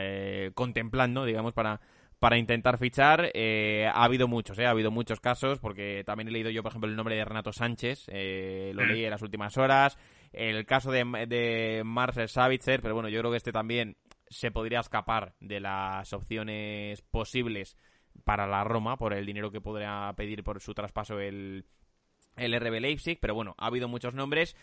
eh, 0.00 0.50
contemplando, 0.54 1.24
digamos, 1.24 1.52
para 1.52 1.80
para 2.18 2.38
intentar 2.38 2.78
fichar. 2.78 3.30
Eh, 3.34 3.86
ha 3.92 4.02
habido 4.02 4.26
muchos, 4.26 4.58
ha 4.58 4.70
habido 4.70 4.90
muchos 4.90 5.20
casos, 5.20 5.58
porque 5.58 6.02
también 6.06 6.28
he 6.28 6.30
leído 6.30 6.48
yo, 6.48 6.62
por 6.62 6.72
ejemplo, 6.72 6.88
el 6.88 6.96
nombre 6.96 7.14
de 7.14 7.26
Renato 7.26 7.52
Sánchez, 7.52 8.06
lo 8.08 8.82
mm. 8.82 8.88
leí 8.88 9.04
en 9.04 9.10
las 9.10 9.20
últimas 9.20 9.58
horas. 9.58 9.98
El 10.32 10.64
caso 10.64 10.90
de, 10.90 11.04
de 11.28 11.82
Marcel 11.84 12.30
Savitzer, 12.30 12.80
pero 12.80 12.94
bueno, 12.94 13.10
yo 13.10 13.20
creo 13.20 13.30
que 13.30 13.36
este 13.36 13.52
también 13.52 13.96
se 14.28 14.50
podría 14.50 14.80
escapar 14.80 15.34
de 15.40 15.60
las 15.60 16.12
opciones 16.12 17.02
posibles 17.02 17.76
para 18.24 18.46
la 18.46 18.64
Roma 18.64 18.96
por 18.96 19.12
el 19.12 19.26
dinero 19.26 19.50
que 19.50 19.60
podría 19.60 20.12
pedir 20.16 20.42
por 20.42 20.60
su 20.60 20.74
traspaso 20.74 21.20
el, 21.20 21.64
el 22.36 22.60
RB 22.60 22.80
Leipzig, 22.80 23.18
pero 23.20 23.34
bueno, 23.34 23.54
ha 23.58 23.66
habido 23.66 23.88
muchos 23.88 24.14
nombres. 24.14 24.56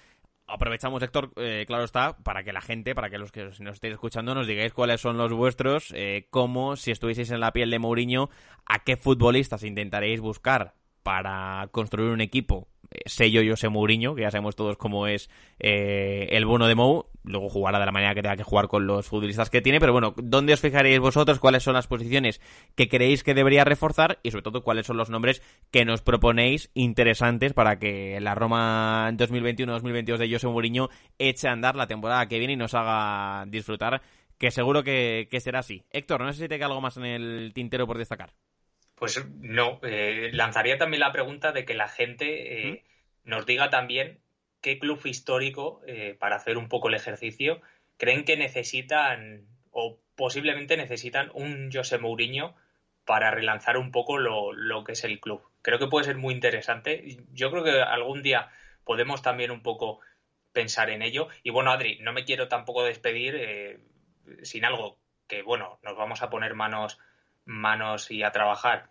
Aprovechamos, 0.45 1.01
Héctor, 1.01 1.32
eh, 1.38 1.64
claro 1.66 1.86
está, 1.86 2.18
para 2.18 2.43
que 2.43 2.51
la 2.51 2.61
gente, 2.61 2.95
para 2.95 3.09
que 3.09 3.18
los 3.18 3.32
que 3.32 3.45
nos 3.45 3.59
estéis 3.59 3.93
escuchando 3.93 4.36
nos 4.36 4.47
digáis 4.47 4.74
cuáles 4.74 4.99
son 4.99 5.18
los 5.18 5.32
vuestros, 5.32 5.93
eh, 5.95 6.28
cómo, 6.30 6.76
si 6.76 6.91
estuvieseis 6.91 7.32
en 7.32 7.39
la 7.39 7.53
piel 7.53 7.70
de 7.70 7.80
Mourinho, 7.80 8.30
a 8.66 8.84
qué 8.84 8.97
futbolistas 8.97 9.64
intentaréis 9.64 10.20
buscar 10.20 10.74
para 11.01 11.68
construir 11.72 12.11
un 12.11 12.22
equipo 12.22 12.68
sello 13.05 13.41
José 13.49 13.70
Mourinho, 13.70 14.16
que 14.16 14.22
ya 14.22 14.32
sabemos 14.32 14.55
todos 14.55 14.78
cómo 14.78 15.07
es 15.07 15.30
eh, 15.59 16.28
el 16.32 16.45
bono 16.45 16.68
de 16.68 16.76
Mou. 16.76 17.05
Luego 17.24 17.49
jugará 17.49 17.80
de 17.80 17.86
la 17.86 17.91
manera 17.91 18.13
que 18.13 18.21
tenga 18.21 18.36
que 18.36 18.43
jugar 18.43 18.67
con 18.67 18.86
los 18.86 19.07
futbolistas 19.07 19.49
que 19.49 19.61
tiene. 19.61 19.80
Pero 19.80 19.93
bueno, 19.93 20.13
¿dónde 20.17 20.53
os 20.53 20.59
fijaréis 20.59 20.99
vosotros? 20.99 21.39
¿Cuáles 21.39 21.63
son 21.63 21.74
las 21.74 21.88
posiciones 21.88 22.41
que 22.76 22.89
creéis 22.89 23.24
que 23.24 23.34
debería 23.34 23.63
reforzar? 23.63 24.19
Y 24.24 24.32
sobre 24.32 24.43
todo, 24.43 24.61
¿cuáles 24.61 24.86
son 24.86 24.97
los 24.97 25.09
nombres 25.09 25.41
que 25.71 25.86
nos 25.86 26.01
proponéis 26.01 26.69
interesantes 26.74 27.53
para 27.53 27.80
que 27.80 28.19
la 28.19 28.36
Roma 28.36 29.09
2021-2022 29.13 30.17
de 30.17 30.32
José 30.32 30.47
Mourinho 30.47 30.89
eche 31.17 31.47
a 31.47 31.53
andar 31.53 31.76
la 31.76 31.88
temporada 31.88 32.28
que 32.28 32.39
viene 32.39 32.53
y 32.53 32.57
nos 32.57 32.74
haga 32.74 33.45
disfrutar? 33.47 34.01
Que 34.38 34.51
seguro 34.51 34.84
que, 34.84 35.28
que 35.32 35.39
será 35.39 35.59
así. 35.59 35.84
Héctor, 35.91 36.21
no 36.21 36.34
sé 36.34 36.43
si 36.43 36.47
te 36.49 36.57
queda 36.57 36.65
algo 36.65 36.82
más 36.82 36.97
en 36.97 37.05
el 37.05 37.53
tintero 37.53 37.88
por 37.88 37.97
destacar. 37.97 38.34
Pues 38.95 39.26
no, 39.41 39.80
eh, 39.84 40.30
lanzaría 40.34 40.78
también 40.78 41.01
la 41.01 41.11
pregunta 41.11 41.51
de 41.51 41.65
que 41.65 41.74
la 41.74 41.88
gente 41.88 42.69
eh, 42.69 42.84
nos 43.24 43.45
diga 43.45 43.69
también 43.69 44.19
qué 44.64 44.80
club 44.80 44.99
histórico, 45.05 45.82
eh, 45.86 46.16
para 46.20 46.38
hacer 46.38 46.57
un 46.57 46.70
poco 46.70 46.89
el 46.89 46.95
ejercicio, 46.95 47.61
creen 47.97 48.26
que 48.26 48.38
necesitan 48.38 49.45
o 49.70 49.99
posiblemente 50.16 50.78
necesitan 50.78 51.30
un 51.36 51.70
José 51.72 51.99
Mourinho 51.99 52.55
para 53.05 53.30
relanzar 53.30 53.78
un 53.78 53.91
poco 53.91 54.18
lo, 54.18 54.53
lo, 54.53 54.84
que 54.84 54.93
es 54.93 55.03
el 55.03 55.20
club. 55.20 55.43
Creo 55.61 55.78
que 55.78 55.88
puede 55.88 56.05
ser 56.05 56.18
muy 56.18 56.34
interesante. 56.34 57.18
Yo 57.32 57.51
creo 57.51 57.64
que 57.64 57.82
algún 57.82 58.24
día 58.24 58.49
podemos 58.84 59.22
también 59.22 59.51
un 59.51 59.61
poco 59.61 59.99
pensar 60.51 60.89
en 60.89 61.01
ello. 61.01 61.28
Y 61.43 61.51
bueno, 61.51 61.72
Adri, 61.72 61.99
no 61.99 62.14
me 62.14 62.26
quiero 62.26 62.47
tampoco 62.47 62.84
despedir 62.84 63.82
sin 64.43 64.66
algo 64.66 64.97
que, 65.28 65.41
bueno, 65.41 65.80
nos 65.84 65.97
vamos 65.97 66.22
a 66.22 66.30
poner 66.30 66.53
manos 66.55 66.99
manos 67.45 68.11
y 68.11 68.24
a 68.24 68.32
trabajar 68.32 68.89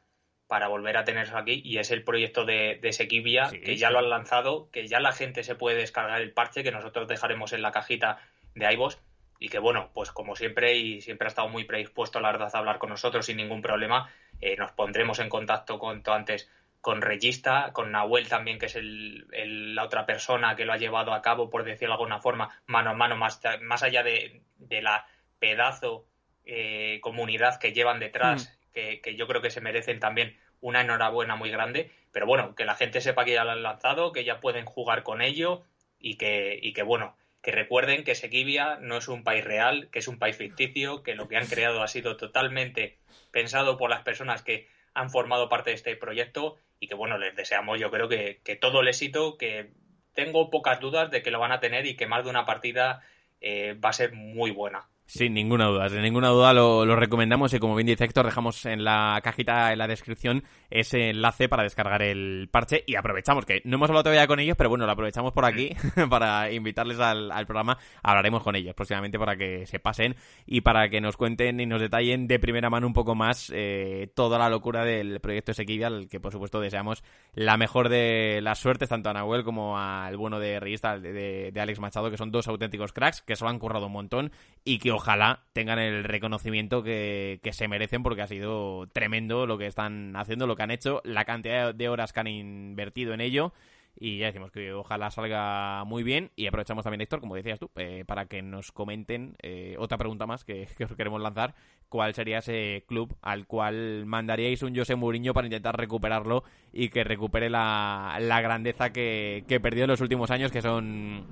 para 0.52 0.68
volver 0.68 0.98
a 0.98 1.04
tenerlo 1.04 1.38
aquí 1.38 1.62
y 1.64 1.78
es 1.78 1.90
el 1.92 2.04
proyecto 2.04 2.44
de, 2.44 2.78
de 2.82 2.92
Sequibia, 2.92 3.48
que 3.48 3.74
ya 3.78 3.90
lo 3.90 4.00
han 4.00 4.10
lanzado, 4.10 4.68
que 4.70 4.86
ya 4.86 5.00
la 5.00 5.12
gente 5.12 5.44
se 5.44 5.54
puede 5.54 5.78
descargar 5.78 6.20
el 6.20 6.34
parche 6.34 6.62
que 6.62 6.70
nosotros 6.70 7.08
dejaremos 7.08 7.54
en 7.54 7.62
la 7.62 7.72
cajita 7.72 8.18
de 8.54 8.70
iVoox 8.74 8.98
y 9.38 9.48
que 9.48 9.58
bueno, 9.58 9.88
pues 9.94 10.10
como 10.10 10.36
siempre 10.36 10.76
y 10.76 11.00
siempre 11.00 11.26
ha 11.26 11.30
estado 11.30 11.48
muy 11.48 11.64
predispuesto 11.64 12.20
la 12.20 12.32
verdad 12.32 12.50
a 12.52 12.58
hablar 12.58 12.78
con 12.78 12.90
nosotros 12.90 13.24
sin 13.24 13.38
ningún 13.38 13.62
problema, 13.62 14.10
eh, 14.42 14.54
nos 14.58 14.72
pondremos 14.72 15.20
en 15.20 15.30
contacto 15.30 15.78
cuanto 15.78 16.12
antes 16.12 16.50
con 16.82 17.00
Regista, 17.00 17.70
con 17.72 17.90
Nahuel 17.90 18.28
también, 18.28 18.58
que 18.58 18.66
es 18.66 18.76
el, 18.76 19.74
la 19.74 19.84
otra 19.84 20.04
persona 20.04 20.54
que 20.54 20.66
lo 20.66 20.74
ha 20.74 20.76
llevado 20.76 21.14
a 21.14 21.22
cabo, 21.22 21.48
por 21.48 21.64
decirlo 21.64 21.94
de 21.94 22.02
alguna 22.02 22.20
forma, 22.20 22.50
mano 22.66 22.90
a 22.90 22.92
mano, 22.92 23.16
más, 23.16 23.40
más 23.62 23.82
allá 23.82 24.02
de, 24.02 24.42
de 24.58 24.82
la 24.82 25.06
pedazo 25.38 26.04
eh, 26.44 26.98
comunidad 27.00 27.58
que 27.58 27.72
llevan 27.72 28.00
detrás, 28.00 28.50
mm. 28.50 28.61
Que, 28.72 29.00
yo 29.16 29.26
creo 29.26 29.42
que 29.42 29.50
se 29.50 29.60
merecen 29.60 30.00
también 30.00 30.38
una 30.60 30.80
enhorabuena 30.80 31.36
muy 31.36 31.50
grande. 31.50 31.90
Pero 32.12 32.26
bueno, 32.26 32.54
que 32.54 32.64
la 32.64 32.74
gente 32.74 33.00
sepa 33.00 33.24
que 33.24 33.32
ya 33.32 33.44
lo 33.44 33.52
han 33.52 33.62
lanzado, 33.62 34.12
que 34.12 34.24
ya 34.24 34.40
pueden 34.40 34.64
jugar 34.64 35.02
con 35.02 35.22
ello 35.22 35.62
y 35.98 36.16
que, 36.16 36.58
y 36.60 36.72
que 36.72 36.82
bueno, 36.82 37.16
que 37.42 37.52
recuerden 37.52 38.04
que 38.04 38.14
Sequibia 38.14 38.78
no 38.80 38.96
es 38.96 39.08
un 39.08 39.24
país 39.24 39.44
real, 39.44 39.88
que 39.90 39.98
es 39.98 40.08
un 40.08 40.18
país 40.18 40.36
ficticio, 40.36 41.02
que 41.02 41.14
lo 41.14 41.28
que 41.28 41.36
han 41.36 41.46
creado 41.46 41.82
ha 41.82 41.88
sido 41.88 42.16
totalmente 42.16 42.98
pensado 43.30 43.76
por 43.76 43.90
las 43.90 44.02
personas 44.02 44.42
que 44.42 44.68
han 44.94 45.10
formado 45.10 45.48
parte 45.48 45.70
de 45.70 45.76
este 45.76 45.96
proyecto 45.96 46.56
y 46.78 46.86
que 46.86 46.94
bueno, 46.94 47.18
les 47.18 47.34
deseamos 47.34 47.80
yo 47.80 47.90
creo 47.90 48.08
que, 48.08 48.40
que 48.44 48.56
todo 48.56 48.80
el 48.80 48.88
éxito, 48.88 49.38
que 49.38 49.70
tengo 50.14 50.50
pocas 50.50 50.80
dudas 50.80 51.10
de 51.10 51.22
que 51.22 51.30
lo 51.30 51.40
van 51.40 51.52
a 51.52 51.60
tener 51.60 51.86
y 51.86 51.96
que 51.96 52.06
más 52.06 52.24
de 52.24 52.30
una 52.30 52.44
partida 52.44 53.02
eh, 53.40 53.74
va 53.74 53.90
a 53.90 53.94
ser 53.94 54.12
muy 54.12 54.50
buena. 54.50 54.88
Sin 55.14 55.34
ninguna 55.34 55.66
duda, 55.66 55.90
sin 55.90 56.00
ninguna 56.00 56.28
duda 56.28 56.54
lo, 56.54 56.96
recomendamos 56.96 57.52
y 57.52 57.58
como 57.58 57.74
bien 57.74 57.86
dice 57.86 58.04
Héctor, 58.04 58.24
dejamos 58.24 58.64
en 58.64 58.82
la 58.82 59.20
cajita, 59.22 59.70
en 59.70 59.78
la 59.78 59.86
descripción, 59.86 60.42
ese 60.70 61.10
enlace 61.10 61.50
para 61.50 61.64
descargar 61.64 62.00
el 62.00 62.48
parche 62.50 62.82
y 62.86 62.96
aprovechamos 62.96 63.44
que 63.44 63.60
no 63.66 63.76
hemos 63.76 63.90
hablado 63.90 64.04
todavía 64.04 64.26
con 64.26 64.40
ellos, 64.40 64.56
pero 64.56 64.70
bueno, 64.70 64.86
lo 64.86 64.92
aprovechamos 64.92 65.34
por 65.34 65.44
aquí 65.44 65.76
para 66.08 66.50
invitarles 66.50 66.98
al, 66.98 67.28
programa. 67.44 67.76
Hablaremos 68.02 68.42
con 68.42 68.56
ellos 68.56 68.74
próximamente 68.74 69.18
para 69.18 69.36
que 69.36 69.66
se 69.66 69.78
pasen 69.78 70.16
y 70.46 70.62
para 70.62 70.88
que 70.88 71.02
nos 71.02 71.18
cuenten 71.18 71.60
y 71.60 71.66
nos 71.66 71.82
detallen 71.82 72.26
de 72.26 72.38
primera 72.38 72.70
mano 72.70 72.86
un 72.86 72.94
poco 72.94 73.14
más 73.14 73.52
eh, 73.54 74.10
toda 74.14 74.38
la 74.38 74.48
locura 74.48 74.82
del 74.82 75.20
proyecto 75.20 75.52
Esequibia, 75.52 75.88
al 75.88 76.08
que 76.08 76.20
por 76.20 76.32
supuesto 76.32 76.58
deseamos 76.58 77.04
la 77.34 77.58
mejor 77.58 77.90
de 77.90 78.40
las 78.40 78.60
suertes, 78.60 78.88
tanto 78.88 79.10
a 79.10 79.12
Nahuel 79.12 79.44
como 79.44 79.78
al 79.78 80.16
bueno 80.16 80.40
de 80.40 80.58
Revista 80.58 80.98
de, 80.98 81.52
de 81.52 81.60
Alex 81.60 81.80
Machado, 81.80 82.10
que 82.10 82.16
son 82.16 82.30
dos 82.30 82.48
auténticos 82.48 82.94
cracks, 82.94 83.20
que 83.20 83.36
se 83.36 83.44
lo 83.44 83.50
han 83.50 83.58
currado 83.58 83.88
un 83.88 83.92
montón 83.92 84.32
y 84.64 84.78
que 84.78 84.90
ojalá 85.02 85.40
tengan 85.52 85.80
el 85.80 86.04
reconocimiento 86.04 86.84
que, 86.84 87.40
se 87.50 87.66
merecen 87.66 88.04
porque 88.04 88.22
ha 88.22 88.28
sido 88.28 88.86
tremendo 88.92 89.46
lo 89.46 89.58
que 89.58 89.66
están 89.66 90.14
haciendo, 90.14 90.46
lo 90.46 90.54
que 90.54 90.62
han 90.62 90.70
hecho, 90.70 91.00
la 91.04 91.24
cantidad 91.24 91.74
de 91.74 91.88
horas 91.88 92.12
que 92.12 92.20
han 92.20 92.28
invertido 92.28 93.12
en 93.12 93.20
ello. 93.20 93.52
Y 93.98 94.18
ya 94.18 94.26
decimos 94.26 94.52
que 94.52 94.72
ojalá 94.72 95.10
salga 95.10 95.84
muy 95.84 96.02
bien. 96.02 96.30
Y 96.34 96.46
aprovechamos 96.46 96.84
también, 96.84 97.02
Héctor, 97.02 97.20
como 97.20 97.34
decías 97.34 97.58
tú, 97.58 97.70
eh, 97.76 98.04
para 98.06 98.26
que 98.26 98.40
nos 98.42 98.72
comenten 98.72 99.36
eh, 99.42 99.74
otra 99.78 99.98
pregunta 99.98 100.26
más 100.26 100.44
que, 100.44 100.68
os 100.88 100.96
queremos 100.96 101.20
lanzar. 101.20 101.54
¿Cuál 101.88 102.14
sería 102.14 102.38
ese 102.38 102.84
club 102.86 103.14
al 103.20 103.46
cual 103.46 104.06
mandaríais 104.06 104.62
un 104.62 104.74
José 104.74 104.94
Mourinho 104.94 105.34
para 105.34 105.48
intentar 105.48 105.76
recuperarlo 105.76 106.44
y 106.72 106.88
que 106.88 107.04
recupere 107.04 107.50
la, 107.50 108.16
la 108.20 108.40
grandeza 108.40 108.92
que, 108.92 109.44
que 109.46 109.60
perdió 109.60 109.84
en 109.84 109.90
los 109.90 110.00
últimos 110.00 110.30
años, 110.30 110.52
que 110.52 110.62
son 110.62 111.26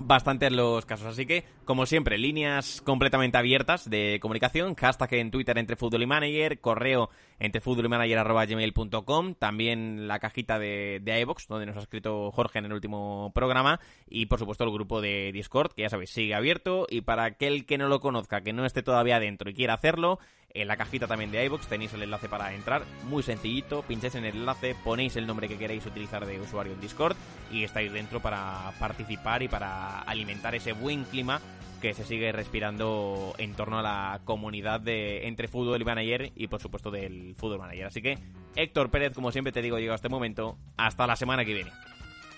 bastantes 0.00 0.52
los 0.52 0.84
casos. 0.86 1.06
Así 1.06 1.26
que, 1.26 1.44
como 1.64 1.86
siempre, 1.86 2.18
líneas 2.18 2.80
completamente 2.82 3.38
abiertas 3.38 3.88
de 3.88 4.18
comunicación. 4.20 4.74
Hashtag 4.74 5.14
en 5.14 5.30
Twitter 5.30 5.58
entre 5.58 5.76
Fútbol 5.76 6.02
y 6.02 6.06
Manager, 6.06 6.60
correo 6.60 7.10
entre 7.38 7.60
gmail.com 7.60 9.34
también 9.34 10.08
la 10.08 10.18
cajita 10.18 10.58
de, 10.58 11.00
de 11.02 11.26
donde 11.48 11.66
nos 11.66 11.76
ha 11.76 11.80
escrito 11.80 12.30
Jorge 12.30 12.58
en 12.58 12.66
el 12.66 12.72
último 12.72 13.32
programa, 13.34 13.80
y 14.08 14.26
por 14.26 14.38
supuesto 14.38 14.64
el 14.64 14.72
grupo 14.72 15.00
de 15.00 15.32
Discord, 15.32 15.72
que 15.72 15.82
ya 15.82 15.90
sabéis, 15.90 16.10
sigue 16.10 16.34
abierto, 16.34 16.86
y 16.88 17.02
para 17.02 17.24
aquel 17.24 17.66
que 17.66 17.78
no 17.78 17.88
lo 17.88 18.00
conozca, 18.00 18.42
que 18.42 18.52
no 18.52 18.64
esté 18.64 18.82
todavía 18.82 19.20
dentro 19.20 19.50
y 19.50 19.54
quiera 19.54 19.74
hacerlo, 19.74 20.18
en 20.60 20.68
la 20.68 20.76
cajita 20.76 21.06
también 21.06 21.30
de 21.30 21.44
iVoox 21.44 21.66
tenéis 21.66 21.92
el 21.94 22.02
enlace 22.02 22.28
para 22.28 22.52
entrar, 22.54 22.82
muy 23.04 23.22
sencillito, 23.22 23.82
pincháis 23.82 24.14
en 24.14 24.24
el 24.24 24.36
enlace, 24.36 24.74
ponéis 24.84 25.16
el 25.16 25.26
nombre 25.26 25.48
que 25.48 25.58
queréis 25.58 25.84
utilizar 25.86 26.26
de 26.26 26.40
usuario 26.40 26.72
en 26.72 26.80
Discord 26.80 27.16
y 27.50 27.64
estáis 27.64 27.92
dentro 27.92 28.20
para 28.20 28.72
participar 28.78 29.42
y 29.42 29.48
para 29.48 30.00
alimentar 30.00 30.54
ese 30.54 30.72
buen 30.72 31.04
clima 31.04 31.40
que 31.80 31.94
se 31.94 32.04
sigue 32.04 32.32
respirando 32.32 33.34
en 33.38 33.54
torno 33.54 33.78
a 33.78 33.82
la 33.82 34.20
comunidad 34.24 34.80
de 34.80 35.26
entre 35.26 35.48
fútbol 35.48 35.80
y 35.80 35.84
manager 35.84 36.32
y 36.34 36.48
por 36.48 36.60
supuesto 36.60 36.90
del 36.90 37.34
fútbol 37.36 37.58
manager. 37.58 37.86
Así 37.86 38.02
que 38.02 38.18
Héctor 38.54 38.90
Pérez, 38.90 39.12
como 39.12 39.30
siempre 39.32 39.52
te 39.52 39.62
digo, 39.62 39.78
llega 39.78 39.94
este 39.94 40.08
momento. 40.08 40.58
Hasta 40.76 41.06
la 41.06 41.16
semana 41.16 41.44
que 41.44 41.54
viene. 41.54 41.70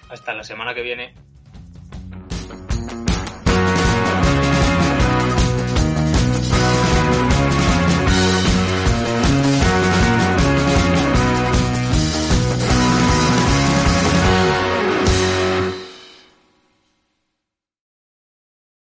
Hasta 0.09 0.35
la 0.35 0.43
semana 0.43 0.75
que 0.75 0.83
viene. 0.83 1.15